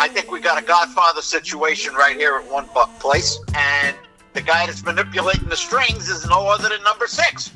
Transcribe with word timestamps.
I 0.00 0.06
think 0.06 0.30
we 0.30 0.38
got 0.38 0.62
a 0.62 0.64
Godfather 0.64 1.22
situation 1.22 1.92
right 1.92 2.16
here 2.16 2.36
at 2.36 2.48
One 2.48 2.66
Buc 2.66 2.88
Place, 3.00 3.40
and 3.56 3.96
the 4.32 4.40
guy 4.40 4.64
that's 4.64 4.84
manipulating 4.84 5.48
the 5.48 5.56
strings 5.56 6.08
is 6.08 6.24
no 6.24 6.46
other 6.46 6.68
than 6.68 6.80
number 6.84 7.08
six. 7.08 7.48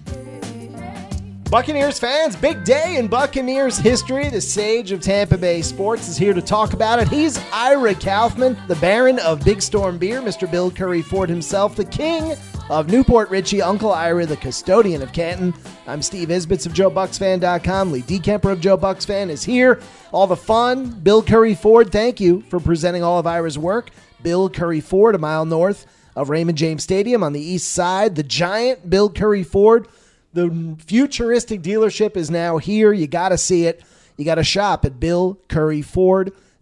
Buccaneers 1.48 2.00
fans, 2.00 2.34
big 2.34 2.64
day 2.64 2.96
in 2.96 3.06
Buccaneers 3.06 3.78
history. 3.78 4.28
The 4.28 4.40
sage 4.40 4.90
of 4.90 5.00
Tampa 5.00 5.38
Bay 5.38 5.62
sports 5.62 6.08
is 6.08 6.16
here 6.16 6.34
to 6.34 6.42
talk 6.42 6.72
about 6.72 6.98
it. 6.98 7.06
He's 7.06 7.38
Ira 7.52 7.94
Kaufman, 7.94 8.58
the 8.66 8.74
Baron 8.76 9.20
of 9.20 9.44
Big 9.44 9.62
Storm 9.62 9.96
Beer, 9.96 10.20
Mr. 10.20 10.50
Bill 10.50 10.68
Currie 10.68 11.00
Ford 11.00 11.28
himself, 11.28 11.76
the 11.76 11.84
king 11.84 12.34
of 12.72 12.88
New 12.88 13.04
Port 13.04 13.28
Richey, 13.28 13.60
Uncle 13.60 13.92
Ira, 13.92 14.24
the 14.24 14.36
custodian 14.36 15.02
of 15.02 15.12
Canton. 15.12 15.52
I'm 15.86 16.00
Steve 16.00 16.28
Isbitz 16.28 16.64
of 16.64 16.72
JoeBucsFan.com. 16.72 17.92
Lee 17.92 18.00
DeKemper 18.00 18.50
of 18.50 18.60
Joe 18.60 18.78
Bucs 18.78 19.06
Fan 19.06 19.28
is 19.28 19.44
here. 19.44 19.80
All 20.10 20.26
the 20.26 20.36
fun. 20.36 20.88
Bill 21.00 21.22
Currie 21.22 21.54
Ford, 21.54 21.92
thank 21.92 22.18
you 22.18 22.40
for 22.48 22.58
presenting 22.60 23.02
all 23.02 23.18
of 23.18 23.26
Ira's 23.26 23.58
work. 23.58 23.90
Bill 24.22 24.48
Currie 24.48 24.80
Ford, 24.80 25.14
a 25.14 25.18
mile 25.18 25.44
north 25.44 25.86
of 26.16 26.30
Raymond 26.30 26.56
James 26.56 26.82
Stadium 26.82 27.22
on 27.22 27.34
the 27.34 27.40
east 27.40 27.70
side. 27.72 28.16
The 28.16 28.22
giant 28.22 28.88
Bill 28.88 29.10
Currie 29.10 29.44
Ford 29.44 29.86
the 30.32 30.76
futuristic 30.86 31.60
dealership 31.60 32.16
is 32.16 32.30
now 32.30 32.56
here. 32.56 32.92
You 32.92 33.06
got 33.06 33.28
to 33.30 33.38
see 33.38 33.66
it. 33.66 33.82
You 34.16 34.24
got 34.24 34.36
to 34.36 34.44
shop 34.44 34.86
at 34.86 34.98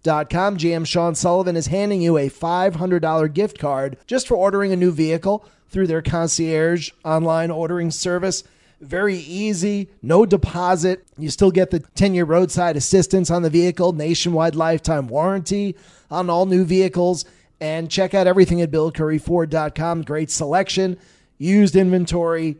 BillCurrieFord.com. 0.02 0.56
GM 0.56 0.86
Sean 0.86 1.14
Sullivan 1.14 1.56
is 1.56 1.68
handing 1.68 2.00
you 2.00 2.16
a 2.16 2.28
$500 2.28 3.32
gift 3.32 3.58
card 3.58 3.96
just 4.06 4.26
for 4.26 4.36
ordering 4.36 4.72
a 4.72 4.76
new 4.76 4.92
vehicle 4.92 5.44
through 5.68 5.86
their 5.86 6.02
concierge 6.02 6.90
online 7.04 7.50
ordering 7.50 7.90
service. 7.90 8.44
Very 8.80 9.16
easy, 9.16 9.90
no 10.02 10.24
deposit. 10.24 11.04
You 11.18 11.28
still 11.30 11.50
get 11.50 11.70
the 11.70 11.80
10 11.80 12.14
year 12.14 12.24
roadside 12.24 12.76
assistance 12.76 13.30
on 13.30 13.42
the 13.42 13.50
vehicle, 13.50 13.92
nationwide 13.92 14.54
lifetime 14.54 15.06
warranty 15.06 15.76
on 16.10 16.30
all 16.30 16.46
new 16.46 16.64
vehicles. 16.64 17.24
And 17.60 17.90
check 17.90 18.14
out 18.14 18.26
everything 18.26 18.62
at 18.62 18.70
BillCurrieFord.com. 18.70 20.02
Great 20.02 20.30
selection, 20.30 20.96
used 21.36 21.76
inventory, 21.76 22.56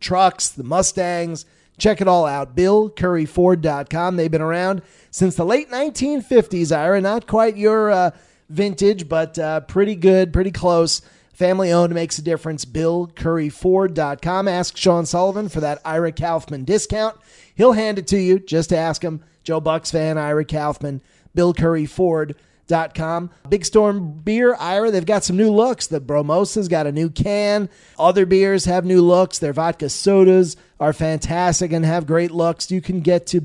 trucks, 0.00 0.48
the 0.48 0.64
Mustangs. 0.64 1.44
Check 1.78 2.00
it 2.00 2.08
all 2.08 2.24
out. 2.24 2.56
BillCurrieFord.com. 2.56 4.16
They've 4.16 4.30
been 4.30 4.40
around 4.40 4.80
since 5.16 5.34
the 5.34 5.46
late 5.46 5.70
1950s, 5.70 6.76
Ira. 6.76 7.00
Not 7.00 7.26
quite 7.26 7.56
your 7.56 7.90
uh, 7.90 8.10
vintage, 8.50 9.08
but 9.08 9.38
uh, 9.38 9.60
pretty 9.60 9.94
good, 9.94 10.30
pretty 10.30 10.50
close. 10.50 11.00
Family 11.32 11.72
owned 11.72 11.94
makes 11.94 12.18
a 12.18 12.22
difference. 12.22 12.66
BillCurrieFord.com. 12.66 14.46
Ask 14.46 14.76
Sean 14.76 15.06
Sullivan 15.06 15.48
for 15.48 15.60
that 15.60 15.80
Ira 15.86 16.12
Kaufman 16.12 16.64
discount. 16.64 17.16
He'll 17.54 17.72
hand 17.72 17.98
it 17.98 18.06
to 18.08 18.18
you. 18.18 18.38
Just 18.38 18.74
ask 18.74 19.02
him. 19.02 19.24
Joe 19.42 19.58
Bucs 19.58 19.90
fan, 19.90 20.18
Ira 20.18 20.44
Kaufman, 20.44 21.00
BillCurrieFord.com. 21.34 23.28
Curry 23.28 23.30
Big 23.48 23.64
Storm 23.64 24.20
Beer, 24.20 24.54
Ira, 24.56 24.90
they've 24.90 25.06
got 25.06 25.24
some 25.24 25.38
new 25.38 25.50
looks. 25.50 25.86
The 25.86 26.00
Bromosa's 26.00 26.68
got 26.68 26.86
a 26.86 26.92
new 26.92 27.08
can. 27.08 27.70
Other 27.98 28.26
beers 28.26 28.66
have 28.66 28.84
new 28.84 29.00
looks. 29.00 29.38
Their 29.38 29.54
vodka 29.54 29.88
sodas 29.88 30.56
are 30.78 30.92
fantastic 30.92 31.72
and 31.72 31.86
have 31.86 32.06
great 32.06 32.32
looks. 32.32 32.70
You 32.70 32.82
can 32.82 33.00
get 33.00 33.28
to 33.28 33.40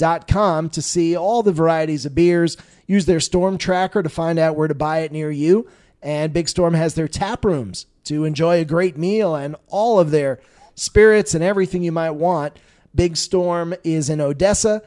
bigstormbrewery.com 0.00 0.70
to 0.70 0.82
see 0.82 1.16
all 1.16 1.42
the 1.42 1.52
varieties 1.52 2.06
of 2.06 2.14
beers. 2.14 2.56
Use 2.86 3.06
their 3.06 3.20
storm 3.20 3.58
tracker 3.58 4.02
to 4.02 4.08
find 4.08 4.38
out 4.38 4.56
where 4.56 4.68
to 4.68 4.74
buy 4.74 5.00
it 5.00 5.12
near 5.12 5.30
you. 5.30 5.68
And 6.02 6.32
Big 6.32 6.48
Storm 6.48 6.74
has 6.74 6.94
their 6.94 7.08
tap 7.08 7.44
rooms 7.44 7.86
to 8.04 8.24
enjoy 8.24 8.60
a 8.60 8.64
great 8.64 8.96
meal 8.96 9.34
and 9.34 9.56
all 9.68 10.00
of 10.00 10.10
their 10.10 10.40
spirits 10.74 11.34
and 11.34 11.44
everything 11.44 11.82
you 11.82 11.92
might 11.92 12.12
want. 12.12 12.58
Big 12.94 13.16
Storm 13.16 13.74
is 13.84 14.08
in 14.08 14.20
Odessa, 14.20 14.82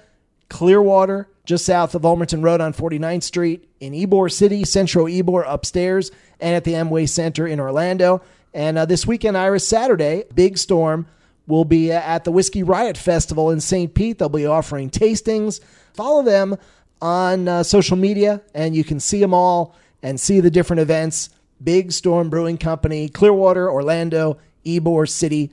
Clearwater, 0.50 1.30
just 1.46 1.66
south 1.66 1.94
of 1.94 2.02
Ulmerton 2.02 2.44
Road 2.44 2.62
on 2.62 2.74
49th 2.74 3.24
Street, 3.24 3.70
in 3.80 3.94
Ybor 3.94 4.32
City, 4.32 4.64
Central 4.64 5.06
Ybor 5.06 5.44
upstairs, 5.48 6.10
and 6.40 6.56
at 6.56 6.64
the 6.64 6.74
Amway 6.74 7.08
Center 7.08 7.46
in 7.46 7.60
Orlando. 7.60 8.22
And 8.54 8.78
uh, 8.78 8.86
this 8.86 9.06
weekend, 9.06 9.38
Iris 9.38 9.68
Saturday, 9.68 10.26
Big 10.34 10.58
Storm 10.58 11.06
will 11.48 11.66
be 11.66 11.92
at 11.92 12.24
the 12.24 12.32
Whiskey 12.32 12.64
Riot 12.64 12.98
Festival 12.98 13.50
in 13.50 13.60
St. 13.60 13.94
Pete. 13.94 14.20
They'll 14.20 14.30
be 14.30 14.46
offering 14.46 14.90
tastings. 14.90 15.60
Follow 15.94 16.24
them 16.24 16.58
on 17.02 17.48
uh, 17.48 17.64
social 17.64 17.98
media, 17.98 18.42
and 18.54 18.76
you 18.76 18.84
can 18.84 19.00
see 19.00 19.20
them 19.20 19.34
all 19.34 19.76
and 20.02 20.20
see 20.20 20.40
the 20.40 20.52
different 20.52 20.80
events. 20.80 21.30
Big 21.64 21.92
Storm 21.92 22.30
Brewing 22.30 22.58
Company, 22.58 23.10
Clearwater, 23.10 23.70
Orlando, 23.70 24.38
Ybor 24.66 25.08
City, 25.08 25.52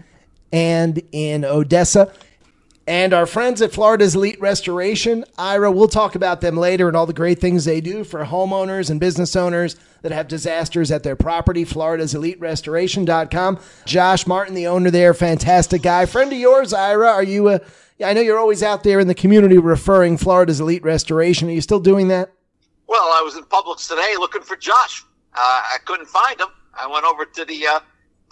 and 0.53 1.03
in 1.13 1.45
Odessa. 1.45 2.13
And 2.91 3.15
our 3.15 3.25
friends 3.25 3.63
at 3.63 3.71
Florida's 3.71 4.17
Elite 4.17 4.41
Restoration, 4.41 5.25
Ira, 5.39 5.71
we'll 5.71 5.87
talk 5.87 6.17
about 6.17 6.41
them 6.41 6.57
later 6.57 6.89
and 6.89 6.97
all 6.97 7.07
the 7.07 7.13
great 7.13 7.39
things 7.39 7.65
they 7.65 7.81
do 7.81 8.03
for 8.03 8.25
homeowners 8.25 8.91
and 8.91 8.99
business 8.99 9.37
owners 9.37 9.77
that 10.03 10.11
have 10.11 10.27
disasters 10.27 10.91
at 10.91 11.05
their 11.05 11.15
property. 11.15 11.65
Florida's 11.65 12.17
Elite 12.17 12.41
Restoration.com. 12.41 13.61
Josh 13.87 14.27
Martin, 14.27 14.57
the 14.57 14.67
owner 14.67 14.91
there, 14.91 15.15
fantastic 15.15 15.83
guy. 15.83 16.05
Friend 16.05 16.33
of 16.33 16.37
yours, 16.37 16.73
Ira, 16.73 17.07
are 17.07 17.23
you 17.23 17.51
a, 17.51 17.61
yeah, 17.99 18.09
I 18.09 18.13
know 18.13 18.23
you're 18.23 18.41
always 18.41 18.61
out 18.61 18.83
there 18.83 18.99
in 18.99 19.07
the 19.07 19.15
community 19.15 19.59
referring 19.59 20.17
Florida's 20.17 20.59
Elite 20.59 20.83
Restoration. 20.83 21.49
Are 21.49 21.53
you 21.53 21.61
still 21.61 21.79
doing 21.79 22.09
that? 22.09 22.33
Well, 22.89 23.05
I 23.05 23.23
was 23.23 23.37
in 23.37 23.45
Publix 23.45 23.89
today 23.89 24.15
looking 24.19 24.43
for 24.43 24.57
Josh. 24.57 25.05
Uh, 25.33 25.39
I 25.39 25.77
couldn't 25.85 26.09
find 26.09 26.41
him. 26.41 26.49
I 26.75 26.89
went 26.89 27.05
over 27.05 27.25
to 27.25 27.45
the 27.45 27.69
uh, 27.69 27.81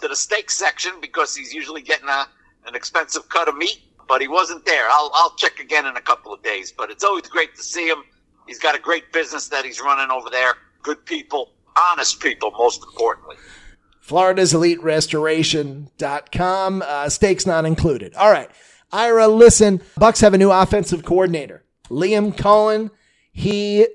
to 0.01 0.09
the 0.09 0.17
steak 0.17 0.51
section 0.51 0.91
because 0.99 1.33
he's 1.33 1.53
usually 1.53 1.81
getting 1.81 2.09
a, 2.09 2.27
an 2.67 2.75
expensive 2.75 3.29
cut 3.29 3.47
of 3.47 3.55
meat 3.55 3.83
but 4.09 4.19
he 4.19 4.27
wasn't 4.27 4.65
there. 4.65 4.89
I'll, 4.89 5.11
I'll 5.13 5.35
check 5.35 5.59
again 5.59 5.85
in 5.85 5.95
a 5.95 6.01
couple 6.01 6.33
of 6.33 6.43
days, 6.43 6.73
but 6.75 6.89
it's 6.89 7.03
always 7.03 7.27
great 7.27 7.55
to 7.55 7.63
see 7.63 7.87
him. 7.87 8.03
He's 8.47 8.59
got 8.59 8.75
a 8.75 8.79
great 8.79 9.13
business 9.13 9.47
that 9.49 9.63
he's 9.63 9.79
running 9.79 10.11
over 10.11 10.29
there. 10.29 10.55
Good 10.81 11.05
people, 11.05 11.51
honest 11.91 12.19
people, 12.19 12.51
most 12.57 12.83
importantly. 12.83 13.37
Florida's 14.01 14.55
Elite 14.55 14.81
Restoration.com. 14.81 16.83
Uh, 16.85 17.09
stakes 17.09 17.45
not 17.45 17.65
included. 17.65 18.15
All 18.15 18.31
right. 18.31 18.49
Ira, 18.91 19.27
listen, 19.27 19.81
Bucks 19.95 20.21
have 20.21 20.33
a 20.33 20.37
new 20.39 20.51
offensive 20.51 21.05
coordinator, 21.05 21.63
Liam 21.89 22.35
Coen. 22.35 22.89
He 23.31 23.85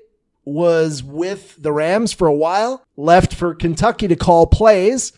was 0.45 1.03
with 1.03 1.61
the 1.61 1.73
Rams 1.73 2.13
for 2.13 2.29
a 2.29 2.33
while, 2.33 2.85
left 2.95 3.33
for 3.33 3.53
Kentucky 3.53 4.07
to 4.07 4.15
call 4.15 4.47
plays 4.47 5.11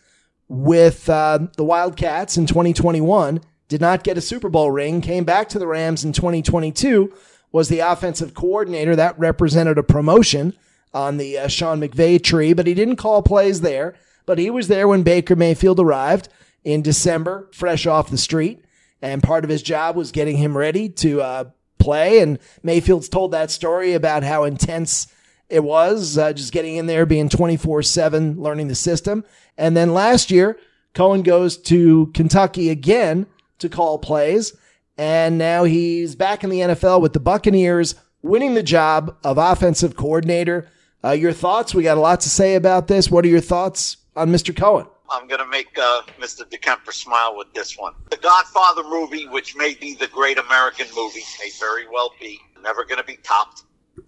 with 0.47 1.07
uh, 1.07 1.37
the 1.57 1.63
Wildcats 1.63 2.37
in 2.37 2.47
2021 2.47 3.41
did 3.67 3.81
not 3.81 4.03
get 4.03 4.17
a 4.17 4.21
Super 4.21 4.49
Bowl 4.49 4.71
ring, 4.71 5.01
came 5.01 5.23
back 5.23 5.49
to 5.49 5.59
the 5.59 5.67
Rams 5.67 6.03
in 6.05 6.13
2022, 6.13 7.13
was 7.51 7.69
the 7.69 7.79
offensive 7.79 8.33
coordinator. 8.33 8.95
That 8.95 9.19
represented 9.19 9.77
a 9.77 9.83
promotion 9.83 10.53
on 10.93 11.17
the 11.17 11.37
uh, 11.37 11.47
Sean 11.47 11.81
McVay 11.81 12.21
tree, 12.23 12.53
but 12.53 12.67
he 12.67 12.73
didn't 12.73 12.95
call 12.95 13.21
plays 13.21 13.61
there. 13.61 13.95
But 14.25 14.39
he 14.39 14.49
was 14.49 14.67
there 14.67 14.87
when 14.87 15.03
Baker 15.03 15.35
Mayfield 15.35 15.79
arrived 15.79 16.29
in 16.63 16.81
December, 16.81 17.47
fresh 17.53 17.85
off 17.85 18.09
the 18.09 18.17
street. 18.17 18.63
And 19.01 19.23
part 19.23 19.43
of 19.43 19.49
his 19.49 19.61
job 19.61 19.95
was 19.95 20.11
getting 20.11 20.37
him 20.37 20.57
ready 20.57 20.89
to 20.89 21.21
uh, 21.21 21.43
play. 21.77 22.19
And 22.19 22.39
Mayfield's 22.63 23.09
told 23.09 23.31
that 23.31 23.51
story 23.51 23.93
about 23.93 24.23
how 24.23 24.43
intense 24.43 25.07
it 25.49 25.63
was, 25.63 26.17
uh, 26.17 26.33
just 26.33 26.51
getting 26.51 26.75
in 26.75 26.87
there, 26.87 27.05
being 27.05 27.29
24 27.29 27.83
7, 27.83 28.41
learning 28.41 28.67
the 28.67 28.75
system. 28.75 29.23
And 29.57 29.77
then 29.77 29.93
last 29.93 30.29
year, 30.29 30.57
Coen 30.93 31.23
goes 31.23 31.57
to 31.57 32.11
Kentucky 32.13 32.69
again 32.69 33.27
to 33.59 33.69
call 33.69 33.99
plays. 33.99 34.55
And 34.97 35.37
now 35.37 35.63
he's 35.63 36.15
back 36.15 36.43
in 36.43 36.49
the 36.49 36.59
NFL 36.59 37.01
with 37.01 37.13
the 37.13 37.19
Buccaneers, 37.19 37.95
winning 38.21 38.55
the 38.55 38.63
job 38.63 39.15
of 39.23 39.37
offensive 39.37 39.95
coordinator. 39.95 40.67
Uh, 41.03 41.11
your 41.11 41.33
thoughts? 41.33 41.75
We 41.75 41.83
got 41.83 41.97
a 41.97 42.01
lot 42.01 42.21
to 42.21 42.29
say 42.29 42.55
about 42.55 42.87
this. 42.87 43.11
What 43.11 43.23
are 43.23 43.29
your 43.29 43.41
thoughts 43.41 43.97
on 44.15 44.29
Mr. 44.29 44.53
Coen? 44.53 44.87
I'm 45.09 45.27
going 45.27 45.39
to 45.39 45.47
make 45.47 45.77
uh, 45.77 46.01
Mr. 46.19 46.41
DeKemper 46.43 46.91
smile 46.91 47.37
with 47.37 47.53
this 47.53 47.77
one. 47.77 47.93
The 48.09 48.17
Godfather 48.17 48.83
movie, 48.83 49.27
which 49.27 49.55
may 49.55 49.73
be 49.75 49.95
the 49.95 50.07
great 50.07 50.37
American 50.37 50.87
movie, 50.95 51.23
may 51.39 51.49
very 51.59 51.87
well 51.87 52.11
be, 52.19 52.39
never 52.61 52.83
going 52.83 52.99
to 52.99 53.05
be 53.05 53.17
topped. 53.23 53.63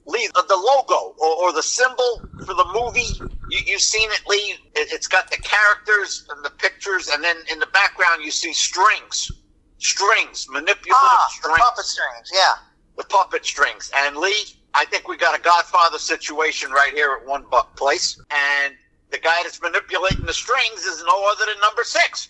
Lee, 0.06 0.28
the 0.34 0.56
logo 0.56 1.16
or, 1.20 1.36
or, 1.38 1.54
the 1.54 1.64
symbol 1.64 2.22
for 2.46 2.54
the 2.54 2.66
movie, 2.74 3.08
you, 3.50 3.74
have 3.74 3.82
seen 3.82 4.10
it, 4.12 4.22
Lee. 4.28 4.56
It, 4.76 4.90
has 4.92 5.08
got 5.08 5.32
the 5.32 5.38
characters 5.38 6.28
and 6.30 6.44
the 6.44 6.50
pictures, 6.52 7.10
and 7.10 7.24
then 7.24 7.38
in 7.52 7.60
the 7.60 7.68
background 7.68 8.24
you 8.24 8.32
see 8.32 8.54
strings 8.54 9.32
strings, 9.80 10.48
manipulative 10.50 10.94
ah, 10.94 11.28
strings. 11.32 11.58
The 11.58 11.64
puppet 11.64 11.86
strings, 11.86 12.32
yeah. 12.34 12.54
The 12.98 13.04
puppet 13.06 13.46
strings. 13.46 13.92
And 13.96 14.18
Lee, 14.18 14.46
I 14.74 14.86
think 14.86 15.08
we 15.08 15.18
got 15.18 15.38
a 15.38 15.42
Godfather 15.42 15.98
situation 15.98 16.72
right 16.72 16.94
here 16.94 17.18
at 17.20 17.28
One 17.28 17.44
Buc 17.44 17.76
Place. 17.76 18.22
And 18.30 18.76
the 19.10 19.18
guy 19.18 19.40
that's 19.44 19.62
manipulating 19.62 20.26
the 20.26 20.34
strings 20.34 20.84
is 20.84 21.04
no 21.06 21.32
other 21.32 21.46
than 21.46 21.60
number 21.62 21.84
six, 21.84 22.30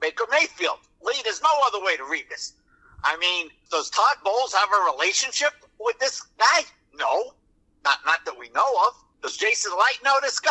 Baker 0.00 0.24
Mayfield. 0.30 0.78
Lee, 1.02 1.20
there's 1.24 1.42
no 1.42 1.52
other 1.66 1.84
way 1.84 1.96
to 1.96 2.04
read 2.04 2.24
this. 2.28 2.54
I 3.04 3.16
mean, 3.18 3.50
does 3.70 3.90
Todd 3.90 4.16
Bowles 4.24 4.54
have 4.54 4.68
a 4.68 4.92
relationship 4.92 5.52
with 5.78 5.98
this 5.98 6.22
guy? 6.38 6.62
No, 6.94 7.34
not 7.84 7.98
not 8.06 8.24
that 8.24 8.38
we 8.38 8.48
know 8.50 8.68
of. 8.88 8.94
Does 9.22 9.36
Jason 9.36 9.72
Licht 9.72 10.02
know 10.04 10.18
this 10.22 10.40
guy? 10.40 10.50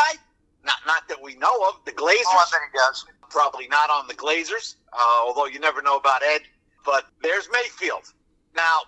Not 0.63 0.77
not 0.85 1.07
that 1.09 1.21
we 1.21 1.35
know 1.35 1.67
of. 1.67 1.83
The 1.85 1.91
Glazers. 1.91 2.23
Oh, 2.27 2.37
I 2.37 2.45
bet 2.51 2.61
he 2.71 2.77
does. 2.77 3.05
Probably 3.33 3.67
not 3.67 3.89
on 3.89 4.07
the 4.07 4.13
Glazers 4.13 4.75
uh, 4.93 5.25
although 5.25 5.45
you 5.45 5.59
never 5.59 5.81
know 5.81 5.97
about 5.97 6.21
Ed. 6.23 6.41
But 6.85 7.05
there's 7.21 7.47
Mayfield. 7.51 8.13
Now, 8.55 8.81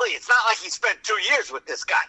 Lee, 0.00 0.10
it's 0.10 0.28
not 0.28 0.38
like 0.48 0.58
he 0.58 0.70
spent 0.70 0.98
two 1.02 1.18
years 1.30 1.50
with 1.52 1.66
this 1.66 1.84
guy. 1.84 2.02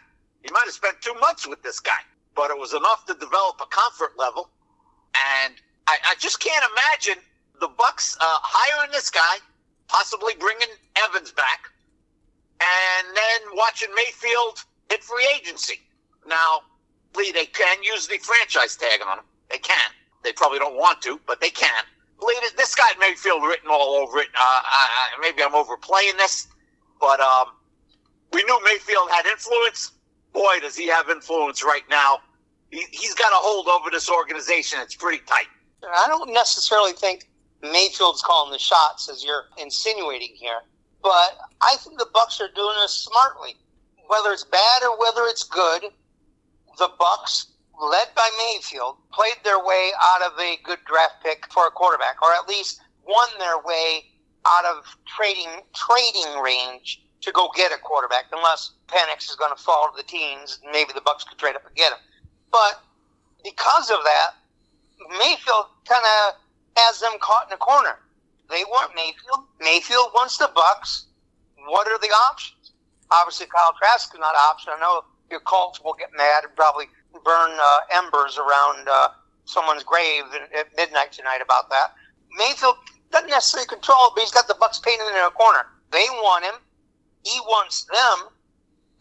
He 0.44 0.52
might 0.52 0.64
have 0.66 0.74
spent 0.74 1.02
two 1.02 1.14
months 1.16 1.48
with 1.48 1.62
this 1.64 1.80
guy, 1.80 2.00
but 2.36 2.52
it 2.52 2.58
was 2.58 2.74
enough 2.74 3.06
to 3.08 3.14
develop 3.16 3.60
a 3.62 3.66
comfort 3.66 4.18
level. 4.18 4.50
And 5.44 5.56
I, 5.88 5.98
I 6.10 6.16
just 6.20 6.40
can't 6.40 6.64
imagine 6.72 7.22
the 7.60 7.68
Bucks 7.68 8.16
uh, 8.22 8.38
hiring 8.42 8.92
this 8.92 9.10
guy, 9.10 9.38
possibly 9.88 10.34
bringing 10.40 10.68
Evans 11.04 11.32
back, 11.32 11.72
and 12.62 13.08
then 13.16 13.56
watching 13.58 13.90
Mayfield 13.96 14.64
hit 14.90 15.04
free 15.04 15.28
agency. 15.36 15.80
Now, 16.28 16.62
Lee, 17.16 17.32
they 17.32 17.46
can 17.46 17.82
use 17.82 18.08
the 18.08 18.18
franchise 18.20 18.76
tag 18.76 19.00
on 19.08 19.20
him. 19.20 19.26
They 19.50 19.58
can. 19.58 19.90
They 20.26 20.34
probably 20.34 20.58
don't 20.58 20.76
want 20.76 21.02
to, 21.04 21.20
but 21.28 21.40
they 21.40 21.52
can. 21.52 21.84
Lee, 22.20 22.36
this 22.58 22.74
guy 22.74 22.84
Mayfield 23.00 23.44
written 23.44 23.70
all 23.70 23.96
over 23.96 24.18
it. 24.18 24.28
Uh, 24.34 24.40
I, 24.40 24.90
I, 25.18 25.22
maybe 25.22 25.44
I'm 25.44 25.54
overplaying 25.54 26.18
this, 26.18 26.48
but 27.00 27.20
um, 27.20 27.48
we 28.34 28.44
knew 28.44 28.60
Mayfield 28.64 29.10
had 29.12 29.28
influence. 29.28 29.92
Boy, 30.34 30.60
does 30.62 30.76
he 30.76 30.88
have 30.88 31.10
influence 31.10 31.64
right 31.64 31.84
now. 31.90 32.20
He, 32.72 32.84
he's 32.92 33.14
got 33.14 33.32
a 33.32 33.36
hold 33.38 33.68
over 33.68 33.92
this 33.92 34.10
organization. 34.10 34.80
It's 34.82 34.96
pretty 34.96 35.24
tight. 35.26 35.48
I 35.84 36.08
don't 36.08 36.34
necessarily 36.34 36.94
think 36.94 37.30
Mayfield's 37.62 38.24
calling 38.24 38.52
the 38.52 38.60
shots, 38.60 39.08
as 39.10 39.24
you're 39.24 39.46
insinuating 39.58 40.34
here. 40.34 40.62
But 41.04 41.38
I 41.62 41.76
think 41.80 42.00
the 42.00 42.08
Bucks 42.14 42.42
are 42.42 42.50
doing 42.56 42.76
this 42.82 42.94
smartly. 42.94 43.56
Whether 44.08 44.32
it's 44.32 44.44
bad 44.44 44.84
or 44.84 44.98
whether 44.98 45.24
it's 45.26 45.44
good, 45.44 45.84
the 46.78 46.90
Bucks, 46.98 47.48
led 47.82 48.08
by 48.16 48.30
Mayfield, 48.38 48.98
played 49.12 49.38
their 49.44 49.64
way 49.64 49.92
out 50.02 50.22
of 50.22 50.40
a 50.40 50.58
good 50.64 50.80
draft 50.86 51.24
pick 51.24 51.46
for 51.52 51.68
a 51.68 51.72
quarterback, 51.72 52.22
or 52.22 52.34
at 52.34 52.48
least 52.48 52.82
won 53.08 53.28
their 53.40 53.60
way 53.60 54.06
out 54.46 54.66
of 54.66 54.86
trading 55.06 55.62
trading 55.74 56.42
range 56.42 57.02
to 57.22 57.32
go 57.32 57.50
get 57.56 57.72
a 57.72 57.78
quarterback, 57.82 58.26
unless 58.32 58.74
Penix 58.88 59.30
is 59.30 59.36
going 59.36 59.56
to 59.56 59.62
fall 59.62 59.90
to 59.90 59.98
the 59.98 60.04
teens. 60.04 60.60
Maybe 60.72 60.92
the 60.94 61.02
Bucks 61.02 61.24
could 61.24 61.38
trade 61.38 61.56
up 61.56 61.66
and 61.66 61.76
get 61.76 61.92
him. 61.92 61.98
But 62.52 62.84
because 63.44 63.90
of 63.90 64.00
that, 64.04 64.32
Mayfield 65.20 65.66
kind 65.88 66.06
of 66.06 66.36
has 66.78 67.00
them 67.00 67.14
caught 67.20 67.48
in 67.48 67.54
a 67.54 67.58
corner. 67.58 68.00
They 68.50 68.64
want 68.66 68.94
Mayfield. 68.96 69.48
Mayfield 69.60 70.12
wants 70.14 70.38
the 70.38 70.52
Bucks. 70.54 71.06
What 71.66 71.88
are 71.88 71.98
the 71.98 72.14
options? 72.30 72.72
Obviously, 73.12 73.48
Kyle 73.48 73.74
Trask 73.78 74.14
is 74.14 74.20
not 74.20 74.36
an 74.36 74.42
option. 74.50 74.74
I 74.76 74.80
know 74.80 75.04
your 75.32 75.40
Colts 75.40 75.82
will 75.84 75.94
get 75.94 76.10
mad 76.16 76.44
and 76.44 76.56
probably 76.56 76.86
burn 77.24 77.52
uh, 77.52 78.04
embers 78.04 78.38
around 78.38 78.88
uh, 78.88 79.10
someone's 79.46 79.84
grave 79.84 80.24
at 80.58 80.68
midnight 80.76 81.12
tonight 81.12 81.40
about 81.42 81.70
that. 81.70 81.94
Mayfield 82.38 82.76
doesn't 83.12 83.30
necessarily 83.30 83.68
control 83.68 84.08
it, 84.08 84.12
but 84.16 84.22
he's 84.22 84.32
got 84.32 84.48
the 84.48 84.56
Bucks 84.60 84.80
painted 84.80 85.08
in 85.08 85.16
a 85.16 85.32
corner. 85.32 85.68
They 85.92 86.06
want 86.20 86.46
him. 86.46 86.56
He 87.24 87.40
wants 87.42 87.86
them. 87.86 88.30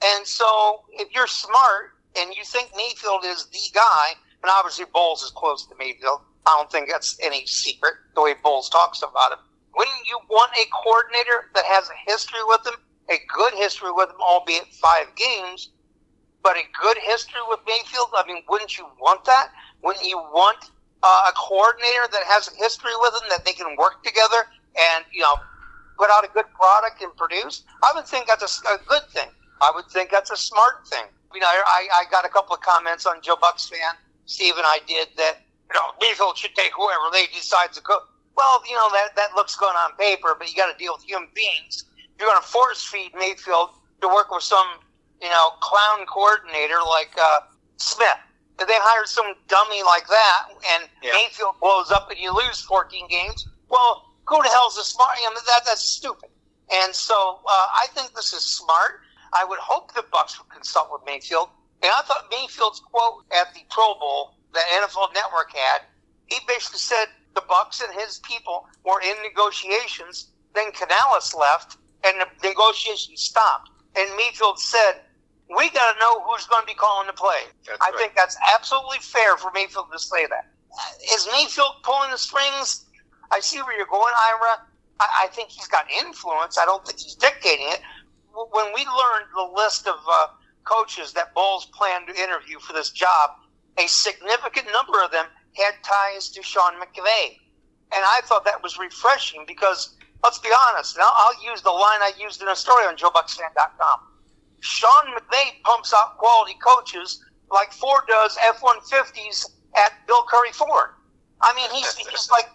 And 0.04 0.26
so, 0.26 0.84
if 0.92 1.08
you're 1.14 1.26
smart 1.26 1.96
and 2.16 2.34
you 2.34 2.44
think 2.44 2.70
Mayfield 2.76 3.24
is 3.24 3.46
the 3.46 3.72
guy, 3.74 4.14
and 4.42 4.50
obviously 4.50 4.84
Bowles 4.92 5.22
is 5.22 5.30
close 5.30 5.66
to 5.66 5.74
Mayfield, 5.78 6.20
I 6.46 6.56
don't 6.58 6.70
think 6.70 6.90
that's 6.90 7.18
any 7.22 7.46
secret 7.46 7.94
the 8.14 8.22
way 8.22 8.34
Bowles 8.42 8.68
talks 8.68 9.02
about 9.02 9.32
him. 9.32 9.38
Wouldn't 9.76 10.06
you 10.06 10.18
want 10.28 10.52
a 10.52 10.64
coordinator 10.70 11.50
that 11.54 11.64
has 11.64 11.88
a 11.88 12.10
history 12.10 12.40
with 12.46 12.66
him, 12.66 12.74
a 13.10 13.16
good 13.34 13.54
history 13.54 13.90
with 13.92 14.10
him, 14.10 14.20
albeit 14.20 14.66
five 14.74 15.06
games, 15.16 15.70
but 16.44 16.56
a 16.56 16.62
good 16.80 16.98
history 17.02 17.40
with 17.48 17.58
Mayfield? 17.66 18.14
I 18.14 18.24
mean, 18.26 18.44
wouldn't 18.48 18.78
you 18.78 18.86
want 19.00 19.24
that? 19.24 19.48
Wouldn't 19.82 20.06
you 20.06 20.18
want 20.18 20.70
uh, 21.02 21.30
a 21.30 21.32
coordinator 21.32 22.06
that 22.12 22.22
has 22.30 22.46
a 22.46 22.54
history 22.54 22.92
with 23.00 23.14
him 23.14 23.28
that 23.30 23.44
they 23.44 23.52
can 23.52 23.74
work 23.76 24.04
together 24.04 24.46
and 24.94 25.04
you 25.12 25.22
know 25.22 25.34
put 25.98 26.10
out 26.10 26.24
a 26.24 26.28
good 26.28 26.46
product 26.54 27.02
and 27.02 27.10
produce? 27.16 27.64
I 27.82 27.90
would 27.96 28.06
think 28.06 28.28
that's 28.28 28.44
a, 28.44 28.74
a 28.74 28.78
good 28.86 29.08
thing. 29.10 29.30
I 29.60 29.72
would 29.74 29.86
think 29.86 30.10
that's 30.10 30.30
a 30.30 30.36
smart 30.36 30.86
thing. 30.86 31.06
You 31.34 31.40
know, 31.40 31.48
I, 31.48 31.88
I 31.92 32.04
got 32.12 32.24
a 32.24 32.28
couple 32.28 32.54
of 32.54 32.60
comments 32.60 33.06
on 33.06 33.20
Joe 33.20 33.34
Bucs 33.34 33.68
fan. 33.68 33.98
Steve 34.26 34.54
and 34.56 34.64
I 34.66 34.78
did 34.86 35.08
that 35.16 35.38
you 35.68 35.74
know, 35.74 35.92
Mayfield 36.00 36.38
should 36.38 36.54
take 36.54 36.72
whoever 36.76 37.10
they 37.12 37.26
decide 37.34 37.72
to 37.72 37.80
go. 37.80 37.98
Well, 38.36 38.62
you 38.68 38.74
know, 38.74 38.88
that, 38.92 39.16
that 39.16 39.34
looks 39.34 39.56
good 39.56 39.74
on 39.74 39.96
paper, 39.96 40.34
but 40.38 40.50
you 40.50 40.56
got 40.56 40.70
to 40.70 40.78
deal 40.78 40.94
with 40.94 41.04
human 41.04 41.28
beings. 41.34 41.84
You're 42.18 42.28
going 42.28 42.40
to 42.40 42.46
force 42.46 42.84
feed 42.84 43.12
Mayfield 43.18 43.70
to 44.00 44.08
work 44.08 44.30
with 44.30 44.42
some, 44.42 44.66
you 45.24 45.30
know, 45.30 45.56
clown 45.60 46.04
coordinator 46.06 46.78
like 46.84 47.10
uh, 47.16 47.40
Smith. 47.78 48.20
If 48.60 48.68
they 48.68 48.76
hired 48.76 49.08
some 49.08 49.34
dummy 49.48 49.82
like 49.82 50.06
that 50.06 50.42
and 50.52 50.88
yeah. 51.02 51.10
Mayfield 51.16 51.56
blows 51.60 51.90
up 51.90 52.10
and 52.10 52.20
you 52.20 52.30
lose 52.30 52.60
14 52.60 53.08
games, 53.08 53.48
well, 53.68 54.14
who 54.28 54.40
the 54.42 54.48
hell's 54.48 54.76
a 54.76 54.84
smart? 54.84 55.16
I 55.16 55.28
mean, 55.30 55.42
that, 55.46 55.62
that's 55.66 55.82
stupid. 55.82 56.28
And 56.70 56.94
so 56.94 57.40
uh, 57.48 57.66
I 57.74 57.86
think 57.94 58.14
this 58.14 58.32
is 58.32 58.44
smart. 58.44 59.00
I 59.32 59.44
would 59.44 59.58
hope 59.58 59.92
the 59.94 60.04
Bucks 60.12 60.38
would 60.38 60.48
consult 60.50 60.92
with 60.92 61.02
Mayfield. 61.04 61.48
And 61.82 61.90
I 61.90 62.02
thought 62.02 62.26
Mayfield's 62.30 62.80
quote 62.80 63.24
at 63.32 63.52
the 63.54 63.60
Pro 63.70 63.94
Bowl 63.94 64.34
that 64.52 64.64
NFL 64.80 65.12
Network 65.14 65.52
had, 65.54 65.82
he 66.26 66.38
basically 66.46 66.78
said 66.78 67.06
the 67.34 67.42
Bucks 67.48 67.82
and 67.82 67.92
his 67.98 68.20
people 68.20 68.66
were 68.84 69.00
in 69.00 69.16
negotiations. 69.22 70.30
Then 70.54 70.70
Canales 70.72 71.34
left, 71.34 71.76
and 72.04 72.20
the 72.20 72.48
negotiations 72.48 73.20
stopped. 73.20 73.70
And 73.96 74.08
Mayfield 74.16 74.58
said, 74.58 75.02
"We 75.56 75.70
got 75.70 75.92
to 75.92 75.98
know 76.00 76.20
who's 76.22 76.46
going 76.46 76.62
to 76.62 76.66
be 76.66 76.74
calling 76.74 77.06
the 77.06 77.12
play." 77.12 77.42
That's 77.66 77.78
I 77.80 77.90
right. 77.90 77.98
think 77.98 78.12
that's 78.14 78.36
absolutely 78.54 78.98
fair 79.00 79.36
for 79.36 79.50
Mayfield 79.52 79.92
to 79.92 79.98
say 79.98 80.26
that. 80.26 80.50
Is 81.12 81.28
Mayfield 81.32 81.82
pulling 81.82 82.10
the 82.10 82.18
strings? 82.18 82.86
I 83.32 83.40
see 83.40 83.60
where 83.62 83.76
you're 83.76 83.86
going, 83.86 84.12
Ira. 84.16 84.62
I, 85.00 85.24
I 85.24 85.26
think 85.28 85.50
he's 85.50 85.68
got 85.68 85.86
influence. 85.90 86.58
I 86.58 86.64
don't 86.64 86.84
think 86.86 86.98
he's 87.00 87.14
dictating 87.14 87.66
it. 87.68 87.80
When 88.32 88.66
we 88.74 88.84
learned 88.84 89.26
the 89.34 89.50
list 89.54 89.86
of 89.86 89.96
uh, 90.10 90.26
coaches 90.64 91.12
that 91.12 91.34
Bowles 91.34 91.66
planned 91.66 92.08
to 92.08 92.14
interview 92.14 92.58
for 92.58 92.72
this 92.72 92.90
job, 92.90 93.30
a 93.78 93.86
significant 93.86 94.66
number 94.72 95.02
of 95.02 95.10
them 95.10 95.26
had 95.54 95.74
ties 95.84 96.28
to 96.30 96.42
Sean 96.42 96.74
McVay. 96.74 97.38
And 97.94 98.02
I 98.04 98.20
thought 98.24 98.44
that 98.44 98.62
was 98.62 98.78
refreshing 98.78 99.44
because, 99.46 99.96
let's 100.22 100.38
be 100.38 100.48
honest, 100.68 100.98
I'll, 100.98 101.14
I'll 101.16 101.44
use 101.44 101.62
the 101.62 101.70
line 101.70 102.00
I 102.02 102.12
used 102.18 102.42
in 102.42 102.48
a 102.48 102.56
story 102.56 102.86
on 102.86 102.96
JoeBucsFan.com. 102.96 104.00
Sean 104.64 105.12
McVay 105.12 105.62
pumps 105.62 105.92
out 105.94 106.16
quality 106.16 106.56
coaches 106.64 107.22
like 107.50 107.70
Ford 107.70 108.04
does 108.08 108.38
F 108.48 108.62
150s 108.62 109.44
at 109.76 109.92
Bill 110.06 110.24
Currie 110.26 110.52
Ford. 110.52 110.90
I 111.42 111.54
mean, 111.54 111.70
he's, 111.70 111.94
he's 112.10 112.30
like, 112.30 112.48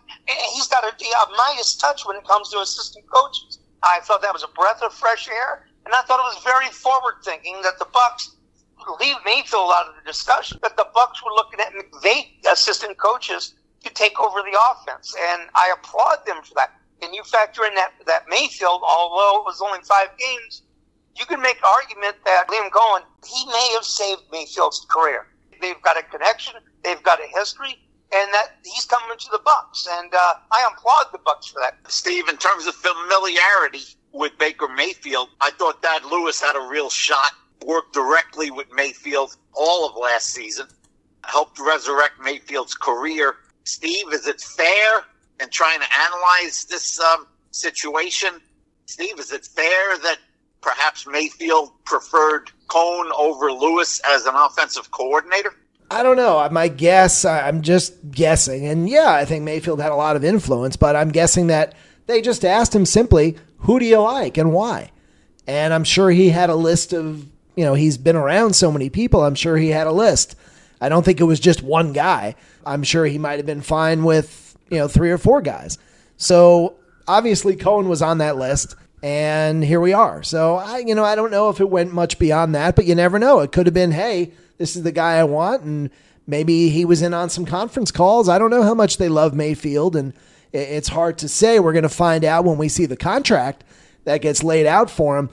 he's 0.53 0.67
got 0.67 0.83
a, 0.83 0.87
a 0.87 1.37
Midas 1.37 1.75
touch 1.75 2.07
when 2.07 2.17
it 2.17 2.25
comes 2.25 2.49
to 2.49 2.59
assistant 2.59 3.05
coaches. 3.13 3.59
I 3.83 3.99
thought 4.01 4.23
that 4.23 4.33
was 4.33 4.43
a 4.43 4.47
breath 4.47 4.81
of 4.81 4.91
fresh 4.91 5.29
air, 5.29 5.67
and 5.85 5.93
I 5.93 6.01
thought 6.01 6.19
it 6.19 6.35
was 6.35 6.43
very 6.43 6.69
forward 6.71 7.21
thinking 7.23 7.61
that 7.61 7.77
the 7.77 7.85
Bucks 7.93 8.35
leave 8.99 9.15
Mayfield 9.23 9.71
out 9.71 9.89
of 9.89 9.95
the 9.95 10.09
discussion. 10.09 10.57
But 10.63 10.77
the 10.77 10.87
Bucks 10.93 11.23
were 11.23 11.31
looking 11.31 11.59
at 11.59 11.73
McVay 11.73 12.25
assistant 12.51 12.97
coaches 12.97 13.53
to 13.83 13.93
take 13.93 14.19
over 14.19 14.41
the 14.41 14.57
offense, 14.71 15.15
and 15.31 15.43
I 15.53 15.73
applaud 15.77 16.25
them 16.25 16.41
for 16.41 16.55
that. 16.55 16.73
And 17.03 17.13
you 17.13 17.23
factor 17.23 17.63
in 17.65 17.75
that 17.75 17.93
that 18.07 18.23
Mayfield, 18.27 18.81
although 18.83 19.41
it 19.41 19.45
was 19.45 19.61
only 19.61 19.79
five 19.83 20.09
games, 20.17 20.63
you 21.19 21.25
can 21.25 21.41
make 21.41 21.57
argument 21.63 22.15
that 22.25 22.47
Liam 22.47 22.69
Coen 22.69 23.01
he 23.25 23.45
may 23.47 23.71
have 23.73 23.83
saved 23.83 24.23
Mayfield's 24.31 24.85
career. 24.89 25.27
They've 25.61 25.81
got 25.81 25.97
a 25.97 26.03
connection, 26.03 26.53
they've 26.83 27.03
got 27.03 27.19
a 27.19 27.27
history, 27.27 27.77
and 28.13 28.33
that 28.33 28.55
he's 28.63 28.85
coming 28.85 29.17
to 29.17 29.29
the 29.31 29.41
Bucks, 29.43 29.87
and 29.91 30.13
uh, 30.13 30.33
I 30.51 30.67
applaud 30.71 31.05
the 31.11 31.19
Bucks 31.19 31.47
for 31.47 31.59
that. 31.59 31.75
Steve, 31.91 32.29
in 32.29 32.37
terms 32.37 32.65
of 32.65 32.75
familiarity 32.75 33.83
with 34.13 34.37
Baker 34.39 34.67
Mayfield, 34.67 35.29
I 35.41 35.51
thought 35.51 35.81
Thad 35.83 36.05
Lewis 36.05 36.41
had 36.41 36.55
a 36.55 36.67
real 36.67 36.89
shot 36.89 37.31
worked 37.65 37.93
directly 37.93 38.51
with 38.51 38.67
Mayfield 38.73 39.35
all 39.53 39.87
of 39.87 39.95
last 39.95 40.29
season, 40.29 40.67
helped 41.25 41.59
resurrect 41.59 42.13
Mayfield's 42.23 42.73
career. 42.73 43.35
Steve, 43.63 44.13
is 44.13 44.27
it 44.27 44.41
fair 44.41 45.05
in 45.41 45.49
trying 45.49 45.79
to 45.79 45.87
analyze 45.99 46.65
this 46.65 46.99
um, 46.99 47.27
situation? 47.51 48.29
Steve, 48.85 49.19
is 49.19 49.31
it 49.31 49.45
fair 49.45 49.97
that 49.99 50.17
perhaps 50.61 51.07
Mayfield 51.07 51.71
preferred 51.85 52.51
Coen 52.67 53.09
over 53.17 53.51
Lewis 53.51 54.01
as 54.09 54.25
an 54.25 54.35
offensive 54.35 54.91
coordinator? 54.91 55.53
I 55.91 56.03
don't 56.03 56.17
know. 56.17 56.47
My 56.51 56.67
guess, 56.67 57.25
I'm 57.25 57.61
just 57.61 58.11
guessing. 58.11 58.65
And 58.65 58.87
yeah, 58.87 59.11
I 59.11 59.25
think 59.25 59.43
Mayfield 59.43 59.81
had 59.81 59.91
a 59.91 59.95
lot 59.95 60.15
of 60.15 60.23
influence, 60.23 60.75
but 60.75 60.95
I'm 60.95 61.09
guessing 61.09 61.47
that 61.47 61.75
they 62.05 62.21
just 62.21 62.45
asked 62.45 62.75
him 62.75 62.85
simply, 62.85 63.37
who 63.57 63.79
do 63.79 63.85
you 63.85 63.99
like 63.99 64.37
and 64.37 64.53
why? 64.53 64.91
And 65.47 65.73
I'm 65.73 65.83
sure 65.83 66.11
he 66.11 66.29
had 66.29 66.51
a 66.51 66.55
list 66.55 66.93
of 66.93 67.25
you 67.59 67.65
know, 67.65 67.73
he's 67.73 67.97
been 67.97 68.15
around 68.15 68.55
so 68.55 68.71
many 68.71 68.89
people. 68.89 69.21
I'm 69.21 69.35
sure 69.35 69.57
he 69.57 69.67
had 69.67 69.85
a 69.85 69.91
list. 69.91 70.37
I 70.79 70.87
don't 70.87 71.03
think 71.03 71.19
it 71.19 71.25
was 71.25 71.41
just 71.41 71.61
one 71.61 71.91
guy. 71.91 72.35
I'm 72.65 72.83
sure 72.83 73.05
he 73.05 73.17
might 73.17 73.35
have 73.35 73.45
been 73.45 73.59
fine 73.59 74.05
with, 74.05 74.57
you 74.69 74.77
know, 74.77 74.87
three 74.87 75.11
or 75.11 75.17
four 75.17 75.41
guys. 75.41 75.77
So 76.15 76.77
obviously 77.05 77.57
Coen 77.57 77.87
was 77.87 78.01
on 78.01 78.19
that 78.19 78.37
list 78.37 78.77
and 79.01 79.63
here 79.63 79.79
we 79.79 79.93
are. 79.93 80.23
So 80.23 80.55
I, 80.55 80.79
you 80.79 80.95
know, 80.95 81.03
I 81.03 81.15
don't 81.15 81.31
know 81.31 81.49
if 81.49 81.59
it 81.59 81.69
went 81.69 81.93
much 81.93 82.19
beyond 82.19 82.55
that, 82.55 82.75
but 82.75 82.85
you 82.85 82.95
never 82.95 83.19
know. 83.19 83.39
It 83.39 83.51
could 83.51 83.65
have 83.65 83.73
been, 83.73 83.91
hey, 83.91 84.31
this 84.57 84.75
is 84.75 84.83
the 84.83 84.91
guy 84.91 85.17
I 85.17 85.23
want, 85.23 85.63
and 85.63 85.89
maybe 86.27 86.69
he 86.69 86.85
was 86.85 87.01
in 87.01 87.13
on 87.13 87.29
some 87.29 87.45
conference 87.45 87.91
calls. 87.91 88.29
I 88.29 88.37
don't 88.39 88.51
know 88.51 88.63
how 88.63 88.73
much 88.73 88.97
they 88.97 89.09
love 89.09 89.33
Mayfield, 89.33 89.95
and 89.95 90.13
it's 90.51 90.89
hard 90.89 91.17
to 91.19 91.29
say. 91.29 91.59
We're 91.59 91.73
going 91.73 91.83
to 91.83 91.89
find 91.89 92.25
out 92.25 92.45
when 92.45 92.57
we 92.57 92.69
see 92.69 92.85
the 92.85 92.97
contract 92.97 93.63
that 94.05 94.21
gets 94.21 94.43
laid 94.43 94.65
out 94.65 94.89
for 94.89 95.17
him 95.17 95.29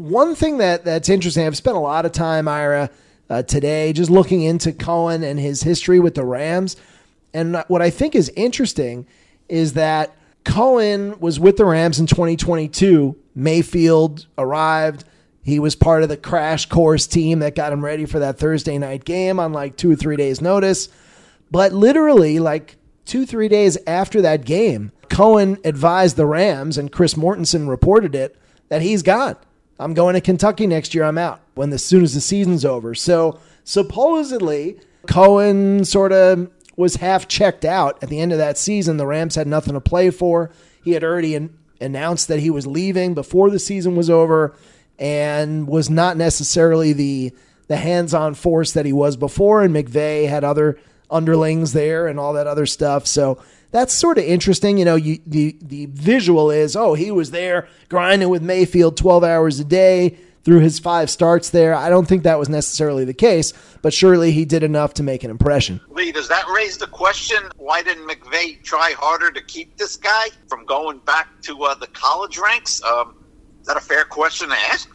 one 0.00 0.34
thing 0.34 0.58
that 0.58 0.84
that's 0.84 1.10
interesting, 1.10 1.46
I've 1.46 1.56
spent 1.56 1.76
a 1.76 1.80
lot 1.80 2.06
of 2.06 2.12
time, 2.12 2.48
Ira, 2.48 2.88
uh, 3.28 3.42
today 3.42 3.92
just 3.92 4.10
looking 4.10 4.42
into 4.42 4.72
Coen 4.72 5.22
and 5.22 5.38
his 5.38 5.62
history 5.62 6.00
with 6.00 6.14
the 6.14 6.24
Rams. 6.24 6.76
And 7.34 7.62
what 7.68 7.82
I 7.82 7.90
think 7.90 8.14
is 8.14 8.32
interesting 8.34 9.06
is 9.48 9.74
that 9.74 10.16
Coen 10.44 11.20
was 11.20 11.38
with 11.38 11.56
the 11.56 11.64
Rams 11.64 11.98
in 11.98 12.06
2022. 12.06 13.16
Mayfield 13.34 14.26
arrived. 14.38 15.04
He 15.42 15.58
was 15.58 15.74
part 15.74 16.02
of 16.02 16.08
the 16.08 16.16
crash 16.16 16.66
course 16.66 17.06
team 17.06 17.40
that 17.40 17.54
got 17.54 17.72
him 17.72 17.84
ready 17.84 18.06
for 18.06 18.18
that 18.18 18.38
Thursday 18.38 18.78
night 18.78 19.04
game 19.04 19.38
on 19.40 19.52
like 19.52 19.76
two 19.76 19.92
or 19.92 19.96
three 19.96 20.16
days' 20.16 20.40
notice. 20.40 20.88
But 21.50 21.72
literally, 21.72 22.38
like 22.38 22.76
two, 23.04 23.26
three 23.26 23.48
days 23.48 23.76
after 23.86 24.22
that 24.22 24.44
game, 24.44 24.92
Coen 25.08 25.64
advised 25.64 26.16
the 26.16 26.26
Rams, 26.26 26.78
and 26.78 26.92
Chris 26.92 27.14
Mortensen 27.14 27.68
reported 27.68 28.14
it, 28.14 28.36
that 28.68 28.82
he's 28.82 29.02
gone. 29.02 29.36
I'm 29.78 29.94
going 29.94 30.14
to 30.14 30.20
Kentucky 30.20 30.66
next 30.66 30.94
year. 30.94 31.04
I'm 31.04 31.18
out 31.18 31.40
when 31.54 31.72
as 31.72 31.84
soon 31.84 32.04
as 32.04 32.14
the 32.14 32.20
season's 32.20 32.64
over. 32.64 32.94
So 32.94 33.40
supposedly 33.64 34.78
Coen 35.06 35.86
sort 35.86 36.12
of 36.12 36.50
was 36.80 36.96
half 36.96 37.28
checked 37.28 37.64
out 37.64 38.02
at 38.02 38.08
the 38.08 38.20
end 38.20 38.32
of 38.32 38.38
that 38.38 38.58
season. 38.58 38.96
The 38.96 39.06
Rams 39.06 39.34
had 39.36 39.46
nothing 39.46 39.74
to 39.74 39.80
play 39.80 40.10
for. 40.10 40.50
He 40.82 40.92
had 40.92 41.04
already 41.04 41.36
an- 41.36 41.56
announced 41.80 42.26
that 42.28 42.40
he 42.40 42.50
was 42.50 42.66
leaving 42.66 43.14
before 43.14 43.50
the 43.50 43.58
season 43.58 43.94
was 43.94 44.10
over 44.10 44.56
and 44.98 45.68
was 45.68 45.88
not 45.88 46.16
necessarily 46.16 46.92
the 46.92 47.32
the 47.68 47.76
hands-on 47.76 48.34
force 48.34 48.72
that 48.72 48.84
he 48.84 48.92
was 48.92 49.16
before 49.16 49.62
and 49.62 49.72
McVay 49.72 50.28
had 50.28 50.42
other 50.42 50.76
underlings 51.08 51.72
there 51.72 52.08
and 52.08 52.18
all 52.18 52.32
that 52.32 52.48
other 52.48 52.66
stuff. 52.66 53.06
So 53.06 53.40
that's 53.70 53.94
sort 53.94 54.18
of 54.18 54.24
interesting. 54.24 54.76
You 54.76 54.84
know, 54.84 54.96
you, 54.96 55.20
the 55.26 55.56
the 55.62 55.86
visual 55.86 56.50
is 56.50 56.74
oh 56.74 56.94
he 56.94 57.10
was 57.10 57.30
there 57.30 57.68
grinding 57.88 58.28
with 58.28 58.42
Mayfield 58.42 58.96
twelve 58.96 59.22
hours 59.22 59.60
a 59.60 59.64
day 59.64 60.18
through 60.44 60.60
his 60.60 60.78
five 60.78 61.10
starts 61.10 61.50
there. 61.50 61.74
I 61.74 61.88
don't 61.88 62.06
think 62.06 62.22
that 62.22 62.38
was 62.38 62.48
necessarily 62.48 63.04
the 63.04 63.14
case, 63.14 63.52
but 63.82 63.92
surely 63.92 64.32
he 64.32 64.44
did 64.44 64.62
enough 64.62 64.94
to 64.94 65.02
make 65.02 65.24
an 65.24 65.30
impression. 65.30 65.80
Lee, 65.88 66.12
does 66.12 66.28
that 66.28 66.46
raise 66.54 66.78
the 66.78 66.86
question? 66.86 67.38
Why 67.56 67.82
didn't 67.82 68.08
McVay 68.08 68.62
try 68.62 68.92
harder 68.96 69.30
to 69.30 69.42
keep 69.42 69.76
this 69.76 69.96
guy 69.96 70.28
from 70.48 70.64
going 70.64 70.98
back 71.00 71.28
to 71.42 71.62
uh, 71.64 71.74
the 71.74 71.88
college 71.88 72.38
ranks? 72.38 72.82
Um, 72.82 73.16
is 73.60 73.66
that 73.66 73.76
a 73.76 73.80
fair 73.80 74.04
question 74.04 74.48
to 74.48 74.54
ask? 74.54 74.90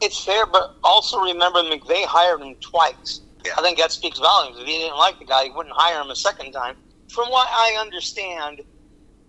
It's 0.00 0.22
fair, 0.22 0.44
but 0.46 0.76
also 0.82 1.20
remember 1.20 1.62
McVay 1.62 2.04
hired 2.04 2.40
him 2.40 2.54
twice. 2.56 3.22
Yeah. 3.44 3.52
I 3.56 3.62
think 3.62 3.78
that 3.78 3.92
speaks 3.92 4.18
volumes. 4.18 4.58
If 4.58 4.66
he 4.66 4.78
didn't 4.78 4.98
like 4.98 5.18
the 5.18 5.24
guy, 5.24 5.44
he 5.44 5.50
wouldn't 5.50 5.74
hire 5.74 6.00
him 6.00 6.10
a 6.10 6.16
second 6.16 6.52
time 6.52 6.76
from 7.14 7.30
what 7.30 7.48
I 7.48 7.76
understand, 7.80 8.62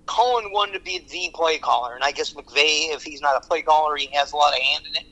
Coen 0.05 0.51
wanted 0.51 0.73
to 0.73 0.79
be 0.79 1.05
the 1.09 1.29
play 1.33 1.59
caller, 1.59 1.95
and 1.95 2.03
I 2.03 2.11
guess 2.11 2.33
McVay, 2.33 2.93
if 2.93 3.03
he's 3.03 3.21
not 3.21 3.35
a 3.37 3.47
play 3.47 3.61
caller, 3.61 3.95
he 3.95 4.07
has 4.13 4.31
a 4.31 4.35
lot 4.35 4.53
of 4.53 4.59
hand 4.59 4.85
in 4.87 4.95
it. 4.95 5.05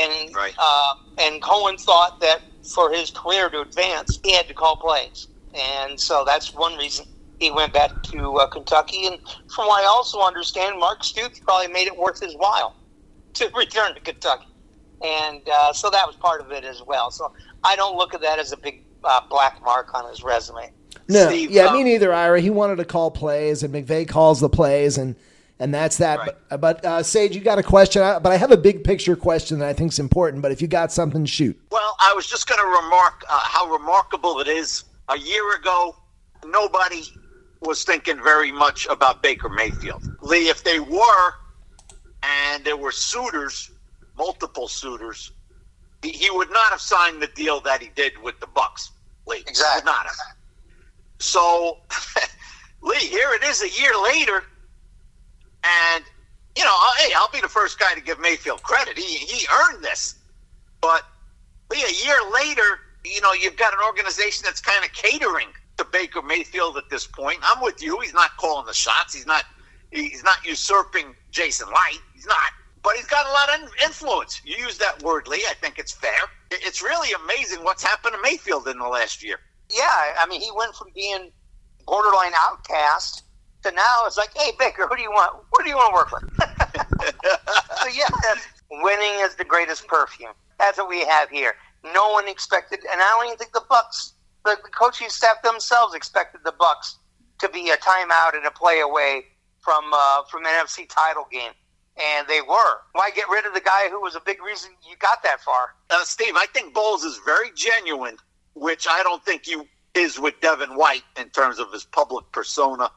And 0.00 0.34
right. 0.34 0.54
uh, 0.58 0.94
and 1.18 1.42
Coen 1.42 1.80
thought 1.80 2.20
that 2.20 2.40
for 2.74 2.90
his 2.90 3.10
career 3.10 3.50
to 3.50 3.60
advance, 3.60 4.18
he 4.22 4.34
had 4.34 4.46
to 4.48 4.54
call 4.54 4.76
plays, 4.76 5.28
and 5.54 5.98
so 5.98 6.24
that's 6.24 6.54
one 6.54 6.76
reason 6.76 7.06
he 7.38 7.50
went 7.50 7.72
back 7.72 8.02
to 8.04 8.36
uh, 8.36 8.46
Kentucky. 8.46 9.06
And 9.06 9.18
from 9.54 9.66
what 9.66 9.82
I 9.82 9.86
also 9.86 10.20
understand, 10.20 10.78
Mark 10.78 11.02
Stoops 11.02 11.40
probably 11.40 11.72
made 11.72 11.86
it 11.86 11.96
worth 11.96 12.20
his 12.20 12.34
while 12.34 12.76
to 13.34 13.50
return 13.56 13.94
to 13.94 14.00
Kentucky, 14.00 14.46
and 15.02 15.40
uh, 15.52 15.72
so 15.72 15.90
that 15.90 16.06
was 16.06 16.16
part 16.16 16.40
of 16.40 16.52
it 16.52 16.64
as 16.64 16.82
well. 16.86 17.10
So 17.10 17.32
I 17.64 17.76
don't 17.76 17.96
look 17.96 18.14
at 18.14 18.20
that 18.20 18.38
as 18.38 18.52
a 18.52 18.56
big 18.56 18.84
uh, 19.04 19.20
black 19.28 19.62
mark 19.62 19.94
on 19.94 20.08
his 20.08 20.22
resume. 20.22 20.72
No, 21.08 21.26
Steve, 21.28 21.50
yeah, 21.50 21.66
um, 21.66 21.74
me 21.74 21.82
neither, 21.82 22.12
Ira. 22.12 22.40
He 22.40 22.50
wanted 22.50 22.76
to 22.76 22.84
call 22.84 23.10
plays, 23.10 23.62
and 23.62 23.74
McVay 23.74 24.08
calls 24.08 24.40
the 24.40 24.48
plays, 24.48 24.96
and 24.96 25.16
and 25.60 25.72
that's 25.72 25.98
that. 25.98 26.18
Right. 26.18 26.32
But, 26.48 26.60
but 26.60 26.84
uh, 26.84 27.02
Sage, 27.02 27.36
you 27.36 27.42
got 27.42 27.58
a 27.58 27.62
question, 27.62 28.02
but 28.22 28.32
I 28.32 28.36
have 28.36 28.50
a 28.50 28.56
big 28.56 28.82
picture 28.82 29.14
question 29.14 29.58
that 29.60 29.68
I 29.68 29.74
think 29.74 29.92
is 29.92 29.98
important. 29.98 30.42
But 30.42 30.52
if 30.52 30.60
you 30.60 30.66
got 30.66 30.90
something, 30.90 31.24
shoot. 31.26 31.56
Well, 31.70 31.96
I 32.00 32.12
was 32.14 32.26
just 32.26 32.48
going 32.48 32.60
to 32.60 32.66
remark 32.66 33.22
uh, 33.28 33.38
how 33.42 33.70
remarkable 33.70 34.40
it 34.40 34.48
is. 34.48 34.84
A 35.10 35.18
year 35.18 35.54
ago, 35.56 35.96
nobody 36.46 37.02
was 37.60 37.84
thinking 37.84 38.16
very 38.22 38.50
much 38.50 38.86
about 38.86 39.22
Baker 39.22 39.50
Mayfield. 39.50 40.02
Lee, 40.22 40.48
if 40.48 40.64
they 40.64 40.80
were, 40.80 41.34
and 42.22 42.64
there 42.64 42.76
were 42.76 42.92
suitors, 42.92 43.70
multiple 44.16 44.66
suitors, 44.66 45.32
he, 46.02 46.10
he 46.10 46.30
would 46.30 46.50
not 46.50 46.70
have 46.70 46.80
signed 46.80 47.20
the 47.20 47.26
deal 47.28 47.60
that 47.60 47.82
he 47.82 47.90
did 47.94 48.16
with 48.22 48.40
the 48.40 48.46
Bucks. 48.46 48.92
Lee, 49.26 49.44
exactly. 49.46 49.84
not 49.84 50.06
have. 50.06 50.14
So, 51.18 51.78
Lee, 52.82 52.96
here 52.96 53.32
it 53.34 53.44
is 53.44 53.62
a 53.62 53.68
year 53.68 53.92
later, 54.02 54.44
and 55.64 56.04
you 56.56 56.64
know, 56.64 56.76
hey, 56.98 57.12
I'll 57.16 57.30
be 57.30 57.40
the 57.40 57.48
first 57.48 57.78
guy 57.78 57.94
to 57.94 58.00
give 58.00 58.18
Mayfield 58.18 58.62
credit. 58.62 58.98
He 58.98 59.16
he 59.16 59.46
earned 59.62 59.84
this, 59.84 60.16
but 60.80 61.02
Lee, 61.70 61.82
a 61.82 62.06
year 62.06 62.18
later, 62.32 62.80
you 63.04 63.20
know, 63.20 63.32
you've 63.32 63.56
got 63.56 63.72
an 63.72 63.80
organization 63.84 64.42
that's 64.44 64.60
kind 64.60 64.84
of 64.84 64.92
catering 64.92 65.48
to 65.78 65.84
Baker 65.84 66.22
Mayfield 66.22 66.76
at 66.76 66.90
this 66.90 67.06
point. 67.06 67.38
I'm 67.42 67.62
with 67.62 67.82
you. 67.82 68.00
He's 68.00 68.14
not 68.14 68.36
calling 68.36 68.66
the 68.66 68.74
shots. 68.74 69.14
He's 69.14 69.26
not. 69.26 69.44
He's 69.90 70.22
not 70.22 70.44
usurping 70.44 71.16
Jason 71.32 71.66
Licht. 71.68 72.02
He's 72.14 72.26
not. 72.26 72.52
But 72.82 72.94
he's 72.96 73.06
got 73.06 73.26
a 73.26 73.32
lot 73.32 73.60
of 73.60 73.70
influence. 73.84 74.40
You 74.44 74.56
use 74.56 74.78
that 74.78 75.02
word, 75.02 75.26
Lee. 75.28 75.44
I 75.50 75.54
think 75.54 75.78
it's 75.78 75.92
fair. 75.92 76.20
It's 76.50 76.80
really 76.80 77.12
amazing 77.24 77.62
what's 77.64 77.82
happened 77.82 78.14
to 78.14 78.22
Mayfield 78.22 78.68
in 78.68 78.78
the 78.78 78.86
last 78.88 79.22
year 79.22 79.40
yeah, 79.72 80.14
I 80.18 80.26
mean, 80.28 80.40
he 80.40 80.50
went 80.54 80.74
from 80.74 80.88
being 80.94 81.30
borderline 81.86 82.32
outcast 82.36 83.22
to 83.62 83.72
now 83.72 84.06
it's 84.06 84.16
like, 84.16 84.30
hey, 84.36 84.52
Baker, 84.58 84.86
who 84.88 84.96
do 84.96 85.02
you 85.02 85.10
want? 85.10 85.44
What 85.50 85.64
do 85.64 85.70
you 85.70 85.76
want 85.76 85.92
to 85.92 85.94
work 85.94 86.10
with? 86.12 87.14
so 87.82 87.88
yeah, 87.88 88.08
winning 88.82 89.20
is 89.20 89.36
the 89.36 89.44
greatest 89.44 89.86
perfume. 89.88 90.32
That's 90.58 90.78
what 90.78 90.88
we 90.88 91.04
have 91.06 91.30
here. 91.30 91.54
No 91.84 92.10
one 92.10 92.28
expected, 92.28 92.80
and 92.90 93.00
I 93.00 93.04
don't 93.18 93.26
even 93.26 93.38
think 93.38 93.52
the 93.52 93.64
Bucks, 93.68 94.14
the, 94.44 94.56
the 94.62 94.70
coaching 94.70 95.08
staff 95.08 95.42
themselves 95.42 95.94
expected 95.94 96.42
the 96.44 96.52
Bucks 96.58 96.98
to 97.40 97.48
be 97.48 97.70
a 97.70 97.76
timeout 97.76 98.36
and 98.36 98.46
a 98.46 98.50
play 98.50 98.80
away 98.80 99.24
from 99.60 99.84
uh, 99.92 100.22
from 100.30 100.44
an 100.46 100.52
NFC 100.52 100.88
title 100.88 101.26
game 101.30 101.52
and 102.00 102.26
they 102.28 102.40
were. 102.40 102.78
Why 102.92 103.10
get 103.14 103.28
rid 103.28 103.46
of 103.46 103.54
the 103.54 103.60
guy 103.60 103.88
who 103.90 104.00
was 104.00 104.14
a 104.14 104.20
big 104.24 104.42
reason 104.42 104.70
you 104.88 104.96
got 104.98 105.22
that 105.24 105.40
far? 105.40 105.74
Uh, 105.90 106.04
Steve, 106.04 106.34
I 106.36 106.46
think 106.54 106.72
Bowles 106.72 107.04
is 107.04 107.20
very 107.26 107.50
genuine 107.54 108.16
which 108.54 108.86
I 108.88 109.02
don't 109.02 109.24
think 109.24 109.46
you 109.46 109.66
is 109.94 110.18
with 110.18 110.40
Devin 110.40 110.76
White 110.76 111.02
in 111.18 111.30
terms 111.30 111.58
of 111.58 111.72
his 111.72 111.84
public 111.84 112.30
persona 112.32 112.90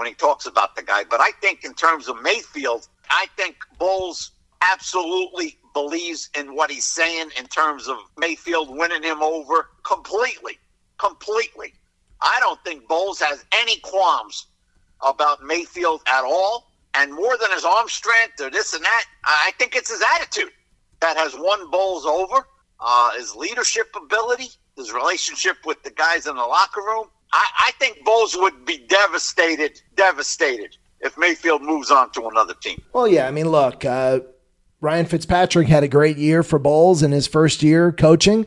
when 0.00 0.08
he 0.08 0.14
talks 0.14 0.46
about 0.46 0.74
the 0.76 0.82
guy. 0.82 1.04
But 1.04 1.20
I 1.20 1.30
think 1.42 1.62
in 1.62 1.74
terms 1.74 2.08
of 2.08 2.22
Mayfield, 2.22 2.88
I 3.10 3.26
think 3.36 3.56
Bowles 3.78 4.30
absolutely 4.62 5.58
believes 5.74 6.30
in 6.34 6.54
what 6.54 6.70
he's 6.70 6.86
saying 6.86 7.28
in 7.38 7.46
terms 7.48 7.86
of 7.86 7.98
Mayfield 8.16 8.74
winning 8.74 9.02
him 9.02 9.20
over 9.20 9.68
completely. 9.82 10.58
Completely. 10.96 11.74
I 12.22 12.38
don't 12.40 12.58
think 12.64 12.88
Bowles 12.88 13.20
has 13.20 13.44
any 13.52 13.76
qualms 13.80 14.46
about 15.02 15.42
Mayfield 15.42 16.00
at 16.06 16.24
all. 16.24 16.72
And 16.94 17.12
more 17.12 17.36
than 17.36 17.50
his 17.50 17.66
arm 17.66 17.86
strength 17.90 18.40
or 18.40 18.48
this 18.48 18.72
and 18.72 18.82
that, 18.82 19.04
I 19.26 19.52
think 19.58 19.76
it's 19.76 19.90
his 19.90 20.02
attitude 20.16 20.52
that 21.00 21.18
has 21.18 21.34
won 21.36 21.70
Bowles 21.70 22.06
over, 22.06 22.46
uh, 22.80 23.10
his 23.18 23.36
leadership 23.36 23.88
ability 23.94 24.48
his 24.76 24.94
relationship 24.94 25.58
with 25.66 25.82
the 25.82 25.90
guys 25.90 26.26
in 26.26 26.36
the 26.36 26.42
locker 26.42 26.80
room. 26.80 27.08
I, 27.32 27.48
I 27.68 27.70
think 27.78 28.04
Bowles 28.04 28.36
would 28.36 28.64
be 28.64 28.78
devastated, 28.88 29.80
devastated 29.94 30.76
if 31.00 31.16
Mayfield 31.16 31.62
moves 31.62 31.90
on 31.90 32.10
to 32.12 32.28
another 32.28 32.54
team. 32.54 32.82
Well, 32.92 33.08
yeah, 33.08 33.26
I 33.26 33.30
mean, 33.30 33.48
look, 33.48 33.84
uh, 33.84 34.20
Ryan 34.80 35.06
Fitzpatrick 35.06 35.68
had 35.68 35.82
a 35.82 35.88
great 35.88 36.16
year 36.16 36.42
for 36.42 36.58
Bowles 36.58 37.02
in 37.02 37.12
his 37.12 37.26
first 37.26 37.62
year 37.62 37.92
coaching, 37.92 38.46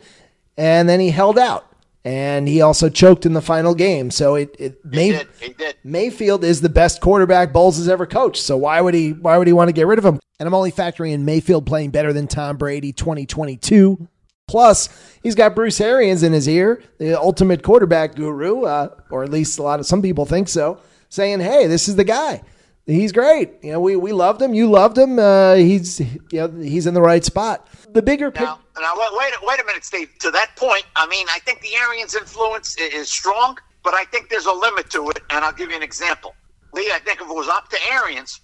and 0.58 0.88
then 0.88 1.00
he 1.00 1.10
held 1.10 1.38
out. 1.38 1.68
And 2.06 2.50
he 2.50 2.62
also 2.62 2.90
choked 2.90 3.25
in 3.25 3.32
the 3.32 3.42
final 3.42 3.74
game. 3.74 4.12
So 4.12 4.36
it, 4.36 4.54
it 4.60 4.78
he 4.92 4.96
May, 4.98 5.12
did. 5.12 5.28
He 5.40 5.54
did. 5.54 5.78
Mayfield 5.86 6.44
is 6.44 6.60
the 6.60 6.68
best 6.68 7.00
quarterback 7.00 7.54
Bowles 7.54 7.78
has 7.78 7.88
ever 7.88 8.06
coached. 8.06 8.44
So 8.44 8.58
why 8.58 8.82
would 8.82 8.94
he 8.94 9.12
why 9.13 9.38
would 9.38 9.48
he 9.48 9.54
want 9.54 9.70
to 9.70 9.74
get 9.74 9.88
rid 9.88 10.00
of 10.00 10.06
him? 10.06 10.20
And 10.38 10.46
I'm 10.46 10.54
only 10.54 10.74
factoring 10.74 11.13
in 11.13 11.24
Mayfield 11.24 11.66
playing 11.66 11.92
better 11.92 12.12
than 12.12 12.28
Tom 12.28 12.58
Brady 12.58 12.92
2022 12.92 14.10
Plus, 14.48 14.90
he's 15.24 15.36
got 15.36 15.56
Bruce 15.56 15.82
Arians 15.82 16.22
in 16.22 16.34
his 16.34 16.48
ear, 16.48 16.84
the 17.00 17.20
ultimate 17.20 17.63
quarterback 17.63 18.15
guru, 18.15 18.65
uh, 18.65 18.89
or 19.10 19.24
at 19.24 19.32
least 19.32 19.58
a 19.58 19.63
lot 19.63 19.80
of 19.80 19.86
some 19.88 20.01
people 20.01 20.25
think 20.25 20.48
so, 20.48 20.80
saying, 21.10 21.39
"Hey, 21.39 21.65
this 21.65 21.88
is 21.88 21.96
the 21.96 22.03
guy. 22.03 22.44
He's 22.86 23.13
great. 23.13 23.53
You 23.63 23.72
know, 23.72 23.80
we, 23.80 23.96
we 23.96 24.12
loved 24.12 24.42
him. 24.42 24.53
You 24.53 24.70
loved 24.70 24.98
him. 24.98 25.18
Uh, 25.18 25.56
he's 25.56 26.00
you 26.00 26.20
know 26.34 26.48
he's 26.50 26.86
in 26.86 26.94
the 26.94 27.01
right 27.01 27.24
spot. 27.24 27.68
The 27.94 28.01
bigger 28.01 28.30
picture. 28.30 28.46
Now, 28.46 28.60
now 28.80 28.94
wait, 28.96 29.34
wait 29.42 29.60
a 29.60 29.65
minute, 29.65 29.86
Steve. 29.86 30.10
To 30.20 30.32
that 30.32 30.56
point, 30.58 30.84
I 30.96 31.08
mean, 31.08 31.25
I 31.32 31.39
think 31.39 31.62
the 31.62 31.75
Arians' 31.75 32.15
influence 32.15 32.75
is 32.77 33.10
strong, 33.10 33.58
but 33.84 33.94
I 33.94 34.03
think 34.06 34.30
there's 34.30 34.48
a 34.48 34.51
limit 34.51 34.89
to 34.92 35.10
it, 35.10 35.20
and 35.30 35.46
I'll 35.46 35.53
give 35.53 35.70
you 35.70 35.77
an 35.77 35.84
example. 35.84 36.36
Lee, 36.74 36.92
I 36.92 37.00
think 37.00 37.22
if 37.22 37.30
it 37.30 37.34
was 37.34 37.48
up 37.48 37.70
to 37.70 37.77
Arians, 37.92 38.42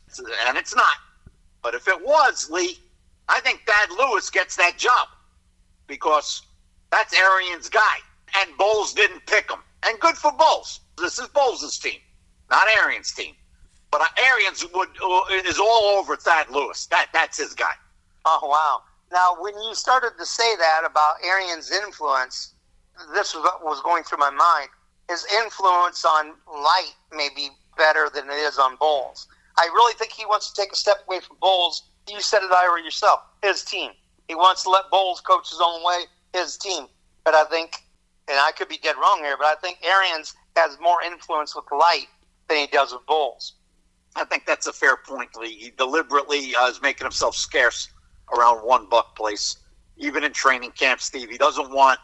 and 0.47 0.57
it's 0.57 0.75
not, 0.75 0.95
but 1.63 1.73
if 1.73 1.87
it 1.87 1.99
was, 1.99 2.49
Lee, 2.49 2.77
I 3.27 3.39
think 3.41 3.63
Thad 3.65 3.89
Lewis 3.97 4.29
gets 4.29 4.55
that 4.55 4.77
job 4.77 5.07
because 5.87 6.43
that's 6.91 7.13
Arians' 7.13 7.69
guy. 7.69 7.97
And 8.37 8.55
Bowles 8.57 8.93
didn't 8.93 9.25
pick 9.25 9.49
him. 9.49 9.59
And 9.83 9.99
good 9.99 10.15
for 10.15 10.31
Bowles. 10.31 10.81
This 10.97 11.19
is 11.19 11.27
Bowles' 11.29 11.77
team, 11.79 11.99
not 12.49 12.67
Arians' 12.81 13.11
team. 13.13 13.33
But 13.91 14.01
Arians 14.23 14.65
would 14.73 14.89
uh, 15.03 15.21
is 15.29 15.57
all 15.57 15.97
over 15.97 16.15
Thad 16.15 16.49
Lewis. 16.51 16.85
That 16.87 17.07
that's 17.11 17.37
his 17.37 17.55
guy. 17.55 17.73
Oh 18.25 18.39
wow! 18.43 18.83
Now, 19.11 19.35
when 19.41 19.55
you 19.63 19.73
started 19.73 20.11
to 20.19 20.25
say 20.25 20.55
that 20.57 20.81
about 20.85 21.15
Arians' 21.25 21.71
influence, 21.71 22.53
this 23.13 23.33
was 23.33 23.43
what 23.43 23.63
was 23.63 23.81
going 23.81 24.03
through 24.03 24.19
my 24.19 24.29
mind. 24.29 24.69
His 25.09 25.25
influence 25.43 26.05
on 26.05 26.33
Licht 26.53 26.95
may 27.11 27.29
be 27.35 27.49
better 27.77 28.09
than 28.13 28.29
it 28.29 28.33
is 28.33 28.59
on 28.59 28.75
Bowles. 28.75 29.27
I 29.57 29.65
really 29.73 29.93
think 29.95 30.11
he 30.11 30.25
wants 30.25 30.51
to 30.51 30.61
take 30.61 30.71
a 30.71 30.75
step 30.75 30.97
away 31.07 31.19
from 31.21 31.37
Bowles. 31.41 31.83
You 32.07 32.21
said 32.21 32.43
it, 32.43 32.51
Ira, 32.51 32.83
yourself. 32.83 33.21
His 33.41 33.63
team. 33.63 33.91
He 34.27 34.35
wants 34.35 34.63
to 34.63 34.69
let 34.69 34.83
Bowles 34.91 35.21
coach 35.21 35.49
his 35.49 35.59
own 35.59 35.83
way, 35.83 36.03
his 36.33 36.57
team. 36.57 36.85
But 37.23 37.35
I 37.35 37.45
think, 37.45 37.83
and 38.27 38.37
I 38.37 38.51
could 38.51 38.67
be 38.69 38.77
dead 38.77 38.95
wrong 38.95 39.19
here, 39.19 39.35
but 39.37 39.47
I 39.47 39.55
think 39.61 39.79
Arians 39.83 40.33
has 40.55 40.77
more 40.79 41.01
influence 41.03 41.55
with 41.55 41.65
Licht 41.71 42.07
than 42.47 42.57
he 42.57 42.67
does 42.67 42.91
with 42.91 43.05
Bowles. 43.05 43.53
I 44.15 44.25
think 44.25 44.45
that's 44.45 44.67
a 44.67 44.73
fair 44.73 44.97
point, 44.97 45.29
Lee. 45.39 45.55
He 45.55 45.71
deliberately 45.77 46.55
uh, 46.55 46.67
is 46.67 46.81
making 46.81 47.05
himself 47.05 47.35
scarce 47.35 47.89
around 48.35 48.57
one 48.65 48.87
buc 48.87 49.15
place, 49.15 49.57
even 49.97 50.23
in 50.23 50.33
training 50.33 50.71
camp. 50.71 50.99
Steve, 50.99 51.29
he 51.29 51.37
doesn't 51.37 51.71
want 51.71 51.99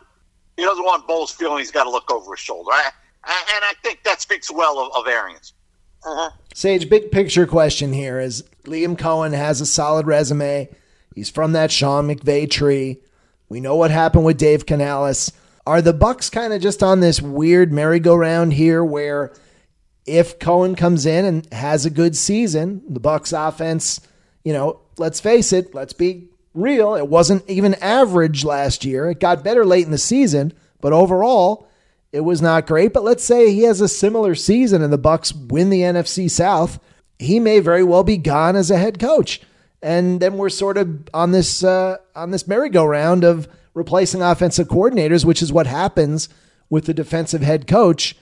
he 0.56 0.64
doesn't 0.64 0.86
want 0.86 1.06
Bowles 1.06 1.32
feeling 1.32 1.58
he's 1.58 1.72
got 1.72 1.84
to 1.84 1.90
look 1.90 2.10
over 2.12 2.34
his 2.34 2.40
shoulder, 2.40 2.72
I, 2.72 2.92
and 3.26 3.66
I 3.66 3.74
think 3.84 4.04
that 4.04 4.22
speaks 4.22 4.50
well 4.50 4.80
of, 4.80 4.96
of 4.96 5.08
Arians. 5.08 5.54
Uh-huh. 6.06 6.30
Sage, 6.54 6.88
big 6.90 7.12
picture 7.12 7.48
question 7.48 7.92
here 7.92 8.20
is 8.20 8.44
Liam 8.64 8.96
Coen 8.96 9.34
has 9.34 9.60
a 9.60 9.66
solid 9.66 10.06
resume. 10.06 10.70
He's 11.14 11.30
from 11.30 11.54
that 11.54 11.72
Sean 11.72 12.08
McVay 12.08 12.50
tree. 12.50 13.00
We 13.56 13.62
know 13.62 13.78
what 13.78 13.90
happened 13.90 14.26
with 14.26 14.38
Dave 14.38 14.66
Canales. 14.66 15.32
Are 15.66 15.82
the 15.82 15.94
Bucks 15.94 16.30
kind 16.30 16.52
of 16.52 16.62
just 16.62 16.84
on 16.84 17.00
this 17.00 17.22
weird 17.22 17.72
merry-go-round 17.72 18.52
here 18.52 18.84
where 18.84 19.34
if 20.06 20.40
Coen 20.40 20.76
comes 20.76 21.06
in 21.06 21.24
and 21.24 21.54
has 21.54 21.86
a 21.86 21.90
good 21.90 22.18
season, 22.18 22.84
the 22.90 23.00
Bucks 23.00 23.32
offense, 23.32 24.02
you 24.44 24.52
know, 24.52 24.82
let's 24.98 25.22
face 25.22 25.54
it, 25.54 25.74
let's 25.74 25.94
be 25.94 26.28
real. 26.54 26.96
It 26.96 27.08
wasn't 27.08 27.50
even 27.50 27.76
average 27.76 28.44
last 28.44 28.84
year. 28.84 29.10
It 29.10 29.22
got 29.22 29.42
better 29.42 29.64
late 29.64 29.86
in 29.86 29.92
the 29.92 29.98
season, 29.98 30.52
but 30.82 30.92
overall, 30.92 31.70
it 32.12 32.26
was 32.26 32.42
not 32.42 32.68
great. 32.68 32.92
But 32.92 33.06
let's 33.06 33.24
say 33.24 33.54
he 33.54 33.64
has 33.64 33.80
a 33.80 33.88
similar 33.88 34.36
season 34.36 34.82
and 34.82 34.92
the 34.92 34.98
Bucks 34.98 35.34
win 35.34 35.70
the 35.70 35.80
NFC 35.80 36.30
South, 36.30 36.78
he 37.20 37.40
may 37.40 37.62
very 37.62 37.86
well 37.86 38.04
be 38.04 38.18
gone 38.18 38.58
as 38.58 38.70
a 38.70 38.78
head 38.78 39.00
coach. 39.00 39.40
And 39.86 40.20
then 40.20 40.38
we're 40.38 40.50
sort 40.50 40.78
of 40.78 41.08
on 41.14 41.32
this 41.32 41.64
uh, 41.64 41.98
on 42.16 42.32
this 42.32 42.48
merry-go-round 42.48 43.24
of 43.24 43.48
replacing 43.76 44.24
offensive 44.24 44.68
coordinators, 44.68 45.24
which 45.26 45.44
is 45.44 45.54
what 45.54 45.68
happens 45.68 46.28
with 46.72 46.86
the 46.86 46.94
defensive 46.94 47.44
head 47.44 47.68
coach. 47.68 48.16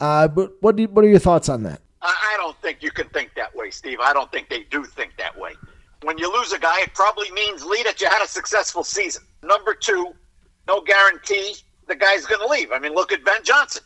Uh, 0.00 0.26
but 0.26 0.52
what 0.62 0.78
you, 0.78 0.88
what 0.88 1.04
are 1.04 1.08
your 1.08 1.18
thoughts 1.18 1.50
on 1.50 1.64
that? 1.64 1.82
I 2.00 2.34
don't 2.38 2.56
think 2.62 2.82
you 2.82 2.90
can 2.90 3.08
think 3.08 3.32
that 3.36 3.54
way, 3.54 3.70
Steve. 3.70 4.00
I 4.00 4.14
don't 4.14 4.32
think 4.32 4.48
they 4.48 4.62
do 4.70 4.84
think 4.84 5.12
that 5.18 5.38
way. 5.38 5.52
When 6.00 6.16
you 6.16 6.32
lose 6.32 6.52
a 6.54 6.58
guy, 6.58 6.80
it 6.80 6.94
probably 6.94 7.30
means, 7.32 7.62
Lee, 7.62 7.82
that 7.82 8.00
you 8.00 8.08
had 8.08 8.22
a 8.24 8.28
successful 8.28 8.82
season. 8.82 9.22
Number 9.42 9.74
two, 9.74 10.14
no 10.66 10.80
guarantee 10.80 11.56
the 11.88 11.94
guy's 11.94 12.24
going 12.24 12.40
to 12.40 12.46
leave. 12.46 12.72
I 12.72 12.78
mean, 12.78 12.94
look 12.94 13.12
at 13.12 13.22
Ben 13.22 13.44
Johnson. 13.44 13.82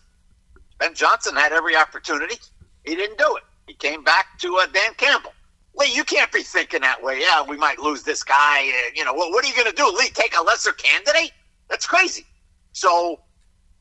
Ben 0.78 0.94
Johnson 0.94 1.34
had 1.34 1.52
every 1.52 1.74
opportunity. 1.74 2.36
He 2.84 2.94
didn't 2.94 3.18
do 3.18 3.36
it. 3.36 3.42
He 3.66 3.74
came 3.74 4.04
back 4.04 4.38
to 4.40 4.56
uh, 4.58 4.66
Dan 4.66 4.94
Campbell. 4.96 5.32
Lee, 5.76 5.92
you 5.94 6.04
can't 6.04 6.32
be 6.32 6.42
thinking 6.42 6.80
that 6.80 7.02
way. 7.02 7.20
Yeah, 7.20 7.42
we 7.42 7.56
might 7.56 7.78
lose 7.78 8.02
this 8.02 8.22
guy. 8.22 8.68
Uh, 8.68 8.90
you 8.94 9.04
know, 9.04 9.12
what, 9.12 9.30
what 9.30 9.44
are 9.44 9.48
you 9.48 9.54
going 9.54 9.70
to 9.70 9.76
do, 9.76 9.86
Lee? 9.96 10.10
Take 10.10 10.36
a 10.38 10.42
lesser 10.42 10.72
candidate? 10.72 11.32
That's 11.68 11.86
crazy. 11.86 12.26
So, 12.72 13.20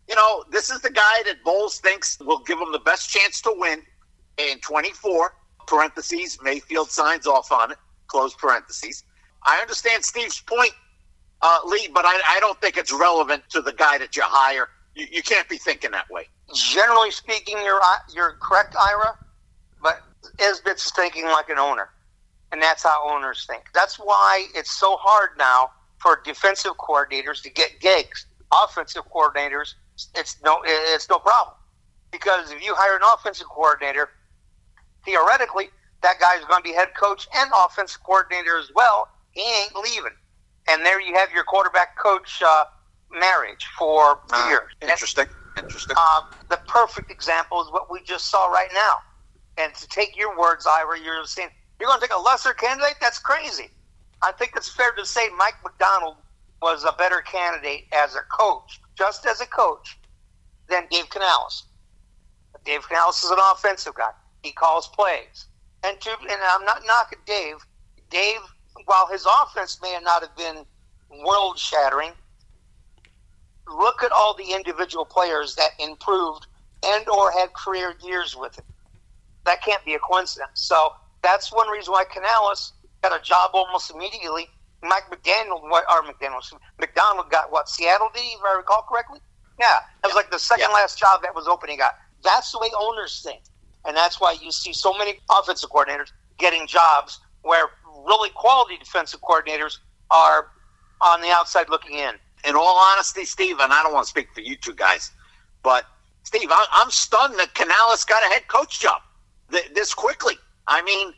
you 0.08 0.15
know, 0.15 0.43
this 0.51 0.69
is 0.69 0.81
the 0.81 0.91
guy 0.91 1.24
that 1.25 1.43
Bowles 1.43 1.79
thinks 1.79 2.17
will 2.19 2.39
give 2.39 2.60
him 2.60 2.72
the 2.72 2.79
best 2.79 3.10
chance 3.10 3.41
to 3.41 3.53
win 3.55 3.81
in 4.38 4.60
24, 4.60 5.34
parentheses, 5.67 6.38
Mayfield 6.41 6.89
signs 6.89 7.27
off 7.27 7.51
on 7.51 7.72
it, 7.72 7.77
close 8.08 8.34
parentheses. 8.36 9.03
I 9.46 9.60
understand 9.60 10.03
Steve's 10.03 10.41
point, 10.41 10.72
uh, 11.41 11.60
Lee, 11.65 11.89
but 11.93 12.05
I, 12.05 12.19
I, 12.27 12.39
don't 12.39 12.60
think 12.60 12.77
it's 12.77 12.91
relevant 12.91 13.43
to 13.50 13.62
the 13.62 13.72
guy 13.72 13.98
that 13.98 14.15
you 14.15 14.24
hire. 14.25 14.67
You, 14.96 15.08
you 15.12 15.24
can't 15.24 15.48
be 15.48 15.58
thinking 15.58 15.91
that 15.91 16.10
way. 16.10 16.27
Generally 16.53 17.12
speaking, 17.12 17.58
you're, 17.63 17.82
uh, 17.82 17.95
you're 18.13 18.38
correct, 18.41 18.75
Ira, 18.82 19.15
but 20.38 20.46
Esbit's 20.46 20.92
thinking 20.92 21.26
like 21.26 21.50
an 21.50 21.60
owner, 21.60 21.89
and 22.52 22.62
that's 22.62 22.84
how 22.84 23.10
owners 23.10 23.46
think. 23.50 23.63
That's 23.74 23.98
why 23.98 24.46
it's 24.56 24.72
so 24.72 24.98
hard 24.98 25.32
now 25.38 25.70
for 25.98 26.22
defensive 26.24 26.74
coordinators 26.78 27.42
to 27.44 27.50
get 27.50 27.80
gigs. 27.82 28.26
Offensive 28.63 29.04
coordinators, 29.13 29.76
it's 30.15 30.38
no, 30.44 30.60
it's 30.65 31.10
no 31.10 31.20
problem 31.20 31.56
because 32.12 32.52
if 32.52 32.63
you 32.63 32.74
hire 32.76 32.96
an 32.96 33.02
offensive 33.13 33.48
coordinator 33.48 34.10
theoretically, 35.06 35.65
that 36.02 36.20
guy's 36.20 36.44
going 36.46 36.62
to 36.62 36.70
be 36.70 36.74
head 36.74 36.89
coach 37.00 37.28
and 37.36 37.52
offensive 37.56 38.02
coordinator 38.04 38.58
as 38.58 38.70
well. 38.76 39.08
He 39.32 39.42
ain't 39.42 39.76
leaving. 39.76 40.15
And 40.70 40.86
there 40.86 41.02
you 41.02 41.15
have 41.15 41.32
your 41.32 41.44
quarterback 41.44 41.98
coach 41.98 42.42
uh, 42.46 42.65
marriage 43.12 43.65
for 43.78 44.20
uh, 44.32 44.48
years. 44.50 44.70
Interesting. 44.82 45.26
Interesting. 45.58 45.96
Uh, 46.00 46.22
the 46.50 46.60
perfect 46.68 47.12
example 47.12 47.62
is 47.62 47.72
what 47.72 47.92
we 47.92 48.02
just 48.04 48.30
saw 48.30 48.48
right 48.48 48.70
now. 48.74 48.94
And 49.60 49.74
to 49.76 49.88
take 49.88 50.15
your 50.17 50.38
words, 50.39 50.65
Ira, 50.65 51.00
you're 51.00 51.26
saying 51.26 51.50
you're 51.80 51.88
going 51.88 52.00
to 52.00 52.08
take 52.08 52.15
a 52.15 52.22
lesser 52.22 52.54
candidate? 52.54 52.95
That's 53.02 53.19
crazy. 53.19 53.69
I 54.22 54.32
think 54.32 54.54
it's 54.56 54.69
fair 54.72 54.91
to 54.93 55.06
say 55.06 55.30
Mike 55.38 55.56
Macdonald 55.63 56.15
was 56.62 56.84
a 56.84 56.93
better 56.98 57.22
candidate 57.22 57.86
as 57.93 58.15
a 58.15 58.22
coach, 58.32 58.82
just 58.98 59.26
as 59.26 59.41
a 59.41 59.45
coach, 59.45 59.98
than 60.69 60.88
Dave 60.89 61.10
Canales. 61.10 61.63
Dave 62.65 62.88
Canales 62.88 63.24
is 63.24 63.32
an 63.32 63.38
offensive 63.52 63.95
guy. 63.95 64.12
He 64.43 64.52
calls 64.52 64.88
plays. 64.88 65.48
And 65.84 66.00
to 66.02 66.10
and 66.10 66.39
I'm 66.50 66.65
not 66.65 66.82
knocking 66.86 67.19
Dave. 67.26 67.56
Dave, 68.10 68.39
while 68.86 69.08
his 69.08 69.26
offense 69.41 69.80
may 69.82 69.98
not 70.02 70.22
have 70.22 70.36
been 70.36 70.65
world 71.24 71.58
shattering, 71.58 72.12
look 73.67 74.04
at 74.04 74.12
all 74.12 74.36
the 74.36 74.54
individual 74.54 75.06
players 75.06 75.56
that 75.56 75.72
improved 75.80 76.48
and 76.86 77.08
or 77.10 77.32
had 77.32 77.54
career 77.54 77.93
years 78.04 78.36
with 78.36 78.58
him. 78.58 78.65
That 79.45 79.63
can't 79.63 79.84
be 79.86 79.93
a 79.93 79.99
coincidence. 79.99 80.52
So 80.54 80.93
that's 81.21 81.52
one 81.52 81.69
reason 81.69 81.91
why 81.91 82.06
Canales 82.06 82.73
got 83.02 83.17
a 83.17 83.23
job 83.23 83.52
almost 83.54 83.91
immediately. 83.91 84.47
Mike 84.82 85.04
McDaniel, 85.12 85.62
what 85.63 85.84
or 85.91 86.04
McDaniel, 86.04 86.41
Macdonald 86.80 87.30
got 87.30 87.52
what 87.52 87.67
Seattle 87.67 88.10
did 88.13 88.21
if 88.21 88.39
I 88.47 88.56
recall 88.56 88.86
correctly? 88.89 89.19
Yeah, 89.60 89.80
it 90.04 90.08
was 90.08 90.15
like 90.15 90.32
the 90.32 90.39
second 90.39 90.67
yeah. 90.69 90.75
last 90.75 90.97
job 90.97 91.21
that 91.23 91.36
was 91.36 91.47
open 91.47 91.69
he 91.69 91.75
got. 91.75 91.95
That's 92.23 92.52
the 92.52 92.60
way 92.60 92.69
owners 92.80 93.21
think. 93.21 93.41
And 93.86 93.95
that's 93.95 94.21
why 94.21 94.38
you 94.41 94.52
see 94.52 94.71
so 94.71 94.93
many 94.93 95.19
offensive 95.30 95.69
coordinators 95.69 96.12
getting 96.38 96.65
jobs 96.65 97.19
where 97.41 97.69
really 98.06 98.30
quality 98.36 98.78
defensive 98.78 99.21
coordinators 99.21 99.78
are 100.12 100.47
on 101.02 101.21
the 101.21 101.30
outside 101.30 101.69
looking 101.69 101.97
in. 101.97 102.13
In 102.45 102.56
all 102.56 102.78
honesty, 102.78 103.25
Steve, 103.25 103.60
and 103.60 103.73
I 103.73 103.84
don't 103.84 103.93
want 103.93 104.06
to 104.06 104.10
speak 104.10 104.30
for 104.34 104.39
you 104.39 104.56
two 104.56 104.73
guys, 104.73 105.12
but 105.62 105.86
Steve, 106.23 106.49
I'm 106.52 106.89
stunned 106.89 107.38
that 107.38 107.54
Canales 107.54 108.06
got 108.06 108.23
a 108.23 108.28
head 108.28 108.47
coach 108.47 108.80
job 108.80 109.02
this 109.50 109.94
quickly. 109.94 110.36
I 110.68 110.82
mean, 110.84 111.14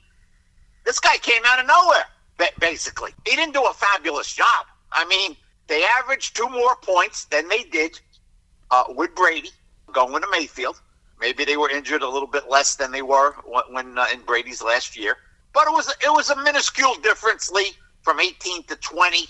this 0.85 0.99
guy 0.99 1.17
came 1.17 1.41
out 1.45 1.59
of 1.59 1.67
nowhere, 1.67 2.51
basically. 2.59 3.11
He 3.25 3.35
didn't 3.35 3.53
do 3.53 3.65
a 3.65 3.73
fabulous 3.73 4.33
job. 4.33 4.65
I 4.91 5.05
mean, 5.05 5.35
they 5.67 5.83
averaged 5.99 6.35
two 6.35 6.49
more 6.49 6.75
points 6.81 7.25
than 7.25 7.47
they 7.47 7.63
did 7.63 7.99
uh, 8.71 8.85
with 8.89 9.13
Brady 9.15 9.49
going 9.93 10.21
to 10.21 10.27
Mayfield. 10.31 10.81
Maybe 11.19 11.45
they 11.45 11.57
were 11.57 11.69
injured 11.69 12.01
a 12.01 12.09
little 12.09 12.27
bit 12.27 12.49
less 12.49 12.75
than 12.75 12.91
they 12.91 13.03
were 13.03 13.33
when 13.69 13.97
uh, 13.97 14.07
in 14.13 14.21
Brady's 14.21 14.61
last 14.61 14.97
year. 14.97 15.17
But 15.53 15.67
it 15.67 15.71
was 15.71 15.89
it 15.89 16.11
was 16.11 16.29
a 16.29 16.43
minuscule 16.43 16.95
difference, 17.03 17.51
Lee, 17.51 17.73
from 18.01 18.19
18 18.19 18.63
to 18.63 18.75
20. 18.77 19.27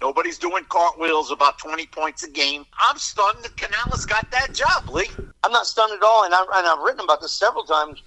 Nobody's 0.00 0.38
doing 0.38 0.64
cartwheels 0.68 1.30
about 1.30 1.58
20 1.58 1.86
points 1.86 2.22
a 2.24 2.30
game. 2.30 2.64
I'm 2.88 2.98
stunned 2.98 3.42
that 3.42 3.56
Canales 3.56 4.04
got 4.06 4.30
that 4.30 4.54
job, 4.54 4.88
Lee. 4.88 5.08
I'm 5.42 5.52
not 5.52 5.66
stunned 5.66 5.92
at 5.92 6.02
all, 6.02 6.24
and, 6.24 6.34
I, 6.34 6.40
and 6.42 6.66
I've 6.66 6.80
written 6.80 7.00
about 7.00 7.20
this 7.20 7.32
several 7.32 7.64
times. 7.64 8.02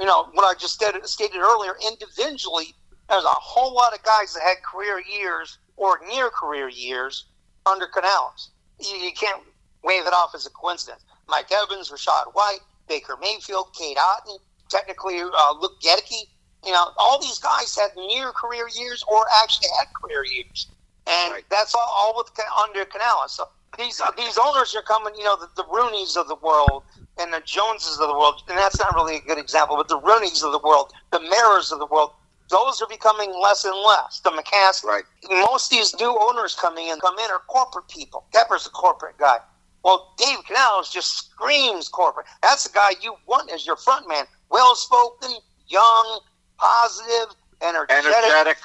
You 0.00 0.06
know, 0.06 0.28
what 0.32 0.44
I 0.44 0.58
just 0.58 0.74
stated, 0.74 1.06
stated 1.06 1.38
earlier, 1.38 1.74
individually, 1.86 2.74
there's 3.08 3.24
a 3.24 3.28
whole 3.28 3.74
lot 3.74 3.94
of 3.94 4.02
guys 4.02 4.34
that 4.34 4.42
had 4.42 4.56
career 4.62 5.00
years 5.00 5.58
or 5.76 6.00
near 6.08 6.30
career 6.30 6.68
years 6.68 7.26
under 7.66 7.86
Canales. 7.86 8.50
You, 8.80 8.96
you 8.96 9.12
can't 9.12 9.42
wave 9.82 10.06
it 10.06 10.12
off 10.12 10.34
as 10.34 10.46
a 10.46 10.50
coincidence. 10.50 11.04
Mike 11.28 11.50
Evans, 11.52 11.90
Rachaad 11.90 12.34
White, 12.34 12.60
Baker 12.88 13.16
Mayfield, 13.20 13.74
Cade 13.78 13.96
Otton, 13.96 14.38
technically 14.68 15.20
uh, 15.20 15.54
Luke 15.60 15.80
Goedeke. 15.82 16.26
You 16.64 16.72
know, 16.72 16.90
all 16.98 17.20
these 17.20 17.38
guys 17.38 17.76
had 17.76 17.90
near 17.96 18.32
career 18.32 18.68
years 18.74 19.04
or 19.08 19.26
actually 19.42 19.68
had 19.78 19.86
career 19.94 20.24
years, 20.24 20.66
and 21.06 21.32
right. 21.32 21.44
that's 21.50 21.74
all, 21.74 21.88
all 21.96 22.14
with 22.16 22.30
under 22.60 22.84
Canales. 22.84 23.32
So 23.32 23.48
these 23.76 24.00
uh, 24.00 24.10
these 24.16 24.38
owners 24.38 24.74
are 24.74 24.82
coming. 24.82 25.14
You 25.16 25.24
know, 25.24 25.36
the, 25.36 25.48
the 25.56 25.64
Rooneys 25.64 26.16
of 26.16 26.28
the 26.28 26.36
world 26.36 26.84
and 27.20 27.32
the 27.32 27.42
Joneses 27.44 27.98
of 28.00 28.08
the 28.08 28.14
world, 28.14 28.42
and 28.48 28.56
that's 28.56 28.78
not 28.78 28.94
really 28.94 29.16
a 29.16 29.20
good 29.20 29.38
example, 29.38 29.76
but 29.76 29.88
the 29.88 30.00
Rooneys 30.00 30.42
of 30.44 30.52
the 30.52 30.60
world, 30.62 30.92
the 31.10 31.20
Mayors 31.20 31.72
of 31.72 31.78
the 31.78 31.86
world, 31.86 32.12
those 32.48 32.80
are 32.80 32.88
becoming 32.88 33.32
less 33.42 33.64
and 33.64 33.74
less. 33.76 34.20
The 34.20 34.30
McCaskey, 34.30 34.84
right. 34.84 35.04
most 35.28 35.72
of 35.72 35.78
these 35.78 35.94
new 36.00 36.16
owners 36.20 36.54
coming 36.54 36.88
in 36.88 36.98
come 37.00 37.18
in 37.18 37.30
are 37.30 37.42
corporate 37.48 37.88
people. 37.88 38.24
Tepper's 38.32 38.66
a 38.66 38.70
corporate 38.70 39.18
guy. 39.18 39.38
Well, 39.84 40.14
Dave 40.16 40.44
Canales 40.46 40.90
just 40.92 41.30
screams 41.30 41.88
corporate. 41.88 42.26
That's 42.42 42.64
the 42.64 42.72
guy 42.74 42.90
you 43.00 43.14
want 43.26 43.50
as 43.50 43.66
your 43.66 43.76
front 43.76 44.08
man. 44.08 44.24
Well 44.50 44.74
spoken, 44.74 45.30
young, 45.68 46.20
positive, 46.58 47.36
energetic. 47.62 48.12
energetic. 48.12 48.58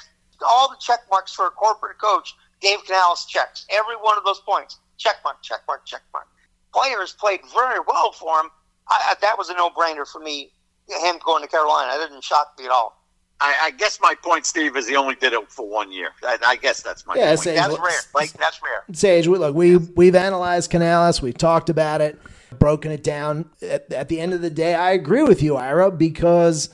all 0.46 0.68
the 0.68 0.76
check 0.80 1.00
marks 1.10 1.32
for 1.32 1.46
a 1.46 1.50
corporate 1.50 1.98
coach. 1.98 2.34
Dave 2.60 2.84
Canales 2.86 3.26
checks 3.26 3.66
every 3.70 3.96
one 3.96 4.16
of 4.16 4.24
those 4.24 4.40
points. 4.40 4.78
Check 4.96 5.16
mark, 5.24 5.42
check 5.42 5.60
mark, 5.66 5.84
check 5.84 6.02
mark. 6.12 6.26
Players 6.72 7.12
played 7.12 7.40
very 7.52 7.80
well 7.86 8.12
for 8.12 8.40
him. 8.40 8.50
I, 8.88 9.10
I, 9.10 9.14
that 9.20 9.38
was 9.38 9.48
a 9.48 9.54
no-brainer 9.54 10.06
for 10.06 10.20
me. 10.20 10.52
Him 10.88 11.16
going 11.24 11.42
to 11.42 11.48
Carolina, 11.48 11.92
it 11.94 12.08
didn't 12.08 12.24
shock 12.24 12.54
me 12.58 12.66
at 12.66 12.70
all. 12.70 13.00
I, 13.40 13.54
I, 13.62 13.70
guess 13.72 13.98
my 14.00 14.14
point, 14.22 14.46
Steve, 14.46 14.76
is 14.76 14.88
he 14.88 14.96
only 14.96 15.16
did 15.16 15.32
it 15.32 15.50
for 15.50 15.68
one 15.68 15.90
year. 15.90 16.10
I, 16.22 16.38
I 16.46 16.56
guess 16.56 16.82
that's 16.82 17.06
my 17.06 17.14
yeah, 17.14 17.28
point. 17.28 17.40
Sage, 17.40 17.56
that's 17.56 17.78
rare. 17.78 18.00
Like 18.14 18.32
that's 18.34 18.60
rare. 18.62 18.84
Sage, 18.92 19.26
we, 19.26 19.38
look, 19.38 19.54
we 19.54 19.76
we've 19.76 20.14
analyzed 20.14 20.70
Canales. 20.70 21.20
We've 21.20 21.36
talked 21.36 21.68
about 21.68 22.00
it, 22.00 22.18
broken 22.58 22.92
it 22.92 23.02
down. 23.02 23.50
At, 23.60 23.92
at 23.92 24.08
the 24.08 24.20
end 24.20 24.34
of 24.34 24.40
the 24.40 24.50
day, 24.50 24.74
I 24.74 24.92
agree 24.92 25.24
with 25.24 25.42
you, 25.42 25.56
Ira, 25.56 25.90
because 25.90 26.72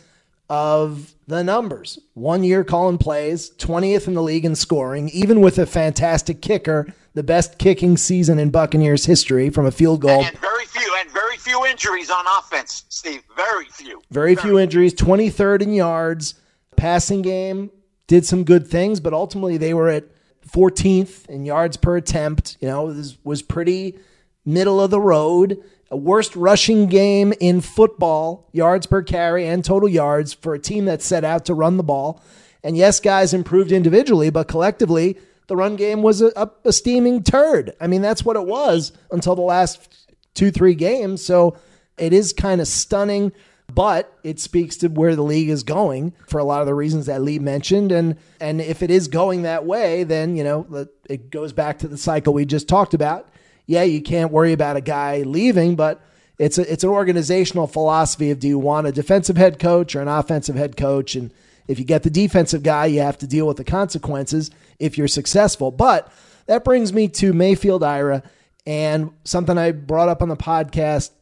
of 0.50 1.14
the 1.26 1.42
numbers. 1.42 1.98
One 2.14 2.44
year 2.44 2.62
calling 2.64 2.98
plays, 2.98 3.50
20th 3.52 4.06
in 4.06 4.14
the 4.14 4.22
league 4.22 4.44
in 4.44 4.54
scoring, 4.54 5.08
even 5.10 5.40
with 5.40 5.58
a 5.58 5.66
fantastic 5.66 6.42
kicker, 6.42 6.92
the 7.14 7.22
best 7.22 7.58
kicking 7.58 7.96
season 7.96 8.38
in 8.38 8.50
Buccaneers 8.50 9.06
history 9.06 9.50
from 9.50 9.66
a 9.66 9.70
field 9.70 10.00
goal. 10.00 10.24
And 10.24 10.38
very 10.38 10.64
few, 10.66 10.96
and 11.00 11.10
very 11.10 11.36
few 11.36 11.64
injuries 11.66 12.10
on 12.10 12.24
offense, 12.38 12.84
Steve. 12.88 13.22
Very 13.36 13.66
few. 13.66 14.02
Very, 14.10 14.34
very 14.34 14.36
few 14.36 14.58
injuries. 14.58 14.94
23rd 14.94 15.62
in 15.62 15.74
yards. 15.74 16.34
Passing 16.76 17.22
game 17.22 17.70
did 18.06 18.24
some 18.24 18.44
good 18.44 18.66
things, 18.66 19.00
but 19.00 19.12
ultimately 19.12 19.56
they 19.56 19.74
were 19.74 19.88
at 19.88 20.04
14th 20.48 21.26
in 21.28 21.44
yards 21.44 21.76
per 21.76 21.96
attempt. 21.96 22.56
You 22.60 22.68
know, 22.68 22.92
this 22.92 23.18
was 23.24 23.42
pretty 23.42 23.98
middle 24.44 24.80
of 24.80 24.90
the 24.90 25.00
road 25.00 25.62
a 25.90 25.96
worst 25.96 26.36
rushing 26.36 26.86
game 26.86 27.32
in 27.40 27.60
football, 27.60 28.48
yards 28.52 28.86
per 28.86 29.02
carry 29.02 29.46
and 29.46 29.64
total 29.64 29.88
yards 29.88 30.32
for 30.32 30.54
a 30.54 30.58
team 30.58 30.84
that 30.84 31.02
set 31.02 31.24
out 31.24 31.44
to 31.46 31.54
run 31.54 31.76
the 31.76 31.82
ball. 31.82 32.22
And 32.62 32.76
yes, 32.76 33.00
guys 33.00 33.34
improved 33.34 33.72
individually, 33.72 34.30
but 34.30 34.46
collectively, 34.46 35.18
the 35.50 35.56
run 35.56 35.76
game 35.76 36.00
was 36.00 36.22
a, 36.22 36.32
a, 36.36 36.50
a 36.64 36.72
steaming 36.72 37.22
turd. 37.22 37.74
I 37.80 37.86
mean, 37.86 38.00
that's 38.00 38.24
what 38.24 38.36
it 38.36 38.46
was 38.46 38.92
until 39.10 39.34
the 39.34 39.42
last 39.42 40.08
two, 40.34 40.50
three 40.50 40.74
games. 40.74 41.22
So 41.22 41.58
it 41.98 42.12
is 42.12 42.32
kind 42.32 42.60
of 42.60 42.68
stunning, 42.68 43.32
but 43.70 44.16
it 44.24 44.40
speaks 44.40 44.76
to 44.78 44.88
where 44.88 45.14
the 45.14 45.22
league 45.22 45.50
is 45.50 45.62
going 45.62 46.14
for 46.28 46.38
a 46.38 46.44
lot 46.44 46.60
of 46.60 46.66
the 46.66 46.74
reasons 46.74 47.06
that 47.06 47.20
Lee 47.20 47.38
mentioned. 47.38 47.92
And 47.92 48.16
and 48.40 48.60
if 48.60 48.82
it 48.82 48.90
is 48.90 49.08
going 49.08 49.42
that 49.42 49.66
way, 49.66 50.04
then 50.04 50.36
you 50.36 50.44
know 50.44 50.86
it 51.08 51.30
goes 51.30 51.52
back 51.52 51.80
to 51.80 51.88
the 51.88 51.98
cycle 51.98 52.32
we 52.32 52.46
just 52.46 52.68
talked 52.68 52.94
about 52.94 53.28
yeah, 53.70 53.84
you 53.84 54.02
can't 54.02 54.32
worry 54.32 54.52
about 54.52 54.76
a 54.76 54.80
guy 54.80 55.22
leaving, 55.22 55.76
but 55.76 56.00
it's 56.40 56.58
a, 56.58 56.72
it's 56.72 56.82
an 56.82 56.90
organizational 56.90 57.68
philosophy 57.68 58.32
of 58.32 58.40
do 58.40 58.48
you 58.48 58.58
want 58.58 58.88
a 58.88 58.92
defensive 58.92 59.36
head 59.36 59.60
coach 59.60 59.94
or 59.94 60.00
an 60.00 60.08
offensive 60.08 60.56
head 60.56 60.76
coach 60.76 61.14
and 61.14 61.32
if 61.70 61.78
you 61.78 61.84
get 61.84 62.02
the 62.02 62.10
defensive 62.10 62.64
guy, 62.64 62.86
you 62.86 63.00
have 63.00 63.16
to 63.18 63.28
deal 63.28 63.46
with 63.46 63.56
the 63.56 63.64
consequences 63.64 64.50
if 64.80 64.98
you're 64.98 65.06
successful. 65.06 65.70
But 65.70 66.12
that 66.46 66.64
brings 66.64 66.92
me 66.92 67.06
to 67.08 67.32
Mayfield 67.32 67.84
Ira 67.84 68.24
and 68.66 69.12
something 69.22 69.56
I 69.56 69.70
brought 69.70 70.08
up 70.08 70.20
on 70.20 70.28
the 70.28 70.36
podcast 70.36 71.12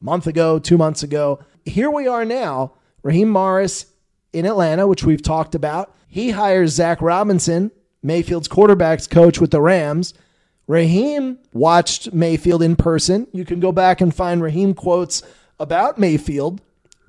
a 0.00 0.04
month 0.04 0.26
ago, 0.26 0.58
2 0.58 0.76
months 0.76 1.04
ago. 1.04 1.38
Here 1.64 1.88
we 1.88 2.08
are 2.08 2.24
now, 2.24 2.72
Raheem 3.04 3.28
Morris 3.28 3.86
in 4.32 4.46
Atlanta, 4.46 4.88
which 4.88 5.04
we've 5.04 5.22
talked 5.22 5.54
about. 5.54 5.94
He 6.08 6.30
hires 6.30 6.72
Zach 6.72 7.00
Robinson, 7.00 7.70
Mayfield's 8.02 8.48
quarterbacks 8.48 9.08
coach 9.08 9.40
with 9.40 9.52
the 9.52 9.60
Rams. 9.60 10.12
Raheem 10.66 11.38
watched 11.52 12.12
Mayfield 12.12 12.62
in 12.62 12.74
person. 12.74 13.28
You 13.32 13.44
can 13.44 13.60
go 13.60 13.70
back 13.70 14.00
and 14.00 14.12
find 14.12 14.42
Raheem 14.42 14.74
quotes 14.74 15.22
about 15.60 15.98
Mayfield 15.98 16.60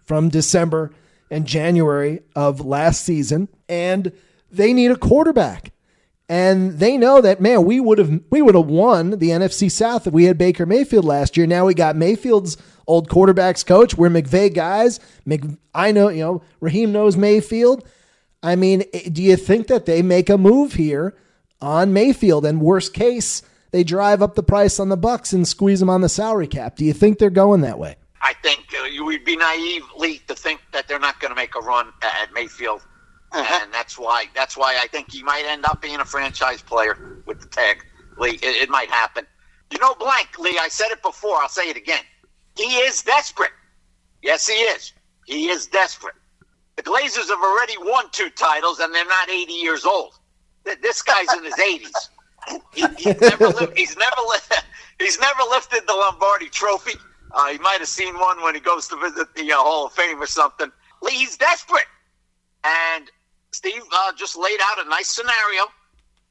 from 0.04 0.30
December 0.30 0.92
and 1.30 1.46
January 1.46 2.22
of 2.36 2.66
last 2.66 3.04
season. 3.04 3.48
And 3.68 4.12
they 4.52 4.74
need 4.74 4.92
a 4.92 4.98
quarterback. 4.98 5.72
And 6.28 6.80
they 6.80 6.98
know 6.98 7.22
that 7.22 7.40
man, 7.40 7.66
we 7.66 7.80
would 7.80 8.00
have 8.00 8.20
we 8.32 8.42
would 8.42 8.56
have 8.56 8.66
won 8.66 9.12
the 9.12 9.30
NFC 9.30 9.70
South 9.70 10.08
if 10.08 10.14
we 10.14 10.24
had 10.24 10.38
Baker 10.38 10.66
Mayfield 10.66 11.06
last 11.06 11.38
year. 11.38 11.46
Now 11.46 11.66
we 11.66 11.76
got 11.76 11.96
Mayfield's 11.96 12.58
old 12.88 13.10
quarterbacks 13.10 13.66
coach. 13.66 13.96
We're 13.96 14.10
McVay 14.10 14.54
guys. 14.54 15.00
Mc, 15.26 15.44
I 15.76 15.92
know, 15.92 16.10
you 16.10 16.22
know, 16.22 16.42
Raheem 16.62 16.92
knows 16.92 17.16
Mayfield. 17.16 17.88
I 18.42 18.56
mean, 18.56 18.86
eh, 18.94 19.10
do 19.12 19.22
you 19.22 19.36
think 19.36 19.68
that 19.68 19.86
they 19.86 20.02
make 20.02 20.30
a 20.30 20.38
move 20.38 20.74
here 20.74 21.16
on 21.62 21.94
Mayfield, 21.94 22.46
and 22.46 22.62
worst 22.62 22.94
case, 22.94 23.42
they 23.72 23.84
drive 23.84 24.22
up 24.22 24.36
the 24.36 24.44
price 24.44 24.80
on 24.80 24.90
the 24.90 24.98
Bucks 24.98 25.34
and 25.34 25.48
squeeze 25.48 25.80
them 25.80 25.90
on 25.90 26.02
the 26.02 26.10
salary 26.10 26.48
cap. 26.48 26.76
Do 26.76 26.86
you 26.86 26.94
think 26.94 27.18
they're 27.18 27.30
going 27.30 27.62
that 27.62 27.80
way? 27.80 27.96
I 28.26 28.34
think 28.34 28.74
uh, 28.82 28.86
you 28.86 29.06
would 29.06 29.24
be 29.24 29.38
naive, 29.38 29.84
Lee, 29.96 30.18
to 30.28 30.34
think 30.34 30.60
that 30.74 30.88
they're 30.88 31.00
not 31.00 31.20
going 31.20 31.30
to 31.30 31.36
make 31.36 31.54
a 31.56 31.60
run 31.60 31.94
at 32.02 32.34
Mayfield, 32.34 32.82
uh-huh. 33.32 33.60
and 33.62 33.72
that's 33.72 34.00
why 34.00 34.26
that's 34.34 34.58
why 34.58 34.80
I 34.82 34.88
think 34.88 35.12
he 35.12 35.22
might 35.22 35.46
end 35.46 35.64
up 35.64 35.80
being 35.80 36.00
a 36.00 36.06
franchise 36.06 36.60
player 36.64 37.22
with 37.28 37.40
the 37.40 37.48
tag. 37.48 37.86
Lee, 38.18 38.32
it, 38.42 38.64
it 38.64 38.70
might 38.70 38.90
happen. 38.90 39.28
You 39.72 39.78
know, 39.78 39.94
blank, 39.94 40.40
Lee. 40.40 40.58
I 40.60 40.70
said 40.70 40.88
it 40.90 41.04
before. 41.04 41.38
I'll 41.38 41.50
say 41.50 41.70
it 41.70 41.78
again. 41.78 42.02
He 42.58 42.78
is 42.78 43.04
desperate. 43.04 43.52
Yes, 44.24 44.48
he 44.48 44.54
is. 44.56 44.94
He 45.28 45.50
is 45.50 45.68
desperate. 45.68 46.16
The 46.78 46.84
Glazers 46.84 47.30
have 47.30 47.40
already 47.44 47.76
won 47.80 48.06
two 48.12 48.32
titles, 48.32 48.80
and 48.80 48.94
they're 48.94 49.06
not 49.06 49.30
80 49.30 49.54
years 49.54 49.86
old. 49.86 50.14
This 50.82 51.04
guy's 51.04 51.32
in 51.34 51.44
his 51.44 51.54
80s. 51.56 52.10
He, 52.74 52.86
he's, 52.98 53.22
never 53.22 53.50
li- 53.50 53.68
he's, 53.76 53.96
never 53.98 54.22
li- 54.30 54.58
he's 55.00 55.20
never 55.20 55.42
lifted 55.52 55.84
the 55.88 55.94
Lombardi 55.94 56.50
Trophy. 56.50 56.98
Uh, 57.36 57.50
he 57.50 57.60
might 57.60 57.80
have 57.80 57.90
seen 57.90 58.16
one 58.20 58.42
when 58.44 58.56
he 58.56 58.62
goes 58.62 58.88
to 58.90 58.98
visit 58.98 59.36
the 59.36 59.52
uh, 59.54 59.58
Hall 59.58 59.88
of 59.88 59.94
Fame 59.94 60.22
or 60.22 60.28
something. 60.28 60.72
He's 61.10 61.38
desperate, 61.38 61.88
and 62.66 63.12
Steve 63.54 63.84
uh, 63.94 64.14
just 64.18 64.38
laid 64.38 64.60
out 64.64 64.86
a 64.86 64.90
nice 64.90 65.10
scenario 65.10 65.66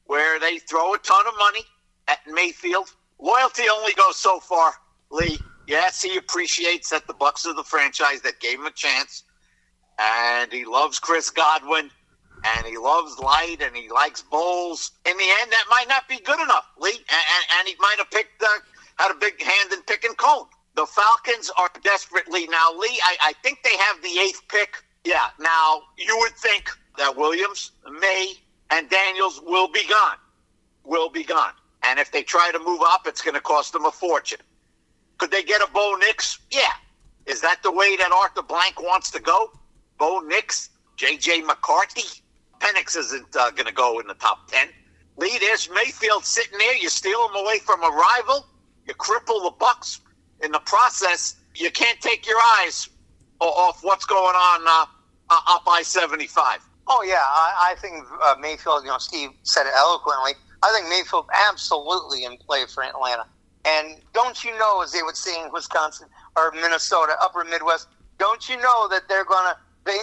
where 0.05 0.39
they 0.39 0.59
throw 0.59 0.95
a 0.95 0.99
ton 0.99 1.27
of 1.27 1.35
money 1.39 1.61
at 2.09 2.19
Mayfield. 2.27 2.89
Loyalty 3.19 3.63
only 3.71 3.93
goes 3.93 4.17
so 4.17 4.39
far, 4.41 4.73
Lee. 5.11 5.39
Yes, 5.67 6.01
he 6.01 6.17
appreciates 6.17 6.89
that 6.91 7.07
the 7.07 7.13
Bucks 7.13 7.45
are 7.47 7.55
the 7.55 7.63
franchise 7.63 8.21
that 8.23 8.41
gave 8.41 8.59
him 8.59 8.67
a 8.67 8.71
chance, 8.71 9.23
and 9.99 10.51
he 10.51 10.65
loves 10.65 10.99
Chris 10.99 11.29
Godwin 11.31 11.91
and 12.45 12.67
he 12.67 12.77
loves 12.77 13.17
Licht 13.19 13.61
and 13.63 13.75
he 13.75 13.89
likes 13.89 14.23
Bowles. 14.23 14.91
In 15.05 15.17
the 15.17 15.23
end, 15.41 15.51
that 15.51 15.65
might 15.69 15.87
not 15.89 16.07
be 16.09 16.19
good 16.19 16.39
enough, 16.41 16.65
Lee, 16.79 16.91
and, 16.91 16.99
and, 17.09 17.45
and 17.59 17.67
he 17.67 17.75
might 17.79 17.97
have 17.97 18.11
picked 18.11 18.43
uh, 18.43 18.47
had 18.97 19.11
a 19.11 19.15
big 19.15 19.41
hand 19.41 19.73
in 19.73 19.81
picking 19.83 20.13
Coen. 20.15 20.47
The 20.75 20.85
Falcons 20.85 21.49
are 21.57 21.69
desperately 21.83 22.47
now, 22.47 22.71
Lee. 22.73 22.99
I, 23.03 23.17
I 23.23 23.33
think 23.43 23.63
they 23.63 23.75
have 23.77 24.01
the 24.01 24.19
eighth 24.19 24.41
pick. 24.49 24.75
Yeah. 25.05 25.27
Now 25.39 25.83
you 25.97 26.17
would 26.19 26.33
think 26.33 26.69
that 26.97 27.15
Williams, 27.15 27.71
May, 27.99 28.33
and 28.71 28.89
Daniels 28.89 29.41
will 29.45 29.69
be 29.69 29.87
gone. 29.87 30.17
Will 30.83 31.09
be 31.09 31.23
gone. 31.23 31.53
And 31.83 31.99
if 31.99 32.11
they 32.11 32.23
try 32.23 32.51
to 32.51 32.59
move 32.59 32.81
up, 32.83 33.07
it's 33.07 33.21
going 33.21 33.35
to 33.35 33.41
cost 33.41 33.73
them 33.73 33.85
a 33.85 33.91
fortune. 33.91 34.39
Could 35.17 35.31
they 35.31 35.43
get 35.43 35.61
a 35.61 35.67
Bo 35.71 35.95
Nix? 35.99 36.39
Yeah. 36.51 36.61
Is 37.25 37.41
that 37.41 37.63
the 37.63 37.71
way 37.71 37.95
that 37.97 38.11
Arthur 38.11 38.41
Blank 38.41 38.81
wants 38.81 39.11
to 39.11 39.21
go? 39.21 39.51
Bo 39.97 40.19
Nix, 40.19 40.69
J.J. 40.97 41.41
McCarthy? 41.41 42.21
Penix 42.59 42.97
isn't 42.97 43.35
uh, 43.35 43.51
going 43.51 43.65
to 43.67 43.73
go 43.73 43.99
in 43.99 44.07
the 44.07 44.13
top 44.15 44.49
10. 44.51 44.67
Lee, 45.17 45.37
there's 45.39 45.69
Mayfield 45.73 46.25
sitting 46.25 46.57
there. 46.57 46.75
You 46.75 46.89
steal 46.89 47.29
him 47.29 47.35
away 47.35 47.59
from 47.59 47.81
a 47.83 47.89
rival. 47.89 48.45
You 48.87 48.93
cripple 48.95 49.43
the 49.43 49.53
Bucks. 49.57 50.01
In 50.43 50.51
the 50.51 50.59
process, 50.59 51.35
you 51.55 51.71
can't 51.71 51.99
take 52.01 52.27
your 52.27 52.39
eyes 52.59 52.89
off 53.39 53.79
what's 53.83 54.05
going 54.05 54.35
on 54.35 54.61
uh, 54.67 54.85
uh 55.29 55.41
up 55.47 55.63
I 55.67 55.81
75. 55.81 56.59
Oh, 56.87 57.03
yeah. 57.03 57.15
I, 57.15 57.71
I 57.71 57.75
think 57.79 58.05
uh, 58.23 58.35
Mayfield, 58.39 58.83
you 58.83 58.89
know, 58.89 58.97
Steve 58.97 59.29
said 59.43 59.65
it 59.65 59.73
eloquently. 59.75 60.33
I 60.61 60.71
think 60.73 60.87
Mayfield 60.89 61.25
absolutely 61.49 62.25
in 62.25 62.37
play 62.37 62.65
for 62.73 62.83
Atlanta. 62.83 63.25
And 63.65 63.97
don't 64.13 64.43
you 64.43 64.57
know, 64.57 64.81
as 64.83 64.91
they 64.91 65.01
would 65.01 65.17
say 65.17 65.41
in 65.41 65.51
Wisconsin 65.51 66.07
or 66.35 66.51
Minnesota, 66.51 67.15
Upper 67.21 67.43
Midwest, 67.43 67.87
don't 68.19 68.47
you 68.47 68.57
know 68.57 68.87
that 68.89 69.03
they're 69.09 69.25
going 69.25 69.45
to 69.45 69.57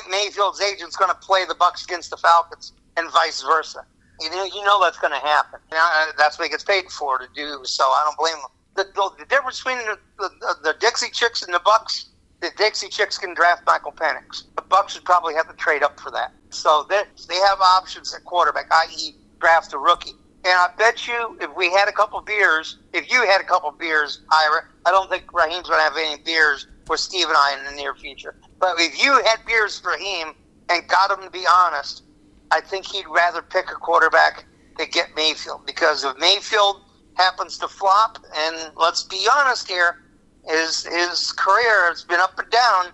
Mayfield's 0.09 0.61
agent's 0.61 0.97
going 0.97 1.11
to 1.11 1.17
play 1.17 1.45
the 1.45 1.55
Bucks 1.55 1.85
against 1.85 2.11
the 2.11 2.17
Falcons 2.17 2.73
and 2.97 3.11
vice 3.11 3.43
versa. 3.43 3.85
You 4.21 4.31
know, 4.31 4.45
you 4.45 4.63
know 4.65 4.81
that's 4.83 4.99
going 4.99 5.13
to 5.13 5.27
happen. 5.27 5.59
You 5.71 5.77
know, 5.77 5.89
uh, 5.93 6.07
that's 6.17 6.39
what 6.39 6.45
he 6.45 6.51
gets 6.51 6.63
paid 6.63 6.89
for 6.91 7.19
to 7.19 7.27
do. 7.35 7.61
So 7.65 7.85
I 7.85 8.03
don't 8.05 8.17
blame 8.17 8.37
him. 8.37 8.51
The, 8.75 8.85
the, 9.19 9.27
difference 9.27 9.63
between 9.63 9.79
the, 9.85 9.99
the, 10.19 10.57
the, 10.63 10.77
Dixie 10.81 11.11
Chicks 11.11 11.43
and 11.43 11.53
the 11.53 11.61
Bucks, 11.65 12.07
the 12.41 12.51
Dixie 12.57 12.89
Chicks 12.89 13.19
can 13.19 13.35
draft 13.35 13.67
Michael 13.67 13.93
Penix. 13.93 14.45
The 14.57 14.63
Bucks 14.63 14.95
would 14.95 15.05
probably 15.05 15.35
have 15.35 15.49
to 15.49 15.57
trade 15.57 15.83
up 15.83 16.01
for 16.01 16.11
that. 16.11 16.33
So 16.51 16.87
they, 16.89 17.03
they 17.29 17.37
have 17.37 17.61
options 17.61 18.15
at 18.15 18.25
quarterback, 18.25 18.67
i.e., 18.71 19.15
draft 19.41 19.75
a 19.75 19.79
rookie. 19.79 20.15
And 20.45 20.55
I 20.55 20.69
bet 20.77 21.07
you, 21.07 21.37
if 21.41 21.55
we 21.55 21.71
had 21.71 21.89
a 21.89 21.93
couple 21.93 22.21
beers, 22.21 22.79
if 22.93 23.11
you 23.13 23.25
had 23.27 23.41
a 23.41 23.45
couple 23.45 23.71
beers, 23.73 24.23
Ira, 24.31 24.65
I 24.87 24.91
don't 24.91 25.09
think 25.09 25.33
Raheem's 25.33 25.69
going 25.69 25.79
to 25.79 25.85
have 25.85 25.97
any 25.97 26.21
beers 26.23 26.67
with 26.89 26.99
Steve 26.99 27.29
and 27.29 27.37
I 27.37 27.57
in 27.59 27.65
the 27.65 27.81
near 27.81 27.95
future. 27.95 28.35
But 28.59 28.75
if 28.79 29.03
you 29.03 29.13
had 29.25 29.45
beers 29.47 29.79
for 29.79 29.93
him 29.93 30.35
and 30.69 30.89
got 30.89 31.11
him 31.11 31.25
to 31.25 31.31
be 31.31 31.45
honest, 31.53 32.03
I 32.51 32.61
think 32.61 32.87
he'd 32.87 33.07
rather 33.09 33.41
pick 33.41 33.71
a 33.71 33.75
quarterback 33.75 34.45
to 34.79 34.87
get 34.87 35.15
Mayfield 35.15 35.65
because 35.65 36.05
if 36.05 36.17
Mayfield 36.19 36.83
happens 37.15 37.59
to 37.59 37.69
flop, 37.69 38.19
and 38.37 38.73
let's 38.77 39.03
be 39.03 39.27
honest 39.35 39.69
here, 39.69 40.03
his 40.49 40.85
his 40.85 41.33
career 41.33 41.89
has 41.89 42.03
been 42.03 42.21
up 42.21 42.39
and 42.39 42.51
down. 42.51 42.87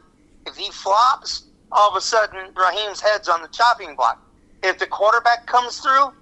If 0.47 0.57
he 0.57 0.71
flops, 0.71 1.45
all 1.73 1.91
of 1.91 1.97
a 1.97 2.01
sudden 2.01 2.53
Raheem's 2.55 3.01
head's 3.01 3.29
on 3.29 3.43
the 3.43 3.49
chopping 3.49 3.95
block. 3.95 4.23
if 4.63 4.79
the 4.79 4.87
quarterback 4.87 5.47
comes 5.47 5.79
through, 5.79 6.13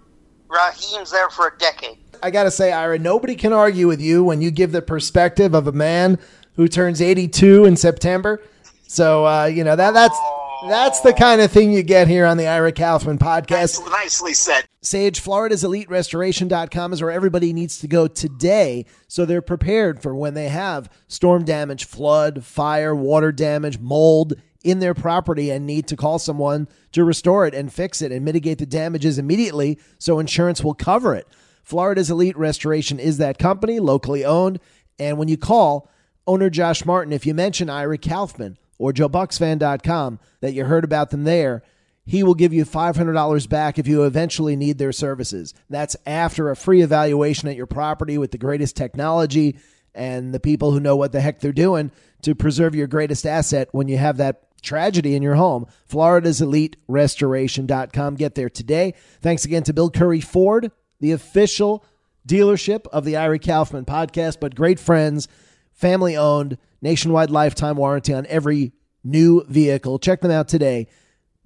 Raheem's 0.49 1.11
there 1.11 1.31
for 1.31 1.49
a 1.49 1.59
decade. 1.59 1.99
I 2.23 2.31
got 2.31 2.45
to 2.45 2.51
say, 2.51 2.73
Ira, 2.73 2.99
nobody 2.99 3.35
can 3.35 3.53
argue 3.53 3.87
with 3.87 4.01
you 4.01 4.25
when 4.25 4.43
you 4.43 4.51
give 4.51 4.73
the 4.73 4.83
perspective 4.83 5.55
of 5.55 5.67
a 5.67 5.73
man 5.73 6.19
who 6.55 6.69
turns 6.69 7.01
82 7.01 7.65
in 7.65 7.77
September. 7.77 8.43
So, 8.87 9.27
uh, 9.27 9.47
you 9.47 9.65
know, 9.65 9.77
that 9.77 9.93
that's 9.95 10.19
that's 10.65 11.01
the 11.01 11.13
kind 11.13 11.41
of 11.41 11.51
thing 11.51 11.73
you 11.73 11.83
get 11.83 12.09
here 12.09 12.27
on 12.27 12.37
the 12.37 12.47
Ira 12.47 12.73
Kaufman 12.73 13.19
podcast. 13.19 13.49
That's 13.49 13.91
nicely 13.91 14.35
said. 14.35 14.65
Sage, 14.83 15.21
Florida's 15.21 15.65
Elite 15.65 15.89
Restoration.com 15.91 16.93
is 16.93 17.03
where 17.03 17.11
everybody 17.11 17.53
needs 17.53 17.79
to 17.79 17.89
go 17.89 18.07
today 18.07 18.87
so 19.09 19.25
they're 19.25 19.43
prepared 19.43 20.01
for 20.01 20.15
when 20.15 20.35
they 20.35 20.49
have 20.49 20.89
storm 21.09 21.45
damage, 21.45 21.85
flood, 21.85 22.45
fire, 22.45 22.95
water 22.95 23.33
damage, 23.33 23.79
mold 23.79 24.35
in 24.63 24.79
their 24.81 24.95
property 24.95 25.51
and 25.51 25.67
need 25.67 25.87
to 25.89 25.97
call 25.97 26.19
someone 26.19 26.69
to 26.93 27.05
restore 27.05 27.47
it 27.47 27.55
and 27.55 27.73
fix 27.73 28.03
it 28.03 28.11
and 28.11 28.25
mitigate 28.25 28.59
the 28.59 28.67
damages 28.67 29.19
immediately 29.19 29.79
so 29.99 30.19
insurance 30.19 30.63
will 30.63 30.75
cover 30.75 31.15
it. 31.15 31.27
Florida's 31.63 32.11
Elite 32.11 32.37
Restoration 32.37 32.99
is 32.99 33.19
that 33.19 33.39
company, 33.39 33.81
locally 33.81 34.25
owned. 34.25 34.61
And 34.99 35.19
when 35.19 35.29
you 35.29 35.37
call 35.37 35.89
owner 36.27 36.51
Josh 36.51 36.85
Martin, 36.85 37.13
if 37.13 37.27
you 37.27 37.35
mention 37.35 37.69
Ira 37.69 37.99
Kaufman 37.99 38.57
or 38.79 38.93
JoeBucsFan.com 38.93 40.19
that 40.41 40.53
you 40.53 40.65
heard 40.65 40.85
about 40.85 41.11
them 41.11 41.25
there, 41.25 41.63
he 42.05 42.23
will 42.23 42.35
give 42.35 42.53
you 42.53 42.65
$500 42.65 43.49
back 43.49 43.79
if 43.79 43.87
you 43.87 44.05
eventually 44.05 44.57
need 44.57 44.79
their 44.79 44.93
services. 44.93 45.55
That's 45.69 45.97
after 46.07 46.51
a 46.51 46.57
free 46.57 46.83
evaluation 46.83 47.49
at 47.49 47.57
your 47.57 47.67
property 47.67 48.17
with 48.17 48.31
the 48.31 48.39
greatest 48.39 48.77
technology 48.77 49.59
and 49.95 50.33
the 50.33 50.41
people 50.41 50.73
who 50.73 50.81
know 50.81 50.97
what 50.97 51.13
the 51.13 51.21
heck 51.21 51.41
they're 51.41 51.53
doing 51.53 51.91
to 52.23 52.35
preserve 52.35 52.75
your 52.75 52.87
greatest 52.87 53.27
asset 53.27 53.69
when 53.73 53.89
you 53.89 53.97
have 53.97 54.19
that 54.19 54.43
tragedy 54.63 55.17
in 55.17 55.23
your 55.23 55.35
home. 55.35 55.67
Florida's 55.87 56.41
Elite 56.41 56.77
Restoration.com. 56.87 58.15
Get 58.15 58.35
there 58.35 58.51
today. 58.51 58.95
Thanks 59.21 59.45
again 59.45 59.63
to 59.65 59.73
Bill 59.73 59.91
Currie 59.91 60.21
Ford 60.21 60.71
the 61.01 61.13
official 61.13 61.85
dealership 62.27 62.87
of 62.89 63.05
the 63.05 63.17
Ira 63.17 63.39
Kaufman 63.39 63.85
podcast, 63.85 64.41
but 64.41 64.55
great 64.55 64.81
friends, 64.81 65.29
family 65.73 66.17
owned, 66.17 66.59
nationwide 66.87 67.31
lifetime 67.31 67.77
warranty 67.77 68.15
on 68.15 68.27
every 68.27 68.73
new 69.03 69.45
vehicle. 69.49 69.99
Check 69.99 70.21
them 70.21 70.31
out 70.31 70.47
today. 70.47 70.87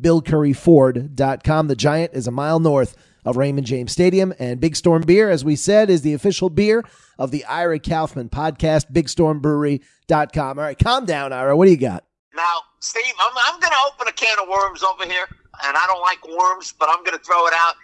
BillCurrieFord.com. 0.03 1.66
The 1.66 1.76
Giant 1.76 2.12
is 2.12 2.26
a 2.26 2.31
mile 2.31 2.61
north 2.61 2.94
of 3.24 3.38
Raymond 3.38 3.66
James 3.66 3.90
Stadium. 3.90 4.35
And 4.38 4.61
Big 4.61 4.76
Storm 4.76 5.03
Beer, 5.03 5.31
as 5.31 5.42
we 5.42 5.57
said, 5.57 5.88
is 5.88 6.03
the 6.03 6.12
official 6.12 6.50
beer 6.50 6.85
of 7.18 7.31
the 7.31 7.44
Ira 7.46 7.79
Kaufman 7.79 8.29
podcast, 8.29 8.92
BigStormBrewery.com. 8.92 10.59
All 10.59 10.64
right, 10.64 10.79
calm 10.79 11.07
down, 11.07 11.33
Ira. 11.33 11.57
What 11.57 11.64
do 11.64 11.70
you 11.70 11.79
got? 11.79 12.05
Now, 12.35 12.59
Steve, 12.81 13.14
I'm, 13.18 13.33
I'm 13.46 13.61
going 13.61 13.72
to 13.72 13.79
open 13.88 14.09
a 14.09 14.12
can 14.12 14.38
of 14.42 14.48
worms 14.48 14.83
over 14.83 15.05
here. 15.05 15.26
And 15.64 15.76
I 15.76 15.87
don't 15.87 16.03
like 16.03 16.26
worms, 16.29 16.74
but 16.79 16.88
I'm 16.90 17.03
going 17.03 17.18
to 17.18 17.24
throw 17.24 17.46
it 17.46 17.55
out. 17.57 17.74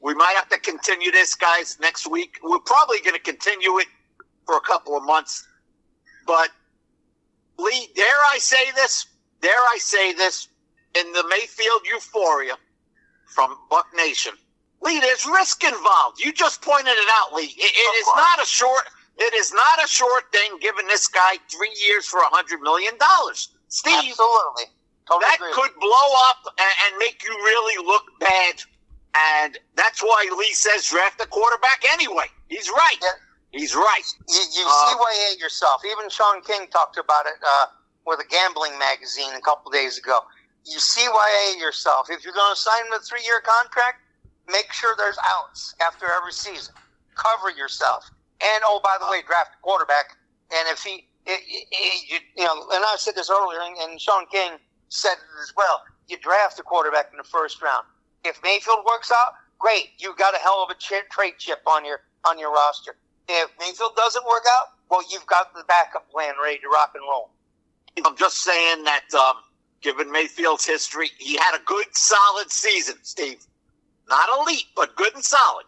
We 0.00 0.14
might 0.14 0.34
have 0.36 0.48
to 0.48 0.58
continue 0.60 1.10
this, 1.10 1.34
guys, 1.34 1.76
next 1.80 2.08
week. 2.08 2.38
We're 2.42 2.60
probably 2.60 3.00
going 3.00 3.14
to 3.14 3.22
continue 3.22 3.78
it 3.78 3.86
for 4.46 4.56
a 4.56 4.60
couple 4.60 4.96
of 4.96 5.02
months. 5.04 5.46
But, 6.26 6.50
Lee, 7.62 7.88
dare 7.94 8.22
I 8.32 8.38
say 8.38 8.70
this? 8.74 9.06
Dare 9.40 9.52
I 9.52 9.78
say 9.78 10.12
this? 10.12 10.48
In 10.98 11.12
the 11.12 11.24
Mayfield 11.28 11.82
euphoria 11.84 12.56
from 13.26 13.56
Buc 13.70 13.84
Nation, 13.96 14.32
Lee, 14.82 14.98
there's 14.98 15.24
risk 15.26 15.62
involved. 15.62 16.20
You 16.24 16.32
just 16.32 16.62
pointed 16.62 16.88
it 16.92 17.08
out, 17.14 17.32
Lee. 17.32 17.44
it, 17.56 17.72
it 17.76 17.94
is 18.00 18.06
not 18.16 18.42
a 18.42 18.46
short. 18.46 18.84
It 19.18 19.34
is 19.34 19.52
not 19.52 19.84
a 19.84 19.86
short 19.86 20.32
thing 20.32 20.58
giving 20.60 20.86
this 20.88 21.06
guy 21.06 21.36
three 21.50 21.74
years 21.86 22.06
for 22.06 22.18
a 22.20 22.28
hundred 22.28 22.60
million 22.60 22.94
dollars. 22.98 23.50
Steve, 23.68 24.10
absolutely, 24.10 24.64
totally 25.06 25.20
that 25.20 25.36
agree. 25.36 25.52
could 25.52 25.70
blow 25.78 26.08
up 26.30 26.54
and, 26.58 26.74
and 26.86 26.98
make 26.98 27.22
you 27.22 27.30
really 27.36 27.86
look 27.86 28.04
bad 28.18 28.60
and 29.14 29.58
that's 29.74 30.02
why 30.02 30.28
Lee 30.38 30.52
says 30.52 30.88
draft 30.88 31.20
a 31.20 31.26
quarterback 31.26 31.84
anyway. 31.92 32.26
He's 32.48 32.68
right. 32.68 32.96
Yeah. 33.02 33.08
He's 33.52 33.74
right. 33.74 34.02
You, 34.28 34.40
you 34.54 34.64
uh, 34.66 34.94
CYA 34.94 35.40
yourself. 35.40 35.82
Even 35.84 36.08
Shaun 36.08 36.42
King 36.42 36.68
talked 36.70 36.98
about 36.98 37.26
it 37.26 37.34
uh, 37.42 37.66
with 38.06 38.20
a 38.20 38.28
gambling 38.28 38.78
magazine 38.78 39.32
a 39.36 39.40
couple 39.40 39.70
days 39.70 39.98
ago. 39.98 40.20
You 40.64 40.78
CYA 40.78 41.58
yourself. 41.58 42.08
If 42.10 42.24
you're 42.24 42.34
going 42.34 42.54
to 42.54 42.60
sign 42.60 42.82
a 42.94 43.00
three 43.00 43.24
year 43.24 43.42
contract, 43.42 43.98
make 44.48 44.72
sure 44.72 44.94
there's 44.96 45.18
outs 45.26 45.74
after 45.80 46.06
every 46.06 46.32
season. 46.32 46.74
Cover 47.14 47.50
yourself. 47.50 48.10
And 48.40 48.62
oh, 48.64 48.80
by 48.82 48.96
the 49.00 49.10
way, 49.10 49.22
draft 49.26 49.50
a 49.58 49.62
quarterback. 49.62 50.16
And 50.52 50.68
if 50.68 50.82
he, 50.82 51.06
it, 51.26 51.40
it, 51.46 52.22
you 52.36 52.44
know, 52.44 52.54
and 52.72 52.84
I 52.84 52.94
said 52.98 53.14
this 53.14 53.30
earlier, 53.30 53.60
and, 53.62 53.76
and 53.78 54.00
Shaun 54.00 54.26
King 54.30 54.52
said 54.88 55.14
it 55.14 55.42
as 55.42 55.52
well. 55.56 55.82
You 56.08 56.18
draft 56.18 56.58
a 56.58 56.62
quarterback 56.62 57.10
in 57.12 57.18
the 57.18 57.24
first 57.24 57.62
round. 57.62 57.84
If 58.24 58.40
Mayfield 58.42 58.84
works 58.86 59.10
out, 59.10 59.32
great. 59.58 59.90
You've 59.98 60.16
got 60.16 60.34
a 60.34 60.38
hell 60.38 60.62
of 60.62 60.70
a 60.70 60.78
ch- 60.78 61.08
trade 61.10 61.34
chip 61.38 61.62
on 61.66 61.84
your 61.84 62.00
on 62.24 62.38
your 62.38 62.52
roster. 62.52 62.96
If 63.30 63.50
Mayfield 63.60 63.96
doesn't 63.96 64.24
work 64.26 64.44
out, 64.58 64.66
well, 64.90 65.02
you've 65.10 65.26
got 65.26 65.54
the 65.54 65.64
backup 65.68 66.10
plan 66.10 66.34
ready 66.42 66.58
to 66.58 66.68
rock 66.68 66.92
and 66.94 67.02
roll. 67.02 67.30
I'm 68.04 68.16
just 68.16 68.38
saying 68.42 68.84
that, 68.84 69.04
um, 69.14 69.36
given 69.82 70.10
Mayfield's 70.10 70.66
history, 70.66 71.10
he 71.18 71.36
had 71.36 71.54
a 71.56 71.62
good, 71.64 71.86
solid 71.92 72.50
season, 72.50 72.96
Steve. 73.02 73.44
Not 74.08 74.28
elite, 74.40 74.66
but 74.76 74.96
good 74.96 75.14
and 75.14 75.24
solid. 75.24 75.66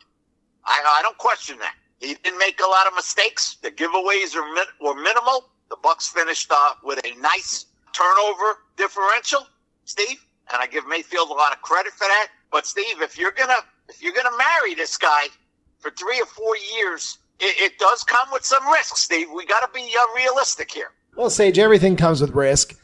I, 0.64 0.82
I 0.98 1.02
don't 1.02 1.18
question 1.18 1.58
that. 1.58 1.74
He 2.00 2.14
didn't 2.14 2.38
make 2.38 2.60
a 2.60 2.68
lot 2.68 2.86
of 2.86 2.94
mistakes. 2.94 3.56
The 3.62 3.70
giveaways 3.70 4.34
were, 4.34 4.52
min- 4.54 4.74
were 4.80 4.94
minimal. 5.00 5.48
The 5.70 5.76
Bucks 5.82 6.08
finished 6.08 6.50
uh, 6.50 6.74
with 6.82 7.00
a 7.04 7.20
nice 7.20 7.66
turnover 7.92 8.58
differential, 8.76 9.46
Steve, 9.84 10.24
and 10.52 10.62
I 10.62 10.66
give 10.66 10.86
Mayfield 10.86 11.30
a 11.30 11.34
lot 11.34 11.52
of 11.52 11.62
credit 11.62 11.92
for 11.92 12.04
that. 12.06 12.28
But 12.50 12.66
Steve, 12.66 13.00
if 13.00 13.18
you're 13.18 13.32
gonna 13.32 13.58
if 13.88 14.02
you're 14.02 14.12
gonna 14.12 14.36
marry 14.36 14.74
this 14.74 14.96
guy 14.98 15.24
for 15.78 15.90
three 15.92 16.20
or 16.20 16.26
four 16.26 16.56
years, 16.76 17.18
it, 17.42 17.72
it 17.72 17.78
does 17.78 18.04
come 18.04 18.28
with 18.32 18.44
some 18.44 18.66
risk, 18.68 18.96
Steve. 18.96 19.28
We 19.34 19.44
got 19.44 19.60
to 19.60 19.68
be 19.74 19.94
uh, 19.98 20.14
realistic 20.16 20.70
here. 20.70 20.92
Well, 21.16 21.28
Sage, 21.28 21.58
everything 21.58 21.96
comes 21.96 22.20
with 22.20 22.30
risk. 22.30 22.74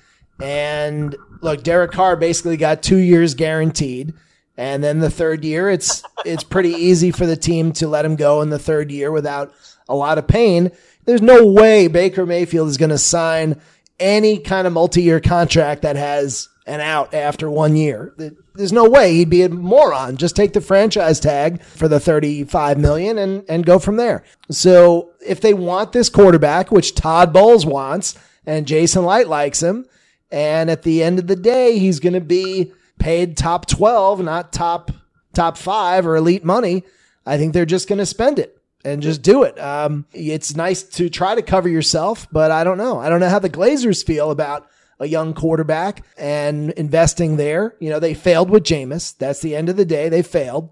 And 0.40 1.16
look, 1.40 1.62
Derek 1.62 1.92
Carr 1.92 2.16
basically 2.16 2.57
got 2.57 2.83
two 2.83 2.99
years 2.99 3.35
guaranteed. 3.35 4.14
And 4.57 4.83
then 4.83 4.99
the 4.99 5.11
third 5.11 5.44
year, 5.44 5.71
it's 5.71 6.03
it's 6.25 6.44
pretty 6.44 6.71
easy 6.71 7.11
for 7.11 7.25
the 7.25 7.37
team 7.37 7.73
to 7.75 7.88
let 7.88 8.05
him 8.05 8.16
go 8.16 8.42
in 8.42 8.51
the 8.51 8.59
third 8.59 8.90
year 8.90 9.12
without 9.12 9.53
a 9.88 9.94
lot 9.94 10.18
of 10.18 10.27
pain. 10.27 10.73
There's 11.05 11.23
no 11.23 11.47
way 11.47 11.87
Baker 11.87 12.27
Mayfield 12.27 12.68
is 12.68 12.77
going 12.77 12.90
to 12.90 12.99
sign 12.99 13.61
any 13.99 14.38
kind 14.38 14.66
of 14.66 14.73
multi-year 14.73 15.21
contract 15.21 15.83
that 15.83 15.97
has 15.97 16.49
an 16.69 16.81
out 16.81 17.15
after 17.15 17.51
one 17.51 17.75
year. 17.75 18.15
There's 18.55 18.73
no 18.73 18.89
way 18.89 19.15
he'd 19.15 19.31
be 19.31 19.43
a 19.43 19.49
moron. 19.49 20.17
Just 20.17 20.37
take 20.37 20.53
the 20.53 20.61
franchise 20.61 21.19
tag 21.19 21.63
for 21.63 21.89
the 21.89 21.99
35 21.99 22.79
million 22.79 23.19
and, 23.19 23.45
and 23.49 23.65
go 23.65 23.79
from 23.79 23.97
there. 23.97 24.23
So 24.51 25.13
if 25.27 25.41
they 25.41 25.55
want 25.55 25.93
this 25.93 26.09
quarterback, 26.09 26.71
which 26.71 26.95
Todd 26.95 27.33
Bowles 27.33 27.65
wants 27.65 28.17
and 28.47 28.67
Jason 28.67 29.05
Licht 29.05 29.29
likes 29.29 29.63
him, 29.63 29.87
and 30.31 30.71
at 30.71 30.83
the 30.83 31.03
end 31.03 31.19
of 31.19 31.27
the 31.27 31.37
day, 31.37 31.79
he's 31.79 32.01
going 32.01 32.13
to 32.13 32.21
be 32.21 32.73
paid 32.99 33.37
top 33.37 33.67
12, 33.67 34.23
not 34.23 34.53
top, 34.53 34.91
top 35.33 35.57
five 35.57 36.07
or 36.07 36.17
elite 36.17 36.45
money. 36.45 36.85
I 37.25 37.39
think 37.39 37.55
they're 37.55 37.65
just 37.65 37.89
going 37.89 37.99
to 37.99 38.07
spend 38.07 38.39
it 38.39 38.61
and 38.85 39.03
just 39.03 39.23
do 39.23 39.43
it. 39.43 39.59
Um, 39.59 40.07
it's 40.13 40.55
nice 40.55 40.83
to 40.83 41.09
try 41.09 41.35
to 41.35 41.43
cover 41.43 41.69
yourself, 41.69 42.27
but 42.31 42.51
I 42.51 42.63
don't 42.63 42.79
know. 42.79 42.99
I 42.99 43.09
don't 43.09 43.21
know 43.21 43.29
how 43.29 43.39
the 43.39 43.51
Glazers 43.51 44.05
feel 44.05 44.31
about 44.31 44.69
a 45.01 45.07
young 45.07 45.35
quarterback 45.35 46.05
and 46.17 46.71
investing 46.73 47.37
there. 47.37 47.75
You 47.79 47.91
know, 47.91 48.01
they 48.01 48.15
failed 48.15 48.51
with 48.51 48.65
Jameis. 48.65 49.17
That's 49.17 49.41
the 49.41 49.55
end 49.55 49.69
of 49.69 49.77
the 49.77 49.85
day. 49.85 50.09
They 50.09 50.23
failed. 50.23 50.71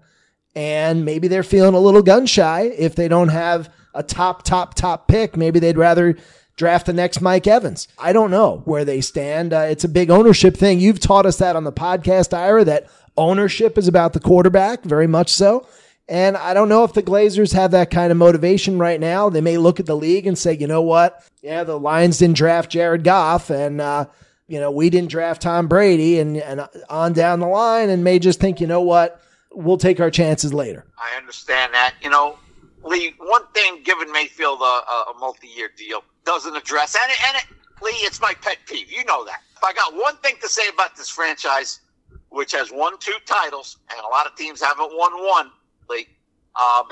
And 0.55 1.05
maybe 1.05 1.27
they're 1.27 1.43
feeling 1.43 1.75
a 1.75 1.79
little 1.79 2.01
gun 2.01 2.25
shy 2.25 2.61
if 2.61 2.95
they 2.95 3.07
don't 3.07 3.29
have 3.29 3.71
a 3.93 4.03
top, 4.03 4.43
top, 4.43 4.73
top 4.73 5.07
pick. 5.07 5.37
Maybe 5.37 5.59
they'd 5.59 5.77
rather 5.77 6.17
draft 6.55 6.87
the 6.87 6.93
next 6.93 7.21
Mike 7.21 7.47
Evans. 7.47 7.87
I 7.97 8.11
don't 8.13 8.31
know 8.31 8.63
where 8.65 8.83
they 8.83 9.01
stand. 9.01 9.53
Uh, 9.53 9.67
it's 9.69 9.83
a 9.83 9.89
big 9.89 10.09
ownership 10.09 10.57
thing. 10.57 10.79
You've 10.79 10.99
taught 10.99 11.25
us 11.25 11.37
that 11.37 11.55
on 11.55 11.63
the 11.63 11.71
podcast, 11.71 12.35
Ira, 12.35 12.65
that 12.65 12.89
ownership 13.15 13.77
is 13.77 13.87
about 13.87 14.13
the 14.13 14.19
quarterback, 14.19 14.83
very 14.83 15.07
much 15.07 15.29
so. 15.31 15.67
And 16.09 16.37
I 16.37 16.53
don't 16.53 16.69
know 16.69 16.83
if 16.83 16.93
the 16.93 17.03
Glazers 17.03 17.53
have 17.53 17.71
that 17.71 17.91
kind 17.91 18.11
of 18.11 18.17
motivation 18.17 18.79
right 18.79 18.99
now. 18.99 19.29
They 19.29 19.41
may 19.41 19.57
look 19.57 19.79
at 19.79 19.85
the 19.85 19.95
league 19.95 20.25
and 20.25 20.37
say, 20.37 20.55
you 20.55 20.67
know 20.67 20.81
what? 20.81 21.27
Yeah, 21.41 21.63
the 21.63 21.77
Lions 21.77 22.19
didn't 22.19 22.37
draft 22.37 22.71
Jared 22.71 23.03
Goff 23.03 23.49
and, 23.49 23.81
uh, 23.81 24.05
you 24.47 24.59
know, 24.59 24.71
we 24.71 24.89
didn't 24.89 25.11
draft 25.11 25.41
Tom 25.41 25.67
Brady 25.67 26.19
and, 26.19 26.37
and 26.37 26.67
on 26.89 27.11
down 27.11 27.41
the 27.41 27.47
line 27.47 27.89
and 27.89 28.03
may 28.03 28.19
just 28.19 28.39
think, 28.39 28.61
you 28.61 28.67
know 28.67 28.81
what? 28.81 29.21
We'll 29.51 29.77
take 29.77 29.99
our 29.99 30.11
chances 30.11 30.53
later. 30.53 30.85
I 30.97 31.17
understand 31.17 31.73
that. 31.73 31.95
You 32.01 32.09
know, 32.09 32.37
Lee, 32.83 33.13
one 33.17 33.45
thing 33.53 33.81
given 33.83 34.09
Mayfield 34.11 34.61
a, 34.61 34.63
a 34.63 35.13
multi-year 35.19 35.71
deal 35.75 36.03
doesn't 36.25 36.55
address, 36.55 36.95
and, 36.95 37.11
it, 37.11 37.17
and 37.27 37.37
it, 37.37 37.83
Lee, 37.83 37.91
it's 38.05 38.21
my 38.21 38.33
pet 38.41 38.57
peeve. 38.65 38.91
You 38.91 39.03
know 39.05 39.25
that. 39.25 39.41
If 39.55 39.63
I 39.63 39.73
got 39.73 39.95
one 39.95 40.15
thing 40.17 40.35
to 40.41 40.47
say 40.47 40.63
about 40.73 40.95
this 40.95 41.09
franchise, 41.09 41.81
which 42.29 42.51
has 42.53 42.71
won 42.71 42.97
two 42.99 43.15
titles, 43.25 43.77
and 43.89 43.99
a 43.99 44.07
lot 44.07 44.27
of 44.27 44.35
teams 44.35 44.61
haven't 44.61 44.91
won 44.95 45.11
one, 45.13 45.49
Lee. 45.89 46.07
Um, 46.55 46.87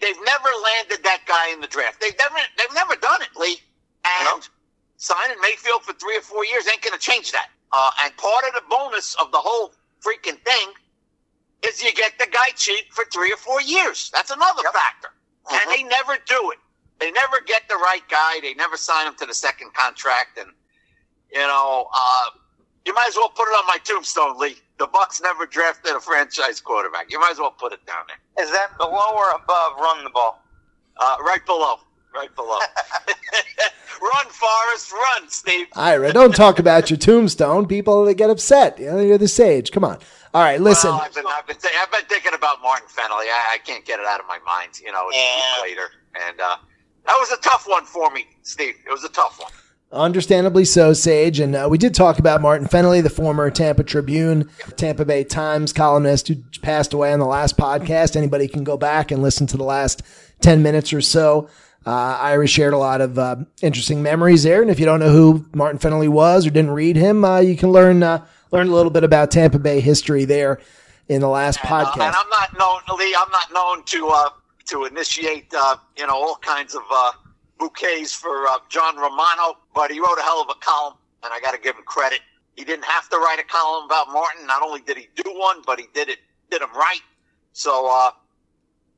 they've 0.00 0.20
never 0.24 0.48
landed 0.64 1.02
that 1.04 1.22
guy 1.26 1.50
in 1.52 1.60
the 1.60 1.66
draft. 1.66 2.00
They've 2.00 2.16
never 2.18 2.36
they've 2.56 2.74
never 2.74 2.96
done 2.96 3.22
it, 3.22 3.30
Lee. 3.36 3.58
And 4.04 4.48
signing 4.96 5.36
Mayfield 5.40 5.82
for 5.82 5.92
three 5.94 6.16
or 6.16 6.22
four 6.22 6.44
years 6.44 6.66
ain't 6.68 6.82
going 6.82 6.92
to 6.98 7.00
change 7.00 7.32
that. 7.32 7.48
Uh, 7.72 7.90
and 8.02 8.16
part 8.16 8.44
of 8.46 8.54
the 8.54 8.62
bonus 8.68 9.14
of 9.16 9.30
the 9.32 9.38
whole 9.38 9.72
freaking 10.04 10.38
thing 10.44 10.72
is 11.62 11.82
you 11.82 11.92
get 11.92 12.18
the 12.18 12.26
guy 12.26 12.50
cheap 12.56 12.92
for 12.92 13.04
three 13.12 13.32
or 13.32 13.36
four 13.36 13.60
years. 13.60 14.10
That's 14.12 14.30
another 14.30 14.62
Yep. 14.64 14.72
factor. 14.72 15.12
Mhm. 15.46 15.60
And 15.60 15.70
they 15.70 15.82
never 15.82 16.18
do 16.18 16.50
it. 16.52 16.58
They 16.98 17.10
never 17.10 17.40
get 17.40 17.68
the 17.68 17.76
right 17.76 18.06
guy. 18.08 18.40
They 18.40 18.54
never 18.54 18.76
sign 18.76 19.06
him 19.06 19.14
to 19.16 19.26
the 19.26 19.34
second 19.34 19.74
contract. 19.74 20.38
And, 20.38 20.52
you 21.30 21.40
know, 21.46 21.90
uh, 21.92 22.30
you 22.88 22.94
might 22.94 23.08
as 23.08 23.16
well 23.16 23.28
put 23.28 23.42
it 23.42 23.52
on 23.52 23.66
my 23.66 23.76
tombstone, 23.84 24.38
Lee. 24.38 24.56
The 24.78 24.86
Bucs 24.86 25.20
never 25.22 25.44
drafted 25.44 25.94
a 25.94 26.00
franchise 26.00 26.58
quarterback. 26.58 27.10
You 27.12 27.20
might 27.20 27.32
as 27.32 27.38
well 27.38 27.50
put 27.50 27.74
it 27.74 27.84
down 27.84 28.04
there. 28.08 28.42
Is 28.42 28.50
that 28.50 28.78
below 28.78 29.12
or 29.14 29.28
above 29.32 29.76
run 29.78 30.04
the 30.04 30.10
ball? 30.10 30.42
Uh, 30.96 31.16
right 31.20 31.44
below. 31.44 31.76
Right 32.14 32.34
below. 32.34 32.56
run, 34.00 34.26
Forrest, 34.28 34.90
run, 34.90 35.28
Steve. 35.28 35.66
Ira, 35.76 36.14
don't 36.14 36.34
talk 36.34 36.58
about 36.58 36.88
your 36.88 36.96
tombstone. 36.96 37.66
People 37.66 38.06
they 38.06 38.14
get 38.14 38.30
upset. 38.30 38.78
You 38.78 38.86
know, 38.86 39.00
you're 39.00 39.18
the 39.18 39.28
sage. 39.28 39.70
Come 39.70 39.84
on. 39.84 39.98
All 40.32 40.42
right, 40.42 40.58
listen. 40.60 40.90
Well, 40.90 41.02
I've 41.02 41.14
been, 41.14 41.26
I've 41.28 41.46
been, 41.46 41.56
th- 41.56 41.74
I've 41.78 41.92
been 41.92 42.06
thinking 42.08 42.32
about 42.32 42.62
Martin 42.62 42.88
Fennelly. 42.88 43.28
I, 43.28 43.54
I 43.54 43.58
can't 43.64 43.84
get 43.84 44.00
it 44.00 44.06
out 44.06 44.18
of 44.20 44.26
my 44.26 44.38
mind. 44.46 44.80
You 44.82 44.92
know, 44.92 45.08
it's 45.08 45.18
Yeah. 45.18 45.62
later, 45.62 45.90
and 46.26 46.40
uh, 46.40 46.56
that 47.04 47.16
was 47.20 47.30
a 47.32 47.36
tough 47.42 47.66
one 47.68 47.84
for 47.84 48.10
me, 48.10 48.24
Steve. 48.42 48.76
It 48.86 48.90
was 48.90 49.04
a 49.04 49.08
tough 49.10 49.38
one. 49.40 49.52
Understandably 49.90 50.66
so, 50.66 50.92
Sage. 50.92 51.40
And 51.40 51.54
uh, 51.56 51.66
we 51.70 51.78
did 51.78 51.94
talk 51.94 52.18
about 52.18 52.42
Martin 52.42 52.68
Fennelly, 52.68 53.02
the 53.02 53.08
former 53.08 53.50
Tampa 53.50 53.82
Tribune, 53.82 54.50
Tampa 54.76 55.04
Bay 55.06 55.24
Times 55.24 55.72
columnist 55.72 56.28
who 56.28 56.36
passed 56.60 56.92
away 56.92 57.12
on 57.12 57.18
the 57.20 57.26
last 57.26 57.56
podcast. 57.56 58.14
Anybody 58.14 58.48
can 58.48 58.64
go 58.64 58.76
back 58.76 59.10
and 59.10 59.22
listen 59.22 59.46
to 59.46 59.56
the 59.56 59.64
last 59.64 60.02
10 60.40 60.62
minutes 60.62 60.92
or 60.92 61.00
so. 61.00 61.48
Uh, 61.86 62.18
Ira 62.20 62.46
shared 62.46 62.74
a 62.74 62.78
lot 62.78 63.00
of 63.00 63.18
uh, 63.18 63.36
interesting 63.62 64.02
memories 64.02 64.42
there. 64.42 64.60
And 64.60 64.70
if 64.70 64.78
you 64.78 64.84
don't 64.84 65.00
know 65.00 65.10
who 65.12 65.46
Martin 65.54 65.78
Fennelly 65.78 66.08
was 66.08 66.46
or 66.46 66.50
didn't 66.50 66.72
read 66.72 66.96
him, 66.96 67.24
uh, 67.24 67.38
you 67.40 67.56
can 67.56 67.70
learn 67.72 68.02
uh, 68.02 68.26
learn 68.50 68.68
a 68.68 68.74
little 68.74 68.90
bit 68.90 69.04
about 69.04 69.30
Tampa 69.30 69.58
Bay 69.58 69.80
history 69.80 70.26
there 70.26 70.60
in 71.08 71.22
the 71.22 71.28
last 71.28 71.60
And, 71.62 71.72
uh, 71.72 71.86
podcast. 71.86 72.06
and 72.08 72.14
I'm 72.14 72.28
not 72.28 72.58
known, 72.58 72.98
Lee. 72.98 73.16
I'm 73.18 73.30
not 73.30 73.52
known 73.54 73.84
to 73.84 74.08
uh, 74.08 74.28
to 74.66 74.84
initiate, 74.84 75.46
uh, 75.56 75.76
you 75.96 76.06
know, 76.06 76.12
all 76.14 76.36
kinds 76.42 76.74
of 76.74 76.82
uh, 76.90 77.12
bouquets 77.58 78.12
for 78.12 78.46
uh, 78.46 78.58
John 78.68 78.96
Romano, 78.96 79.58
but 79.74 79.90
he 79.90 80.00
wrote 80.00 80.18
a 80.18 80.22
hell 80.22 80.40
of 80.40 80.48
a 80.50 80.58
column, 80.60 80.94
and 81.22 81.32
I 81.32 81.40
got 81.40 81.52
to 81.52 81.60
give 81.60 81.76
him 81.76 81.84
credit. 81.84 82.20
He 82.56 82.64
didn't 82.64 82.84
have 82.84 83.08
to 83.10 83.18
write 83.18 83.38
a 83.38 83.44
column 83.44 83.86
about 83.86 84.08
Martin. 84.12 84.46
Not 84.46 84.62
only 84.62 84.80
did 84.80 84.96
he 84.96 85.08
do 85.14 85.30
one, 85.36 85.62
but 85.66 85.78
he 85.78 85.86
did 85.94 86.08
it, 86.08 86.18
did 86.50 86.62
him 86.62 86.72
right. 86.74 87.00
So, 87.52 87.88
uh, 87.90 88.10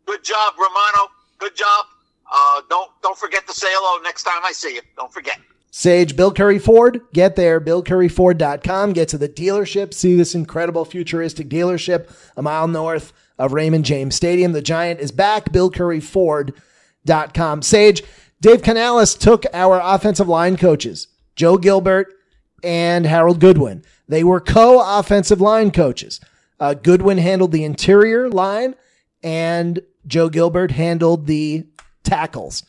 good 0.07 0.25
job, 0.25 0.55
Romano. 0.59 1.11
Good 1.38 1.57
job. 1.57 1.87
Uh, 2.31 2.62
don't 2.70 2.90
don't 3.03 3.18
forget 3.18 3.46
to 3.49 3.53
say 3.53 3.66
hello 3.70 4.01
next 4.03 4.23
time 4.23 4.40
I 4.44 4.53
see 4.53 4.77
you. 4.77 4.83
Don't 4.96 5.12
forget. 5.12 5.38
Sage, 5.73 6.16
Bill 6.16 6.33
Currie 6.33 6.59
Ford, 6.59 7.01
get 7.12 7.37
there, 7.37 7.61
BillCurrieFord.com. 7.61 8.92
Get 8.92 9.09
to 9.11 9.18
the 9.18 9.29
dealership, 9.29 9.94
see 9.94 10.16
this 10.16 10.35
incredible 10.35 10.85
futuristic 10.85 11.49
dealership 11.49 12.12
a 12.37 12.42
mile 12.42 12.66
north 12.66 13.12
of 13.38 13.53
Raymond 13.53 13.85
James 13.85 14.16
Stadium. 14.16 14.51
The 14.53 14.62
Giant 14.62 14.99
is 14.99 15.12
back, 15.12 15.53
BillCurrieFord.com. 15.53 17.62
Sage, 17.62 18.03
Dave 18.42 18.62
Canales 18.62 19.14
took 19.14 19.44
our 19.53 19.81
offensive 19.83 20.29
line 20.29 20.57
coaches, 20.57 21.09
Joe 21.37 21.59
Gilbert 21.59 22.14
and 22.62 23.05
Harold 23.05 23.38
Goodwin. 23.38 23.85
They 24.09 24.24
were 24.24 24.40
co 24.40 24.81
offensive 24.98 25.42
line 25.42 25.70
coaches. 25.70 26.20
Uh, 26.59 26.74
Goodwin 26.74 27.18
handled 27.18 27.53
the 27.53 27.64
interior 27.64 28.31
line, 28.31 28.76
and 29.22 29.81
Joe 30.07 30.31
Gilbert 30.31 30.70
handled 30.70 31.26
the 31.26 31.66
tackles. 32.03 32.64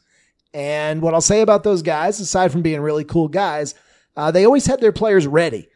And 0.53 1.01
what 1.01 1.13
I'll 1.13 1.21
say 1.21 1.41
about 1.41 1.63
those 1.63 1.81
guys, 1.81 2.19
aside 2.19 2.51
from 2.51 2.61
being 2.61 2.81
really 2.81 3.05
cool 3.05 3.29
guys, 3.29 3.73
uh, 4.17 4.29
they 4.31 4.45
always 4.45 4.65
had 4.65 4.81
their 4.81 4.91
players 4.91 5.25
ready. 5.25 5.69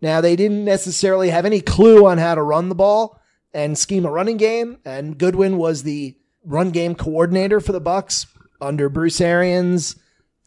Now, 0.00 0.22
they 0.22 0.34
didn't 0.34 0.64
necessarily 0.64 1.28
have 1.28 1.44
any 1.44 1.60
clue 1.60 2.06
on 2.06 2.16
how 2.16 2.34
to 2.34 2.42
run 2.42 2.70
the 2.70 2.74
ball 2.74 3.20
and 3.52 3.76
scheme 3.76 4.06
a 4.06 4.10
running 4.10 4.38
game. 4.38 4.78
And 4.84 5.18
Goodwin 5.18 5.58
was 5.58 5.82
the 5.82 6.16
run 6.44 6.70
game 6.70 6.94
coordinator 6.94 7.60
for 7.60 7.72
the 7.72 7.80
Bucs 7.80 8.26
under 8.62 8.88
Bruce 8.88 9.20
Arians, 9.20 9.96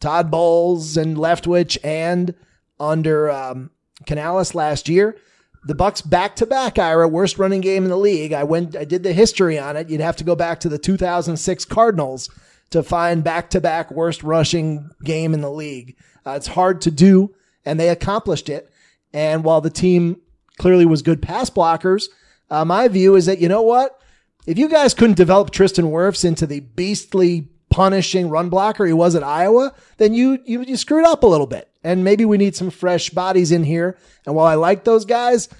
Todd 0.00 0.30
Bowles, 0.30 0.96
and 0.96 1.16
Leftwich, 1.16 1.78
and 1.84 2.34
under 2.80 3.30
um, 3.30 3.70
Canales 4.06 4.54
last 4.54 4.88
year. 4.88 5.16
The 5.64 5.74
Bucs 5.74 6.08
back 6.08 6.36
to 6.36 6.46
back, 6.46 6.78
Ira, 6.78 7.08
worst 7.08 7.38
running 7.38 7.60
game 7.60 7.84
in 7.84 7.90
the 7.90 7.98
league. 7.98 8.32
I 8.32 8.44
went, 8.44 8.76
I 8.76 8.84
did 8.84 9.02
the 9.02 9.12
history 9.12 9.58
on 9.58 9.76
it. 9.76 9.90
You'd 9.90 10.00
have 10.00 10.16
to 10.16 10.24
go 10.24 10.36
back 10.36 10.60
to 10.60 10.68
the 10.68 10.78
2006 10.78 11.64
Cardinals 11.64 12.30
to 12.70 12.82
find 12.82 13.22
back 13.22 13.50
to 13.50 13.60
back 13.60 13.90
worst 13.90 14.22
rushing 14.22 14.90
game 15.04 15.34
in 15.34 15.40
the 15.40 15.50
league. 15.50 15.96
Uh, 16.24 16.32
it's 16.32 16.46
hard 16.48 16.80
to 16.82 16.90
do, 16.90 17.34
and 17.64 17.78
they 17.78 17.88
accomplished 17.88 18.48
it. 18.48 18.70
And 19.12 19.44
while 19.44 19.60
the 19.60 19.70
team 19.70 20.20
clearly 20.58 20.86
was 20.86 21.02
good 21.02 21.20
pass 21.20 21.50
blockers, 21.50 22.06
uh, 22.50 22.64
my 22.64 22.88
view 22.88 23.16
is 23.16 23.26
that, 23.26 23.40
you 23.40 23.48
know 23.48 23.62
what? 23.62 24.00
If 24.46 24.58
you 24.58 24.68
guys 24.68 24.94
couldn't 24.94 25.16
develop 25.16 25.50
Tristan 25.50 25.86
Wirfs 25.86 26.24
into 26.24 26.46
the 26.46 26.60
beastly 26.60 27.48
punishing 27.76 28.30
run 28.30 28.48
blocker 28.48 28.86
he 28.86 28.92
was 28.94 29.14
at 29.14 29.22
Iowa, 29.22 29.74
then 29.98 30.14
you, 30.14 30.38
you, 30.46 30.62
you 30.62 30.78
screwed 30.78 31.04
up 31.04 31.22
a 31.22 31.26
little 31.26 31.46
bit. 31.46 31.68
And 31.84 32.04
maybe 32.04 32.24
we 32.24 32.38
need 32.38 32.56
some 32.56 32.70
fresh 32.70 33.10
bodies 33.10 33.52
in 33.52 33.64
here. 33.64 33.98
And 34.24 34.34
while 34.34 34.46
I 34.46 34.54
like 34.54 34.84
those 34.84 35.04
guys, 35.04 35.50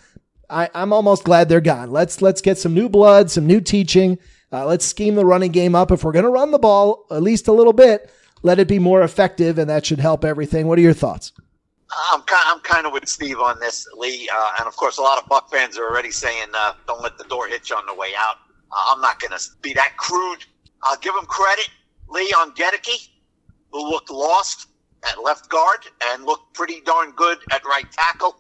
I, 0.48 0.70
I'm 0.74 0.94
almost 0.94 1.24
glad 1.24 1.50
they're 1.50 1.61
gone. 1.61 1.90
Let's, 1.90 2.22
let's 2.22 2.40
get 2.40 2.57
some 2.57 2.72
new 2.72 2.88
blood, 2.88 3.31
some 3.31 3.46
new 3.46 3.61
teaching. 3.61 4.18
Uh, 4.50 4.64
let's 4.64 4.87
scheme 4.87 5.14
the 5.14 5.26
running 5.26 5.52
game 5.52 5.74
up. 5.74 5.90
If 5.90 6.05
we're 6.05 6.12
going 6.12 6.24
to 6.24 6.31
run 6.31 6.52
the 6.52 6.59
ball 6.59 7.05
at 7.11 7.22
least 7.22 7.48
a 7.48 7.52
little 7.52 7.74
bit, 7.74 8.11
let 8.42 8.59
it 8.59 8.66
be 8.66 8.79
more 8.79 9.02
effective, 9.02 9.59
and 9.59 9.68
that 9.68 9.85
should 9.85 10.00
help 10.00 10.24
everything. 10.24 10.66
What 10.66 10.79
are 10.79 10.83
your 10.83 10.94
thoughts? 10.94 11.33
I'm 12.12 12.22
kind, 12.22 12.44
I'm 12.46 12.61
kind 12.61 12.87
of 12.87 12.94
with 12.94 13.07
Steve 13.09 13.38
on 13.40 13.61
this, 13.61 13.87
Lee, 13.94 14.29
uh, 14.33 14.50
and 14.59 14.66
of 14.66 14.74
course, 14.76 14.98
a 14.98 15.02
lot 15.02 15.22
of 15.22 15.29
Buc 15.29 15.50
fans 15.50 15.76
are 15.76 15.88
already 15.88 16.11
saying, 16.11 16.48
uh, 16.55 16.72
"Don't 16.87 17.02
let 17.02 17.16
the 17.18 17.24
door 17.24 17.46
hit 17.46 17.68
you 17.70 17.76
on 17.76 17.87
the 17.87 17.94
way 17.94 18.12
out." 18.18 18.37
Uh, 18.72 18.94
I'm 18.94 19.00
not 19.00 19.20
going 19.20 19.38
to 19.38 19.44
be 19.62 19.72
that 19.74 19.96
crude. 19.96 20.44
I'll 20.83 20.98
give 20.98 21.14
him 21.14 21.26
credit, 21.26 21.68
Lee, 22.09 22.33
on 22.38 22.53
Goedeke, 22.55 23.09
who 23.73 23.90
looked 23.90 24.11
lost 24.11 24.69
at 25.11 25.23
left 25.23 25.49
guard 25.51 25.81
and 26.12 26.25
looked 26.25 26.55
pretty 26.55 26.81
darn 26.83 27.12
good 27.12 27.38
at 27.53 27.64
right 27.64 27.87
tackle. 27.92 28.37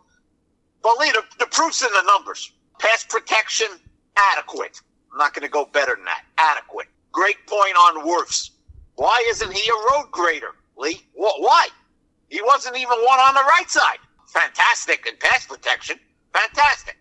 But 0.82 0.98
Lee, 1.00 1.12
the, 1.12 1.22
the 1.40 1.46
proof's 1.46 1.82
in 1.82 1.90
the 1.92 2.02
numbers. 2.06 2.52
Pass 2.80 3.06
protection 3.08 3.68
adequate. 4.34 4.78
I'm 5.12 5.18
not 5.18 5.34
going 5.34 5.44
to 5.44 5.50
go 5.52 5.66
better 5.66 5.96
than 5.96 6.06
that. 6.06 6.22
Adequate. 6.38 6.88
Great 7.12 7.36
point 7.48 7.76
on 7.76 8.06
Wirfs. 8.06 8.50
Why 8.96 9.24
isn't 9.30 9.52
he 9.52 9.68
a 9.70 9.74
road 9.92 10.10
grader, 10.12 10.52
Lee? 10.78 11.00
Wh- 11.14 11.40
Why? 11.40 11.68
He 12.28 12.42
wasn't 12.42 12.76
even 12.76 12.98
one 12.98 13.20
on 13.20 13.34
the 13.34 13.42
right 13.42 13.68
side. 13.70 13.98
Fantastic 14.28 15.06
in 15.06 15.14
pass 15.18 15.46
protection. 15.46 15.98
Fantastic. 16.34 16.96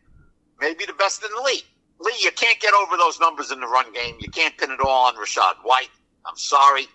Maybe 0.60 0.86
the 0.86 0.94
best 0.94 1.24
in 1.24 1.30
the 1.36 1.44
league. 1.44 1.64
Lee, 2.00 2.14
you 2.22 2.32
can't 2.32 2.60
get 2.62 2.74
over 2.74 2.98
those 2.98 3.20
numbers 3.20 3.52
in 3.52 3.60
the 3.62 3.68
run 3.68 3.92
game. 3.94 4.16
You 4.20 4.30
can't 4.30 4.58
pin 4.58 4.72
it 4.72 4.82
all 4.82 5.08
on 5.08 5.16
Rachaad 5.16 5.56
White. 5.64 5.90
I'm 6.28 6.38
sorry. 6.38 6.88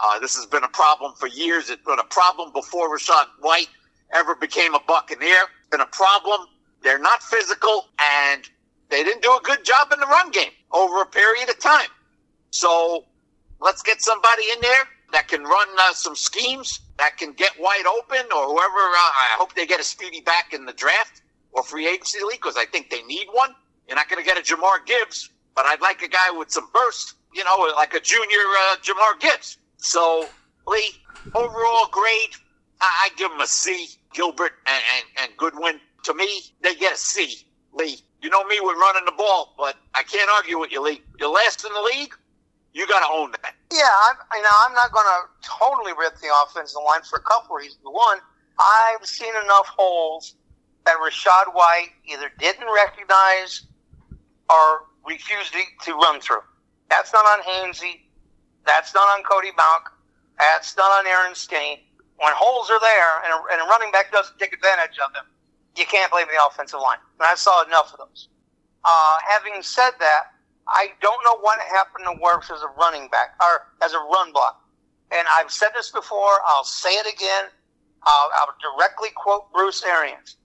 Uh, 0.00 0.18
this 0.20 0.36
has 0.36 0.46
been 0.46 0.64
a 0.64 0.68
problem 0.68 1.12
for 1.14 1.26
years. 1.26 1.70
It's 1.70 1.84
been 1.84 1.98
a 1.98 2.04
problem 2.04 2.52
before 2.52 2.94
Rachaad 2.94 3.26
White 3.40 3.68
ever 4.14 4.34
became 4.34 4.74
a 4.74 4.80
Buccaneer. 4.86 5.42
It's 5.60 5.68
been 5.70 5.80
a 5.80 5.86
problem. 5.86 6.46
They're 6.82 6.98
not 6.98 7.22
physical, 7.22 7.86
and 7.98 8.48
they 8.90 9.02
didn't 9.02 9.22
do 9.22 9.30
a 9.30 9.40
good 9.42 9.64
job 9.64 9.92
in 9.92 9.98
the 10.00 10.06
run 10.06 10.30
game 10.30 10.52
over 10.70 11.02
a 11.02 11.06
period 11.06 11.48
of 11.48 11.58
time. 11.58 11.88
So 12.50 13.04
let's 13.60 13.82
get 13.82 14.00
somebody 14.00 14.44
in 14.54 14.60
there 14.60 14.84
that 15.12 15.28
can 15.28 15.42
run 15.42 15.68
uh, 15.78 15.92
some 15.92 16.14
schemes, 16.14 16.80
that 16.98 17.16
can 17.16 17.32
get 17.32 17.52
White 17.58 17.84
open, 17.86 18.26
or 18.34 18.46
whoever. 18.46 18.78
Uh, 18.78 19.10
I 19.32 19.36
hope 19.38 19.54
they 19.54 19.66
get 19.66 19.80
a 19.80 19.84
speedy 19.84 20.20
back 20.20 20.52
in 20.52 20.64
the 20.64 20.72
draft 20.72 21.22
or 21.52 21.62
free 21.62 21.88
agency 21.88 22.18
league 22.22 22.40
because 22.40 22.56
I 22.56 22.66
think 22.66 22.90
they 22.90 23.02
need 23.02 23.26
one. 23.32 23.54
You're 23.86 23.96
not 23.96 24.08
going 24.08 24.22
to 24.22 24.26
get 24.26 24.38
a 24.38 24.42
Jahmyr 24.42 24.84
Gibbs, 24.86 25.30
but 25.56 25.64
I'd 25.66 25.80
like 25.80 26.02
a 26.02 26.08
guy 26.08 26.30
with 26.30 26.50
some 26.50 26.68
burst, 26.72 27.14
you 27.34 27.44
know, 27.44 27.72
like 27.76 27.94
a 27.94 28.00
junior 28.00 28.38
uh, 28.70 28.76
Jahmyr 28.82 29.20
Gibbs. 29.20 29.58
So, 29.76 30.26
Lee, 30.66 30.90
overall 31.34 31.88
grade, 31.90 32.34
I, 32.80 33.06
I 33.06 33.08
give 33.16 33.30
him 33.30 33.40
a 33.40 33.46
C. 33.46 33.88
Gilbert 34.12 34.52
and, 34.66 34.82
and, 34.96 35.04
and 35.22 35.36
Goodwin, 35.36 35.80
to 36.04 36.14
me, 36.14 36.40
they 36.62 36.74
get 36.74 36.94
a 36.94 36.96
C. 36.96 37.46
Lee, 37.72 37.98
you 38.22 38.30
know 38.30 38.44
me 38.44 38.58
with 38.60 38.76
running 38.76 39.04
the 39.04 39.12
ball, 39.12 39.54
but 39.56 39.76
I 39.94 40.02
can't 40.02 40.28
argue 40.30 40.58
with 40.58 40.72
you, 40.72 40.82
Lee. 40.82 41.02
You're 41.18 41.30
last 41.30 41.64
in 41.64 41.72
the 41.72 41.80
league. 41.80 42.14
You 42.72 42.86
got 42.86 43.06
to 43.06 43.12
own 43.12 43.32
that. 43.42 43.54
Yeah, 43.72 43.88
I'm, 44.08 44.16
you 44.36 44.42
know, 44.42 44.50
I'm 44.66 44.74
not 44.74 44.92
going 44.92 45.06
to 45.06 45.48
totally 45.48 45.92
rip 45.98 46.16
the 46.18 46.28
offensive 46.44 46.80
line 46.84 47.02
for 47.02 47.18
a 47.18 47.22
couple 47.22 47.56
reasons. 47.56 47.80
One, 47.82 48.18
I've 48.58 49.06
seen 49.06 49.30
enough 49.30 49.66
holes 49.66 50.34
that 50.84 50.96
Rachaad 50.96 51.54
White 51.54 51.90
either 52.06 52.30
didn't 52.38 52.66
recognize 52.74 53.66
or 54.50 54.82
refused 55.06 55.52
to, 55.52 55.60
to 55.84 55.94
run 55.94 56.20
through. 56.20 56.42
That's 56.90 57.12
not 57.12 57.24
on 57.24 57.42
Hainsey. 57.44 58.08
That's 58.66 58.94
not 58.94 59.08
on 59.16 59.24
Cody 59.24 59.50
Mauch. 59.56 59.92
That's 60.38 60.76
not 60.76 60.90
on 60.90 61.06
Aaron 61.06 61.34
Stinnie. 61.34 61.84
When 62.18 62.32
holes 62.34 62.70
are 62.70 62.80
there 62.80 63.22
and 63.24 63.32
a, 63.32 63.38
and 63.52 63.62
a 63.62 63.70
running 63.70 63.92
back 63.92 64.10
doesn't 64.10 64.38
take 64.38 64.52
advantage 64.52 64.98
of 65.04 65.12
them, 65.12 65.24
you 65.76 65.86
can't 65.86 66.10
blame 66.10 66.26
the 66.26 66.40
offensive 66.44 66.80
line. 66.80 66.98
And 67.20 67.26
I 67.26 67.34
saw 67.34 67.64
enough 67.64 67.92
of 67.92 67.98
those. 68.08 68.28
Uh, 68.84 69.18
having 69.26 69.62
said 69.62 69.92
that, 70.00 70.34
I 70.68 70.88
don't 71.00 71.22
know 71.24 71.38
what 71.40 71.60
happened 71.60 72.04
to 72.04 72.18
Wirfs 72.22 72.52
as 72.54 72.62
a 72.62 72.68
running 72.78 73.08
back 73.08 73.34
or 73.40 73.68
as 73.82 73.94
a 73.94 73.98
run 73.98 74.32
block. 74.32 74.60
And 75.10 75.26
I've 75.38 75.50
said 75.50 75.70
this 75.74 75.90
before. 75.90 76.40
I'll 76.46 76.64
say 76.64 76.90
it 76.90 77.06
again. 77.06 77.50
I'll, 78.02 78.30
I'll 78.40 78.54
directly 78.60 79.08
quote 79.16 79.52
Bruce 79.52 79.82
Arians. 79.82 80.36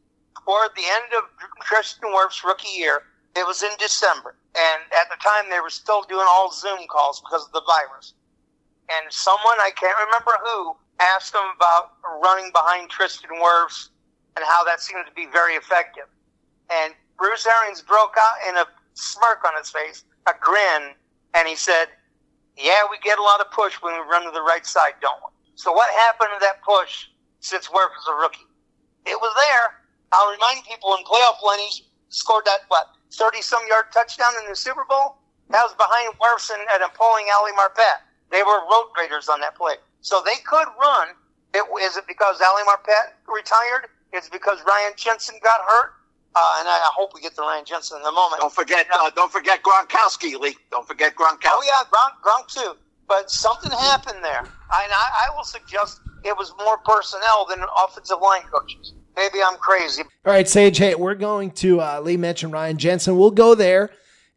Toward 0.45 0.69
the 0.75 0.83
end 0.83 1.13
of 1.17 1.23
Tristan 1.61 2.11
Wirfs' 2.11 2.43
rookie 2.43 2.77
year, 2.77 3.03
It 3.36 3.47
was 3.47 3.63
in 3.63 3.71
December, 3.79 4.36
and 4.55 4.81
at 4.93 5.09
the 5.09 5.17
time 5.23 5.49
they 5.49 5.59
were 5.59 5.71
still 5.71 6.03
doing 6.03 6.25
all 6.27 6.51
Zoom 6.51 6.86
calls 6.88 7.19
because 7.19 7.45
of 7.45 7.51
the 7.51 7.63
virus. 7.65 8.13
And 8.89 9.11
someone 9.11 9.57
I 9.59 9.71
can't 9.75 9.97
remember 10.05 10.34
who 10.43 10.75
asked 10.99 11.34
him 11.34 11.49
about 11.55 11.93
running 12.21 12.51
behind 12.51 12.89
Tristan 12.89 13.31
Wirfs 13.41 13.89
and 14.36 14.45
how 14.45 14.63
that 14.65 14.81
seemed 14.81 15.05
to 15.07 15.13
be 15.13 15.25
very 15.25 15.55
effective. 15.55 16.05
And 16.69 16.93
Bruce 17.17 17.45
Arians 17.47 17.81
broke 17.81 18.15
out 18.19 18.36
in 18.49 18.57
a 18.57 18.65
smirk 18.93 19.43
on 19.45 19.57
his 19.57 19.69
face, 19.69 20.03
a 20.27 20.34
grin, 20.39 20.93
and 21.34 21.47
he 21.47 21.55
said, 21.55 21.89
"Yeah, 22.55 22.84
we 22.89 22.99
get 22.99 23.17
a 23.17 23.23
lot 23.23 23.41
of 23.41 23.49
push 23.51 23.81
when 23.81 23.93
we 23.93 23.99
run 24.01 24.23
to 24.25 24.31
the 24.31 24.41
right 24.41 24.65
side, 24.65 24.95
don't 25.01 25.21
we?" 25.25 25.31
So 25.55 25.71
what 25.71 25.89
happened 25.89 26.29
to 26.34 26.39
that 26.41 26.61
push 26.61 27.07
since 27.39 27.67
Wirfs 27.67 27.95
was 27.97 28.07
a 28.09 28.15
rookie? 28.15 28.47
It 29.05 29.19
was 29.19 29.34
there. 29.47 29.81
I'll 30.11 30.31
remind 30.31 30.65
people 30.65 30.95
in 30.95 31.03
playoff 31.03 31.41
when 31.41 31.59
he 31.59 31.86
scored 32.09 32.45
that 32.45 32.61
what 32.67 32.89
thirty 33.18 33.41
some 33.41 33.64
yard 33.70 33.86
touchdown 33.93 34.34
in 34.43 34.49
the 34.49 34.55
Super 34.55 34.86
Bowl. 34.89 35.18
That 35.49 35.64
was 35.64 35.76
behind 35.76 36.14
Wirfs 36.20 36.51
and, 36.51 36.61
and 36.72 36.93
pulling 36.95 37.28
Ali 37.36 37.51
Marpet. 37.53 38.01
They 38.32 38.43
were 38.43 38.61
road 38.72 38.89
graders 38.95 39.30
on 39.30 39.41
that 39.41 39.55
play, 39.55 39.76
so 40.01 40.24
they 40.26 40.38
could 40.45 40.68
run. 40.82 41.09
It, 41.53 41.66
is 41.84 41.97
it 41.97 42.05
because 42.07 42.41
Ali 42.41 42.64
Marpet 42.64 43.16
retired? 43.34 43.89
It's 44.14 44.30
because 44.30 44.59
Ryan 44.68 44.93
Jensen 44.97 45.36
got 45.43 45.61
hurt. 45.61 45.91
Uh, 46.36 46.59
and 46.59 46.70
I, 46.70 46.74
I 46.74 46.91
hope 46.95 47.11
we 47.16 47.22
get 47.22 47.36
to 47.36 47.41
Ryan 47.41 47.66
Jensen 47.66 47.99
in 48.01 48.07
a 48.07 48.11
moment. 48.11 48.41
Don't 48.41 48.53
forget, 48.53 48.88
uh, 48.93 49.11
don't 49.16 49.32
forget 49.32 49.61
Gronkowski, 49.64 50.39
Lee. 50.39 50.57
Don't 50.72 50.88
forget 50.88 51.16
Gronkowski. 51.16 51.47
Oh 51.51 51.64
yeah, 51.66 51.84
Gronk, 51.91 52.14
Gronk 52.24 52.47
too. 52.47 52.74
But 53.07 53.32
something 53.32 53.72
happened 53.72 54.24
there, 54.24 54.39
and 54.41 54.91
I, 54.93 55.28
I 55.28 55.36
will 55.36 55.43
suggest 55.45 56.01
it 56.24 56.38
was 56.38 56.53
more 56.59 56.78
personnel 56.86 57.45
than 57.49 57.59
offensive 57.86 58.20
line 58.24 58.43
coaches. 58.53 58.93
Maybe 59.16 59.43
I'm 59.43 59.57
crazy. 59.57 60.03
All 60.26 60.34
right, 60.34 60.47
Sage. 60.47 60.78
Hey, 60.78 60.95
we're 60.95 61.16
going 61.16 61.51
to 61.51 61.80
uh, 61.82 62.01
Lee 62.01 62.18
mentioned 62.18 62.53
Ryan 62.53 62.78
Jensen. 62.78 63.18
We'll 63.18 63.32
go 63.32 63.55
there. 63.55 63.91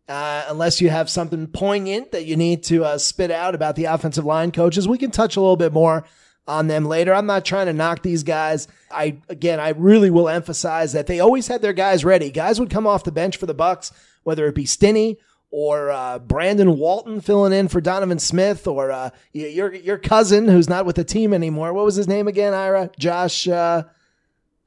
Uh, 0.08 0.44
unless 0.48 0.80
you 0.80 0.88
have 0.88 1.10
something 1.10 1.48
poignant 1.48 2.12
that 2.12 2.26
you 2.26 2.36
need 2.36 2.62
to 2.62 2.84
uh, 2.84 2.96
spit 2.96 3.30
out 3.30 3.56
about 3.56 3.74
the 3.74 3.86
offensive 3.86 4.24
line 4.24 4.52
coaches, 4.52 4.86
we 4.86 4.98
can 4.98 5.10
touch 5.10 5.36
a 5.36 5.40
little 5.40 5.56
bit 5.56 5.72
more 5.72 6.04
on 6.46 6.68
them 6.68 6.84
later. 6.84 7.12
I'm 7.12 7.26
not 7.26 7.44
trying 7.44 7.66
to 7.66 7.72
knock 7.72 8.02
these 8.02 8.22
guys. 8.22 8.68
I 8.90 9.16
again, 9.28 9.58
I 9.58 9.70
really 9.70 10.10
will 10.10 10.28
emphasize 10.28 10.92
that 10.92 11.08
they 11.08 11.18
always 11.18 11.48
had 11.48 11.60
their 11.60 11.72
guys 11.72 12.04
ready. 12.04 12.30
Guys 12.30 12.60
would 12.60 12.70
come 12.70 12.86
off 12.86 13.02
the 13.02 13.10
bench 13.10 13.36
for 13.36 13.46
the 13.46 13.54
Bucs, 13.54 13.90
whether 14.22 14.46
it 14.46 14.54
be 14.54 14.64
Stinnie 14.64 15.18
or 15.50 15.90
uh, 15.90 16.18
Brandon 16.18 16.76
Walton 16.78 17.20
filling 17.20 17.52
in 17.52 17.66
for 17.68 17.80
Donovan 17.80 18.18
Smith, 18.18 18.66
or 18.66 18.92
uh, 18.92 19.10
your 19.32 19.74
your 19.74 19.98
cousin 19.98 20.46
who's 20.46 20.68
not 20.68 20.86
with 20.86 20.96
the 20.96 21.04
team 21.04 21.32
anymore. 21.32 21.72
What 21.72 21.84
was 21.84 21.96
his 21.96 22.06
name 22.08 22.28
again? 22.28 22.54
Ira 22.54 22.90
Josh. 22.98 23.48
Uh, 23.48 23.84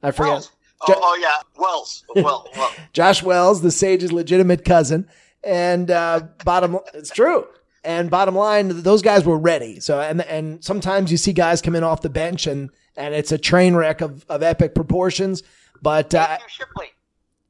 I 0.02 0.10
forget. 0.10 0.32
Wells. 0.32 0.52
Oh, 0.82 0.94
oh, 0.96 1.18
yeah, 1.20 1.60
Wells. 1.60 2.04
Well, 2.14 2.48
well. 2.56 2.72
Josh 2.92 3.22
Wells, 3.22 3.60
the 3.60 3.70
Sage's 3.70 4.12
legitimate 4.12 4.64
cousin, 4.64 5.08
and 5.44 5.90
uh, 5.90 6.22
bottom. 6.44 6.78
It's 6.94 7.10
true. 7.10 7.46
And 7.82 8.10
bottom 8.10 8.34
line, 8.34 8.82
those 8.82 9.00
guys 9.00 9.24
were 9.24 9.38
ready. 9.38 9.80
So 9.80 10.00
and 10.00 10.20
and 10.22 10.62
sometimes 10.62 11.10
you 11.10 11.16
see 11.16 11.32
guys 11.32 11.62
come 11.62 11.74
in 11.74 11.82
off 11.82 12.02
the 12.02 12.10
bench 12.10 12.46
and 12.46 12.70
and 12.96 13.14
it's 13.14 13.32
a 13.32 13.38
train 13.38 13.74
wreck 13.74 14.02
of, 14.02 14.24
of 14.28 14.42
epic 14.42 14.74
proportions. 14.74 15.42
But 15.80 16.14
uh, 16.14 16.38
Shipley. 16.46 16.88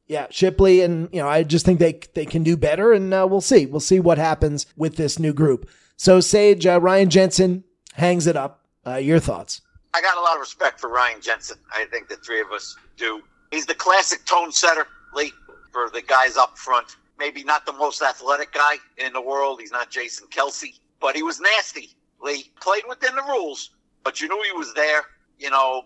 Yeah, 0.06 0.26
Shipley, 0.30 0.82
and 0.82 1.08
you 1.12 1.20
know, 1.20 1.28
I 1.28 1.42
just 1.42 1.64
think 1.64 1.78
they 1.78 2.00
they 2.14 2.26
can 2.26 2.42
do 2.42 2.56
better, 2.56 2.92
and 2.92 3.12
uh, 3.12 3.26
we'll 3.30 3.40
see. 3.40 3.66
We'll 3.66 3.80
see 3.80 4.00
what 4.00 4.18
happens 4.18 4.66
with 4.76 4.96
this 4.96 5.18
new 5.18 5.32
group. 5.32 5.68
So, 5.96 6.20
Sage, 6.20 6.66
uh, 6.66 6.80
Ryan 6.80 7.10
Jensen 7.10 7.64
hangs 7.94 8.26
it 8.26 8.36
up. 8.36 8.64
Uh, 8.86 8.96
your 8.96 9.20
thoughts? 9.20 9.60
I 9.94 10.00
got 10.00 10.16
a 10.16 10.20
lot 10.20 10.34
of 10.34 10.40
respect 10.40 10.80
for 10.80 10.88
Ryan 10.88 11.20
Jensen. 11.20 11.58
I 11.72 11.84
think 11.90 12.08
the 12.08 12.16
three 12.16 12.40
of 12.40 12.52
us 12.52 12.76
do. 12.96 13.22
He's 13.50 13.66
the 13.66 13.74
classic 13.74 14.24
tone 14.24 14.52
setter, 14.52 14.86
Lee, 15.14 15.32
for 15.72 15.90
the 15.90 16.02
guys 16.02 16.36
up 16.36 16.56
front 16.56 16.96
maybe 17.20 17.44
not 17.44 17.66
the 17.66 17.72
most 17.74 18.02
athletic 18.02 18.52
guy 18.52 18.76
in 18.96 19.12
the 19.12 19.20
world. 19.20 19.60
He's 19.60 19.70
not 19.70 19.90
Jason 19.90 20.26
Kelce, 20.28 20.80
but 21.00 21.14
he 21.14 21.22
was 21.22 21.38
nasty. 21.38 21.90
Lee 22.20 22.50
played 22.60 22.82
within 22.88 23.14
the 23.14 23.22
rules, 23.22 23.70
but 24.02 24.20
you 24.20 24.28
knew 24.28 24.42
he 24.50 24.58
was 24.58 24.74
there, 24.74 25.02
you 25.38 25.50
know, 25.50 25.84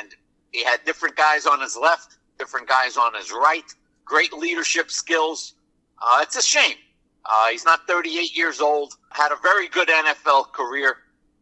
and 0.00 0.14
he 0.50 0.64
had 0.64 0.84
different 0.84 1.16
guys 1.16 1.46
on 1.46 1.60
his 1.60 1.76
left, 1.76 2.18
different 2.38 2.68
guys 2.68 2.96
on 2.96 3.14
his 3.14 3.30
right, 3.30 3.64
great 4.04 4.32
leadership 4.32 4.90
skills. 4.90 5.54
Uh, 6.02 6.18
it's 6.20 6.36
a 6.36 6.42
shame. 6.42 6.76
Uh, 7.24 7.48
he's 7.48 7.64
not 7.64 7.86
38 7.86 8.36
years 8.36 8.60
old, 8.60 8.94
had 9.10 9.32
a 9.32 9.36
very 9.36 9.68
good 9.68 9.88
NFL 9.88 10.52
career 10.52 10.96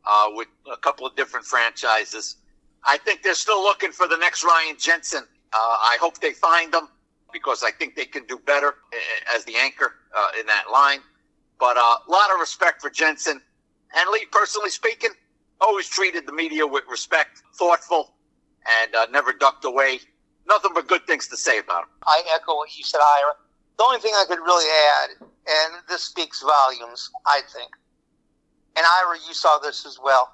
uh, 0.07 0.31
with 0.31 0.49
a 0.73 0.77
couple 0.77 1.07
of 1.07 1.17
different 1.17 1.47
franchises. 1.47 2.37
I 2.85 2.99
think 2.99 3.23
they're 3.23 3.35
still 3.35 3.63
looking 3.63 3.93
for 3.93 4.07
the 4.07 4.17
next 4.17 4.45
Ryan 4.45 4.77
Jensen. 4.79 5.25
Uh, 5.53 5.57
I 5.57 5.99
hope 6.01 6.21
they 6.21 6.33
find 6.33 6.73
him 6.73 6.89
because 7.33 7.63
I 7.63 7.71
think 7.71 7.97
they 7.97 8.05
can 8.05 8.25
do 8.27 8.39
better 8.47 8.75
as 9.35 9.45
the 9.45 9.57
anchor 9.57 9.95
uh, 10.17 10.29
in 10.39 10.47
that 10.47 10.65
line. 10.73 11.01
But 11.59 11.77
a 11.77 11.81
uh, 11.81 11.97
lot 12.09 12.31
of 12.33 12.41
respect 12.41 12.81
for 12.81 12.91
Jensen. 12.91 13.41
And 13.97 14.11
Lee, 14.11 14.27
personally 14.31 14.71
speaking, 14.71 15.11
always 15.61 15.89
treated 15.89 16.27
the 16.27 16.33
media 16.33 16.67
with 16.67 16.85
respect, 16.89 17.43
thoughtful, 17.55 18.15
and 18.83 18.95
uh, 18.95 19.07
never 19.11 19.33
ducked 19.33 19.65
away. 19.65 20.01
Nothing 20.47 20.73
but 20.75 20.87
good 20.87 21.07
things 21.07 21.27
to 21.29 21.37
say 21.37 21.59
about 21.59 21.85
him. 21.85 21.89
I 22.07 22.23
echo 22.35 22.55
what 22.57 22.77
you 22.77 22.85
said, 22.85 22.99
Ira. 22.99 23.33
The 23.79 23.85
only 23.85 24.01
thing 24.01 24.13
I 24.15 24.25
could 24.29 24.39
really 24.39 24.71
add, 25.03 25.11
and 25.21 25.83
this 25.89 26.03
speaks 26.03 26.43
volumes, 26.43 27.11
I 27.27 27.41
think, 27.53 27.71
and 28.77 28.85
Ira, 28.85 29.17
you 29.27 29.35
saw 29.35 29.59
this 29.59 29.87
as 29.87 29.99
well. 30.03 30.33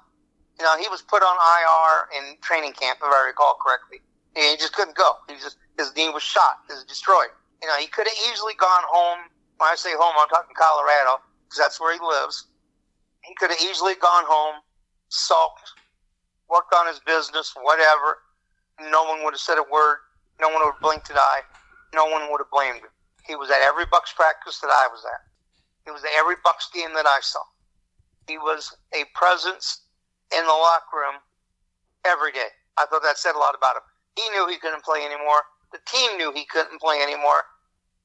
You 0.59 0.65
know, 0.65 0.77
he 0.77 0.87
was 0.89 1.01
put 1.01 1.23
on 1.23 1.35
IR 1.35 2.19
in 2.19 2.37
training 2.41 2.73
camp, 2.73 2.99
if 3.01 3.09
I 3.09 3.25
recall 3.25 3.57
correctly. 3.57 4.01
He 4.35 4.55
just 4.57 4.73
couldn't 4.73 4.95
go. 4.95 5.17
He 5.27 5.35
just 5.35 5.57
his 5.77 5.95
knee 5.95 6.09
was 6.09 6.21
shot, 6.21 6.61
was 6.69 6.83
destroyed. 6.83 7.33
You 7.61 7.67
know, 7.67 7.77
he 7.77 7.87
could 7.87 8.07
have 8.07 8.17
easily 8.29 8.53
gone 8.59 8.83
home. 8.85 9.29
When 9.57 9.69
I 9.69 9.75
say 9.75 9.93
home, 9.97 10.13
I'm 10.19 10.29
talking 10.29 10.53
Colorado 10.55 11.21
because 11.45 11.57
that's 11.57 11.79
where 11.79 11.93
he 11.93 11.99
lives. 11.99 12.47
He 13.23 13.33
could 13.35 13.49
have 13.49 13.61
easily 13.61 13.95
gone 13.95 14.25
home, 14.27 14.61
sulked, 15.09 15.71
worked 16.49 16.73
on 16.73 16.87
his 16.87 16.99
business, 16.99 17.53
whatever. 17.61 18.19
No 18.91 19.03
one 19.05 19.23
would 19.23 19.33
have 19.33 19.41
said 19.41 19.57
a 19.57 19.65
word. 19.71 19.97
No 20.41 20.49
one 20.49 20.59
would 20.65 20.73
have 20.73 20.81
blinked 20.81 21.09
an 21.09 21.17
eye. 21.17 21.41
No 21.93 22.05
one 22.05 22.29
would 22.29 22.41
have 22.41 22.51
blamed 22.51 22.81
him. 22.81 22.91
He 23.25 23.35
was 23.35 23.49
at 23.49 23.61
every 23.61 23.85
Bucs 23.85 24.13
practice 24.13 24.59
that 24.59 24.73
I 24.73 24.89
was 24.91 25.05
at. 25.05 25.21
He 25.85 25.91
was 25.91 26.03
at 26.03 26.11
every 26.17 26.35
Bucs 26.43 26.67
game 26.73 26.93
that 26.95 27.05
I 27.05 27.19
saw. 27.21 27.39
He 28.27 28.37
was 28.37 28.75
a 28.93 29.03
presence 29.15 29.83
in 30.35 30.43
the 30.45 30.53
locker 30.53 30.97
room 30.97 31.19
every 32.05 32.31
day. 32.31 32.49
I 32.77 32.85
thought 32.85 33.03
that 33.03 33.17
said 33.17 33.35
a 33.35 33.39
lot 33.39 33.55
about 33.55 33.77
him. 33.77 33.85
He 34.15 34.29
knew 34.29 34.47
he 34.47 34.57
couldn't 34.57 34.83
play 34.83 35.05
anymore. 35.05 35.43
The 35.71 35.81
team 35.89 36.17
knew 36.17 36.31
he 36.31 36.45
couldn't 36.45 36.79
play 36.79 37.01
anymore, 37.01 37.43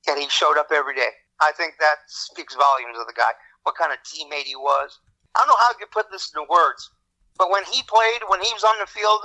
yet 0.06 0.18
he 0.18 0.28
showed 0.28 0.56
up 0.56 0.68
every 0.72 0.94
day. 0.94 1.12
I 1.40 1.52
think 1.52 1.74
that 1.78 2.02
speaks 2.08 2.54
volumes 2.54 2.98
of 2.98 3.06
the 3.06 3.16
guy, 3.16 3.30
what 3.62 3.76
kind 3.76 3.92
of 3.92 3.98
teammate 4.02 4.48
he 4.48 4.56
was. 4.56 4.98
I 5.36 5.40
don't 5.40 5.48
know 5.48 5.62
how 5.68 5.76
you 5.78 5.86
put 5.92 6.10
this 6.10 6.32
into 6.34 6.48
words, 6.48 6.90
but 7.36 7.50
when 7.50 7.62
he 7.64 7.82
played, 7.86 8.24
when 8.28 8.40
he 8.40 8.50
was 8.52 8.64
on 8.64 8.78
the 8.80 8.86
field, 8.86 9.20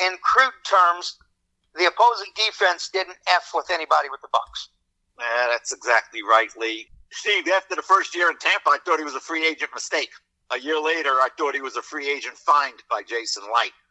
in 0.00 0.16
crude 0.24 0.56
terms, 0.66 1.16
the 1.76 1.86
opposing 1.86 2.32
defense 2.34 2.88
didn't 2.92 3.18
F 3.28 3.50
with 3.54 3.70
anybody 3.70 4.08
with 4.10 4.20
the 4.22 4.32
Bucs. 4.34 4.72
Yeah, 5.20 5.46
that's 5.50 5.72
exactly 5.72 6.22
right, 6.22 6.50
Lee. 6.56 6.88
Steve, 7.12 7.46
after 7.48 7.76
the 7.76 7.82
first 7.82 8.14
year 8.14 8.30
in 8.30 8.36
Tampa, 8.38 8.70
I 8.70 8.78
thought 8.84 8.98
he 8.98 9.04
was 9.04 9.14
a 9.14 9.20
free 9.20 9.46
agent 9.46 9.70
mistake. 9.74 10.10
A 10.52 10.58
year 10.58 10.80
later, 10.80 11.10
I 11.10 11.28
thought 11.38 11.54
he 11.54 11.62
was 11.62 11.76
a 11.76 11.82
free 11.82 12.10
agent 12.10 12.36
find 12.36 12.74
by 12.90 13.02
Jason 13.02 13.44
Licht. 13.44 13.74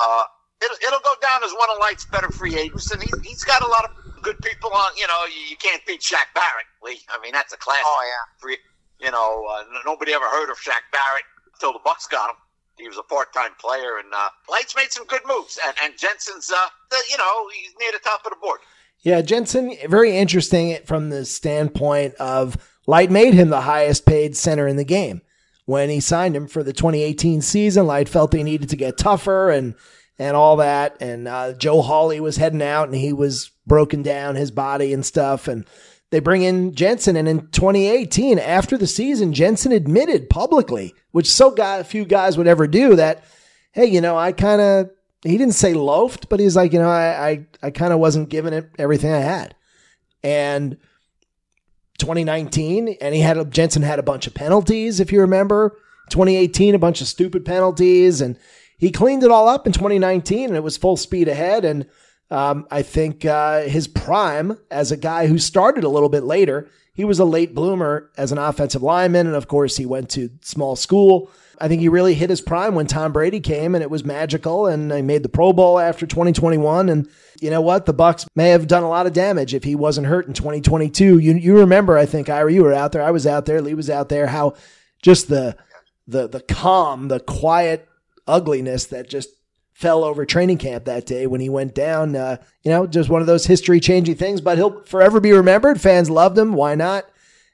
Uh, 0.00 0.22
it'll, 0.62 0.76
it'll 0.86 1.02
go 1.02 1.14
down 1.20 1.42
as 1.42 1.50
one 1.52 1.68
of 1.70 1.78
Licht's 1.82 2.06
better 2.06 2.30
free 2.30 2.56
agents, 2.56 2.90
and 2.92 3.02
he's, 3.02 3.20
he's 3.24 3.44
got 3.44 3.62
a 3.62 3.66
lot 3.66 3.84
of 3.84 4.22
good 4.22 4.38
people 4.42 4.70
on. 4.70 4.92
You 4.96 5.06
know, 5.06 5.24
you, 5.26 5.40
you 5.50 5.56
can't 5.56 5.84
beat 5.86 6.00
Shaq 6.00 6.30
Barrett, 6.34 6.66
Lee. 6.82 7.00
I 7.08 7.20
mean, 7.20 7.32
that's 7.32 7.52
a 7.52 7.56
classic. 7.56 7.84
Oh 7.84 8.00
yeah. 8.04 8.38
Free, 8.38 8.56
you 9.00 9.10
know, 9.10 9.46
uh, 9.50 9.64
nobody 9.84 10.12
ever 10.12 10.24
heard 10.26 10.50
of 10.50 10.56
Shaq 10.58 10.86
Barrett 10.92 11.24
until 11.52 11.72
the 11.72 11.80
Bucs 11.80 12.08
got 12.08 12.30
him. 12.30 12.36
He 12.76 12.86
was 12.86 12.96
a 12.98 13.02
part-time 13.02 13.52
player, 13.60 13.98
and 13.98 14.12
uh, 14.14 14.28
Licht's 14.50 14.76
made 14.76 14.92
some 14.92 15.04
good 15.06 15.22
moves, 15.26 15.58
and, 15.66 15.74
and 15.82 15.98
Jensen's, 15.98 16.50
uh, 16.50 16.68
the, 16.90 16.96
you 17.10 17.18
know, 17.18 17.48
he's 17.52 17.74
near 17.80 17.90
the 17.90 17.98
top 17.98 18.24
of 18.24 18.30
the 18.30 18.38
board. 18.40 18.60
Yeah, 19.00 19.20
Jensen, 19.20 19.74
very 19.88 20.16
interesting 20.16 20.78
from 20.84 21.10
the 21.10 21.24
standpoint 21.24 22.14
of 22.16 22.56
Licht 22.86 23.10
made 23.10 23.34
him 23.34 23.50
the 23.50 23.62
highest 23.62 24.06
paid 24.06 24.36
center 24.36 24.68
in 24.68 24.76
the 24.76 24.84
game. 24.84 25.22
When 25.68 25.90
he 25.90 26.00
signed 26.00 26.34
him 26.34 26.46
for 26.46 26.62
the 26.62 26.72
2018 26.72 27.42
season, 27.42 27.86
Licht 27.86 28.08
felt 28.08 28.30
they 28.30 28.42
needed 28.42 28.70
to 28.70 28.76
get 28.76 28.96
tougher 28.96 29.50
and 29.50 29.74
and 30.18 30.34
all 30.34 30.56
that. 30.56 30.96
And 30.98 31.28
uh, 31.28 31.52
Joe 31.52 31.82
Hawley 31.82 32.20
was 32.20 32.38
heading 32.38 32.62
out 32.62 32.88
and 32.88 32.96
he 32.96 33.12
was 33.12 33.50
broken 33.66 34.02
down, 34.02 34.34
his 34.34 34.50
body 34.50 34.94
and 34.94 35.04
stuff. 35.04 35.46
And 35.46 35.66
they 36.08 36.20
bring 36.20 36.40
in 36.40 36.74
Jensen. 36.74 37.16
And 37.16 37.28
in 37.28 37.48
2018, 37.48 38.38
after 38.38 38.78
the 38.78 38.86
season, 38.86 39.34
Jensen 39.34 39.72
admitted 39.72 40.30
publicly, 40.30 40.94
which 41.10 41.30
so 41.30 41.54
a 41.58 41.84
few 41.84 42.06
guys 42.06 42.38
would 42.38 42.46
ever 42.46 42.66
do, 42.66 42.96
that, 42.96 43.22
hey, 43.72 43.84
you 43.84 44.00
know, 44.00 44.16
I 44.16 44.32
kind 44.32 44.62
of, 44.62 44.90
he 45.22 45.36
didn't 45.36 45.52
say 45.52 45.74
loafed, 45.74 46.30
but 46.30 46.40
he's 46.40 46.56
like, 46.56 46.72
you 46.72 46.78
know, 46.78 46.88
I, 46.88 47.28
I, 47.28 47.46
I 47.64 47.70
kind 47.72 47.92
of 47.92 47.98
wasn't 47.98 48.30
giving 48.30 48.54
it 48.54 48.70
everything 48.78 49.12
I 49.12 49.18
had. 49.18 49.54
And 50.22 50.78
2019, 51.98 52.96
and 53.00 53.14
he 53.14 53.20
had 53.20 53.50
Jensen 53.50 53.82
had 53.82 53.98
a 53.98 54.02
bunch 54.02 54.26
of 54.26 54.34
penalties, 54.34 55.00
if 55.00 55.12
you 55.12 55.20
remember. 55.20 55.76
2018, 56.10 56.74
a 56.74 56.78
bunch 56.78 57.00
of 57.00 57.06
stupid 57.06 57.44
penalties 57.44 58.20
and 58.22 58.38
he 58.78 58.90
cleaned 58.90 59.24
it 59.24 59.30
all 59.30 59.48
up 59.48 59.66
in 59.66 59.72
2019 59.72 60.48
and 60.48 60.56
it 60.56 60.62
was 60.62 60.76
full 60.76 60.96
speed 60.96 61.28
ahead. 61.28 61.64
And 61.64 61.86
Um, 62.30 62.66
I 62.70 62.82
think 62.82 63.24
uh, 63.24 63.62
his 63.62 63.88
prime 63.88 64.58
as 64.70 64.92
a 64.92 64.96
guy 64.98 65.26
who 65.28 65.38
started 65.38 65.82
a 65.84 65.88
little 65.88 66.10
bit 66.10 66.24
later, 66.24 66.68
he 66.92 67.04
was 67.04 67.18
a 67.18 67.24
late 67.24 67.54
bloomer 67.54 68.10
as 68.18 68.32
an 68.32 68.38
offensive 68.38 68.82
lineman. 68.82 69.26
And 69.26 69.36
of 69.36 69.48
course, 69.48 69.78
he 69.78 69.86
went 69.86 70.10
to 70.10 70.28
small 70.42 70.76
school. 70.76 71.30
I 71.60 71.68
think 71.68 71.80
he 71.80 71.88
really 71.88 72.14
hit 72.14 72.30
his 72.30 72.40
prime 72.40 72.74
when 72.74 72.86
Tom 72.86 73.12
Brady 73.12 73.40
came 73.40 73.74
and 73.74 73.82
it 73.82 73.90
was 73.90 74.04
magical 74.04 74.66
and 74.66 74.92
he 74.92 75.02
made 75.02 75.22
the 75.22 75.28
Pro 75.28 75.52
Bowl 75.52 75.78
after 75.78 76.06
2021 76.06 76.88
and 76.88 77.08
you 77.40 77.50
know 77.50 77.60
what? 77.60 77.86
The 77.86 77.94
Bucs 77.94 78.26
may 78.34 78.50
have 78.50 78.66
done 78.66 78.82
a 78.82 78.88
lot 78.88 79.06
of 79.06 79.12
damage 79.12 79.54
if 79.54 79.64
he 79.64 79.74
wasn't 79.74 80.06
hurt 80.06 80.26
in 80.26 80.34
2022. 80.34 81.18
You 81.18 81.34
you 81.34 81.58
remember 81.58 81.96
I 81.96 82.06
think 82.06 82.28
Ira 82.28 82.52
you 82.52 82.64
were 82.64 82.72
out 82.72 82.92
there. 82.92 83.02
I 83.02 83.10
was 83.10 83.26
out 83.26 83.46
there. 83.46 83.60
Lee 83.60 83.74
was 83.74 83.90
out 83.90 84.08
there. 84.08 84.26
How 84.26 84.54
just 85.02 85.28
the 85.28 85.56
the 86.06 86.28
the 86.28 86.40
calm 86.40 87.08
the 87.08 87.20
quiet 87.20 87.88
ugliness 88.26 88.86
that 88.86 89.08
just 89.08 89.30
fell 89.72 90.02
over 90.02 90.24
training 90.26 90.58
camp 90.58 90.84
that 90.84 91.06
day 91.06 91.26
when 91.26 91.40
he 91.40 91.48
went 91.48 91.72
down 91.72 92.16
uh, 92.16 92.36
you 92.64 92.70
know 92.70 92.86
just 92.86 93.08
one 93.08 93.20
of 93.20 93.28
those 93.28 93.46
history 93.46 93.78
changing 93.78 94.16
things 94.16 94.40
but 94.40 94.58
he'll 94.58 94.82
forever 94.84 95.20
be 95.20 95.32
remembered. 95.32 95.80
Fans 95.80 96.10
loved 96.10 96.36
him. 96.36 96.52
Why 96.52 96.74
not? 96.74 97.08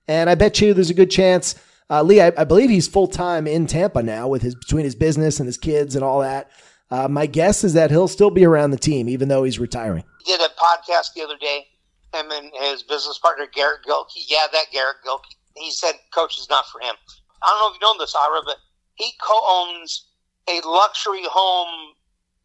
And 0.09 0.29
I 0.29 0.35
bet 0.35 0.61
you 0.61 0.75
there's 0.75 0.91
a 0.91 0.95
good 0.95 1.11
chance 1.11 1.55
uh, 1.91 2.03
Lee, 2.03 2.21
I, 2.21 2.33
I, 2.37 2.45
believe 2.45 2.71
he's 2.71 2.89
full 2.89 3.07
time 3.07 3.47
in 3.47 3.67
Tampa 3.67 4.03
now 4.03 4.29
with 4.29 4.43
his 4.43 4.55
between 4.55 4.85
his 4.85 4.95
business 4.95 5.39
and 5.39 5.47
his 5.47 5.59
kids 5.59 5.95
and 5.95 6.05
all 6.05 6.21
that. 6.21 6.51
Uh, 6.91 7.09
my 7.09 7.27
guess 7.27 7.65
is 7.65 7.75
that 7.75 7.91
he'll 7.91 8.09
still 8.09 8.31
be 8.31 8.45
around 8.45 8.71
the 8.71 8.79
team 8.79 9.09
even 9.09 9.29
though 9.29 9.45
he's 9.45 9.59
retiring. 9.59 10.05
He 10.25 10.33
did 10.33 10.41
a 10.41 10.49
podcast 10.55 11.13
the 11.15 11.23
other 11.23 11.37
day. 11.37 11.67
Him 12.15 12.31
and 12.31 12.51
his 12.61 12.83
business 12.83 13.19
partner 13.19 13.47
Garrett 13.53 13.83
Gilkey. 13.87 14.25
Yeah, 14.29 14.47
that 14.53 14.67
Garrett 14.73 14.97
Gilkey. 15.05 15.35
He 15.57 15.71
said 15.71 15.95
coach 16.13 16.39
is 16.39 16.49
not 16.49 16.67
for 16.69 16.81
him. 16.81 16.95
I 17.43 17.49
don't 17.49 17.61
know 17.61 17.75
if 17.75 17.81
you 17.81 17.87
know 17.87 18.03
this, 18.03 18.15
Ira, 18.15 18.41
but 18.45 18.57
he 18.95 19.13
co-owns 19.21 20.07
a 20.49 20.67
luxury 20.67 21.25
home 21.25 21.95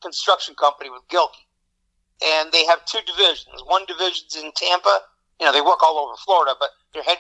construction 0.01 0.55
company 0.55 0.89
with 0.89 1.03
Gilkey, 1.09 1.45
and 2.23 2.51
they 2.51 2.65
have 2.65 2.85
two 2.85 2.99
divisions. 3.05 3.61
One 3.65 3.85
division's 3.85 4.35
in 4.35 4.51
Tampa. 4.55 4.99
You 5.39 5.45
know, 5.45 5.53
they 5.53 5.61
work 5.61 5.81
all 5.83 5.97
over 5.97 6.15
Florida, 6.25 6.53
but 6.59 6.69
their 6.93 7.03
head 7.03 7.17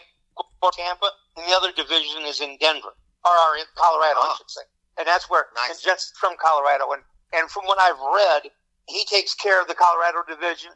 Tampa, 0.73 1.09
and 1.37 1.45
the 1.47 1.55
other 1.55 1.71
division 1.71 2.23
is 2.25 2.41
in 2.41 2.57
Denver 2.59 2.93
or, 3.25 3.31
or 3.31 3.57
in 3.57 3.65
Colorado, 3.75 4.19
oh. 4.19 4.33
I 4.33 4.35
should 4.37 4.49
say. 4.49 4.61
And 4.97 5.07
that's 5.07 5.29
where 5.29 5.45
nice. 5.55 5.71
and 5.71 5.79
just 5.81 6.17
from 6.17 6.33
Colorado. 6.39 6.91
And 6.91 7.03
and 7.33 7.49
from 7.49 7.65
what 7.65 7.79
I've 7.79 7.99
read, 7.99 8.51
he 8.87 9.05
takes 9.05 9.33
care 9.35 9.61
of 9.61 9.67
the 9.67 9.75
Colorado 9.75 10.19
division. 10.27 10.71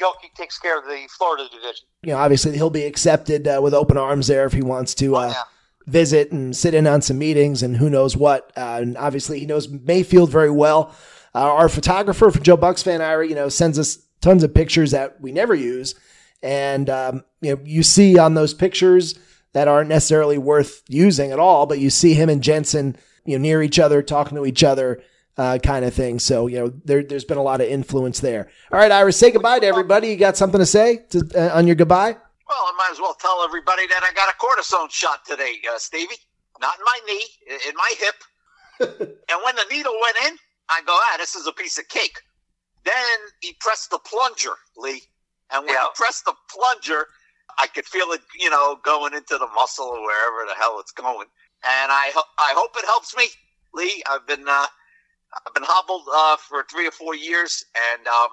Gilkey 0.00 0.34
takes 0.36 0.58
care 0.58 0.78
of 0.78 0.84
the 0.84 1.06
Florida 1.16 1.44
division. 1.50 1.86
You 2.02 2.12
know, 2.12 2.18
obviously 2.18 2.52
he'll 2.52 2.70
be 2.70 2.84
accepted 2.84 3.46
uh, 3.46 3.60
with 3.62 3.74
open 3.74 3.96
arms 3.96 4.26
there 4.26 4.44
if 4.46 4.52
he 4.52 4.62
wants 4.62 4.94
to. 4.96 5.16
Uh, 5.16 5.26
oh, 5.26 5.28
yeah. 5.28 5.42
Visit 5.86 6.30
and 6.30 6.56
sit 6.56 6.74
in 6.74 6.86
on 6.86 7.02
some 7.02 7.18
meetings 7.18 7.62
and 7.62 7.76
who 7.76 7.90
knows 7.90 8.16
what. 8.16 8.52
Uh, 8.56 8.78
and 8.82 8.96
obviously, 8.96 9.40
he 9.40 9.46
knows 9.46 9.68
Mayfield 9.68 10.30
very 10.30 10.50
well. 10.50 10.94
Uh, 11.34 11.40
our 11.40 11.68
photographer 11.68 12.30
for 12.30 12.38
Joe 12.38 12.56
Bucs 12.56 12.84
fan, 12.84 13.02
Ira, 13.02 13.26
you 13.26 13.34
know, 13.34 13.48
sends 13.48 13.78
us 13.78 13.98
tons 14.20 14.44
of 14.44 14.54
pictures 14.54 14.92
that 14.92 15.20
we 15.20 15.32
never 15.32 15.54
use. 15.54 15.94
And, 16.42 16.90
um, 16.90 17.24
you 17.40 17.54
know, 17.54 17.62
you 17.64 17.82
see 17.82 18.18
on 18.18 18.34
those 18.34 18.54
pictures 18.54 19.18
that 19.52 19.68
aren't 19.68 19.88
necessarily 19.88 20.38
worth 20.38 20.82
using 20.88 21.30
at 21.30 21.38
all, 21.38 21.66
but 21.66 21.78
you 21.78 21.90
see 21.90 22.14
him 22.14 22.28
and 22.28 22.42
Jensen, 22.42 22.96
you 23.24 23.38
know, 23.38 23.42
near 23.42 23.62
each 23.62 23.78
other, 23.78 24.02
talking 24.02 24.36
to 24.36 24.46
each 24.46 24.64
other, 24.64 25.02
uh, 25.36 25.58
kind 25.62 25.84
of 25.84 25.94
thing. 25.94 26.18
So, 26.18 26.46
you 26.46 26.58
know, 26.58 26.72
there, 26.84 27.04
has 27.10 27.24
been 27.24 27.38
a 27.38 27.42
lot 27.42 27.60
of 27.60 27.68
influence 27.68 28.20
there. 28.20 28.48
All 28.70 28.78
right, 28.78 28.90
Iris, 28.90 29.16
say 29.16 29.30
goodbye 29.30 29.60
to 29.60 29.66
everybody. 29.66 30.08
You 30.08 30.16
got 30.16 30.36
something 30.36 30.58
to 30.58 30.66
say 30.66 31.04
to, 31.10 31.22
uh, 31.34 31.56
on 31.56 31.66
your 31.66 31.76
goodbye? 31.76 32.16
Well, 32.48 32.58
I 32.58 32.72
might 32.76 32.92
as 32.92 33.00
well 33.00 33.14
tell 33.14 33.42
everybody 33.44 33.86
that 33.86 34.02
I 34.02 34.12
got 34.12 34.28
a 34.28 34.36
cortisone 34.36 34.90
shot 34.90 35.24
today, 35.26 35.54
uh, 35.72 35.78
Stevie. 35.78 36.16
Not 36.60 36.78
in 36.78 36.84
my 36.84 37.00
knee, 37.06 37.58
in 37.68 37.74
my 37.74 37.94
hip. 37.98 38.14
and 39.00 39.38
when 39.44 39.56
the 39.56 39.64
needle 39.70 39.94
went 40.00 40.16
in, 40.28 40.36
I 40.68 40.80
go, 40.86 40.92
ah, 40.92 41.16
this 41.18 41.34
is 41.34 41.46
a 41.46 41.52
piece 41.52 41.78
of 41.78 41.88
cake. 41.88 42.20
Then 42.84 43.18
he 43.40 43.56
pressed 43.60 43.90
the 43.90 43.98
plunger, 43.98 44.52
Lee. 44.76 45.02
And 45.52 45.66
when 45.66 45.74
yeah. 45.74 45.82
he 45.82 45.88
pressed 45.94 46.24
the 46.24 46.34
plunger, 46.50 47.06
I 47.60 47.66
could 47.66 47.84
feel 47.84 48.12
it, 48.12 48.20
you 48.38 48.50
know, 48.50 48.78
going 48.82 49.14
into 49.14 49.36
the 49.38 49.48
muscle 49.54 49.86
or 49.86 50.00
wherever 50.00 50.46
the 50.48 50.54
hell 50.58 50.78
it's 50.80 50.92
going. 50.92 51.28
And 51.64 51.92
I, 51.92 52.10
I 52.38 52.54
hope 52.56 52.72
it 52.76 52.84
helps 52.86 53.16
me, 53.16 53.28
Lee. 53.74 54.02
I've 54.10 54.26
been, 54.26 54.48
uh, 54.48 54.66
I've 55.46 55.54
been 55.54 55.64
hobbled 55.66 56.04
uh, 56.12 56.36
for 56.36 56.64
three 56.70 56.86
or 56.86 56.90
four 56.90 57.14
years, 57.14 57.64
and 57.94 58.06
um, 58.08 58.28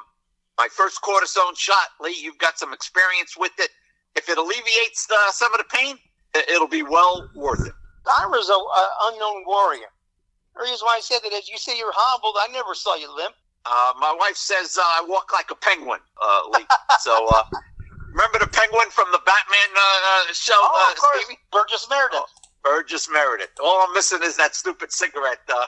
my 0.58 0.68
first 0.72 1.02
cortisone 1.02 1.58
shot, 1.58 1.90
Lee. 2.02 2.18
You've 2.20 2.40
got 2.40 2.58
some 2.58 2.74
experience 2.74 3.36
with 3.38 3.52
it. 3.60 3.70
If 4.16 4.30
it 4.30 4.38
alleviates 4.38 5.08
uh, 5.12 5.32
some 5.32 5.54
of 5.54 5.60
the 5.60 5.66
pain, 5.70 5.98
it'll 6.50 6.68
be 6.68 6.84
well 6.84 7.30
worth 7.36 7.66
it. 7.66 7.74
I 8.08 8.26
was 8.28 8.50
an 8.50 9.14
unknown 9.14 9.44
warrior. 9.46 9.88
The 10.56 10.64
reason 10.64 10.86
why 10.86 10.98
I 10.98 11.02
said 11.02 11.20
that 11.24 11.34
is 11.34 11.48
you 11.48 11.58
say 11.58 11.78
you're 11.78 11.94
hobbled. 11.94 12.36
I 12.40 12.52
never 12.52 12.74
saw 12.74 12.96
you 12.96 13.14
limp. 13.16 13.36
Uh, 13.66 13.94
my 14.00 14.16
wife 14.20 14.36
says 14.36 14.78
uh, 14.78 14.82
I 14.82 15.06
walk 15.08 15.32
like 15.34 15.52
a 15.52 15.56
penguin, 15.56 16.00
uh, 16.22 16.42
Lee. 16.54 16.66
so 17.02 17.28
uh, 17.28 17.44
remember 18.12 18.40
the 18.40 18.48
penguin 18.48 18.90
from 18.92 19.08
the 19.12 19.22
Batman 19.26 19.70
uh, 19.76 20.34
show? 20.34 20.54
Oh, 20.56 20.92
of 20.92 20.98
course. 20.98 21.26
Stevie? 21.26 21.40
Burgess 21.52 21.88
Meredith. 21.90 22.20
Oh, 22.20 22.50
Burgess 22.64 23.10
Meredith. 23.10 23.52
All 23.64 23.86
I'm 23.88 23.94
missing 23.94 24.20
is 24.24 24.38
that 24.38 24.56
stupid 24.56 24.92
cigarette. 24.92 25.40
Uh, 25.48 25.66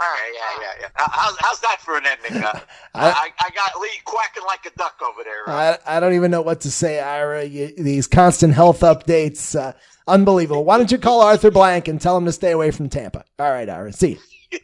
yeah, 0.00 0.16
yeah, 0.32 0.60
yeah, 0.60 0.72
yeah. 0.80 0.88
How's, 0.94 1.36
how's 1.40 1.60
that 1.60 1.78
for 1.80 1.96
an 1.96 2.04
ending? 2.06 2.42
Uh, 2.42 2.60
I, 2.94 3.30
I, 3.40 3.50
got 3.50 3.80
Lee 3.80 3.88
quacking 4.04 4.44
like 4.46 4.64
a 4.66 4.70
duck 4.78 5.00
over 5.02 5.24
there. 5.24 5.48
Uh. 5.48 5.76
I, 5.86 5.96
I 5.96 6.00
don't 6.00 6.14
even 6.14 6.30
know 6.30 6.42
what 6.42 6.60
to 6.62 6.70
say, 6.70 7.00
Ira. 7.00 7.44
You, 7.44 7.72
these 7.76 8.06
constant 8.06 8.54
health 8.54 8.80
updates, 8.80 9.58
uh, 9.58 9.72
unbelievable. 10.06 10.64
Why 10.64 10.78
don't 10.78 10.92
you 10.92 10.98
call 10.98 11.20
Arthur 11.22 11.50
Blank 11.50 11.88
and 11.88 12.00
tell 12.00 12.16
him 12.16 12.24
to 12.26 12.32
stay 12.32 12.52
away 12.52 12.70
from 12.70 12.88
Tampa? 12.88 13.24
All 13.38 13.50
right, 13.50 13.68
Ira. 13.68 13.92
See. 13.92 14.18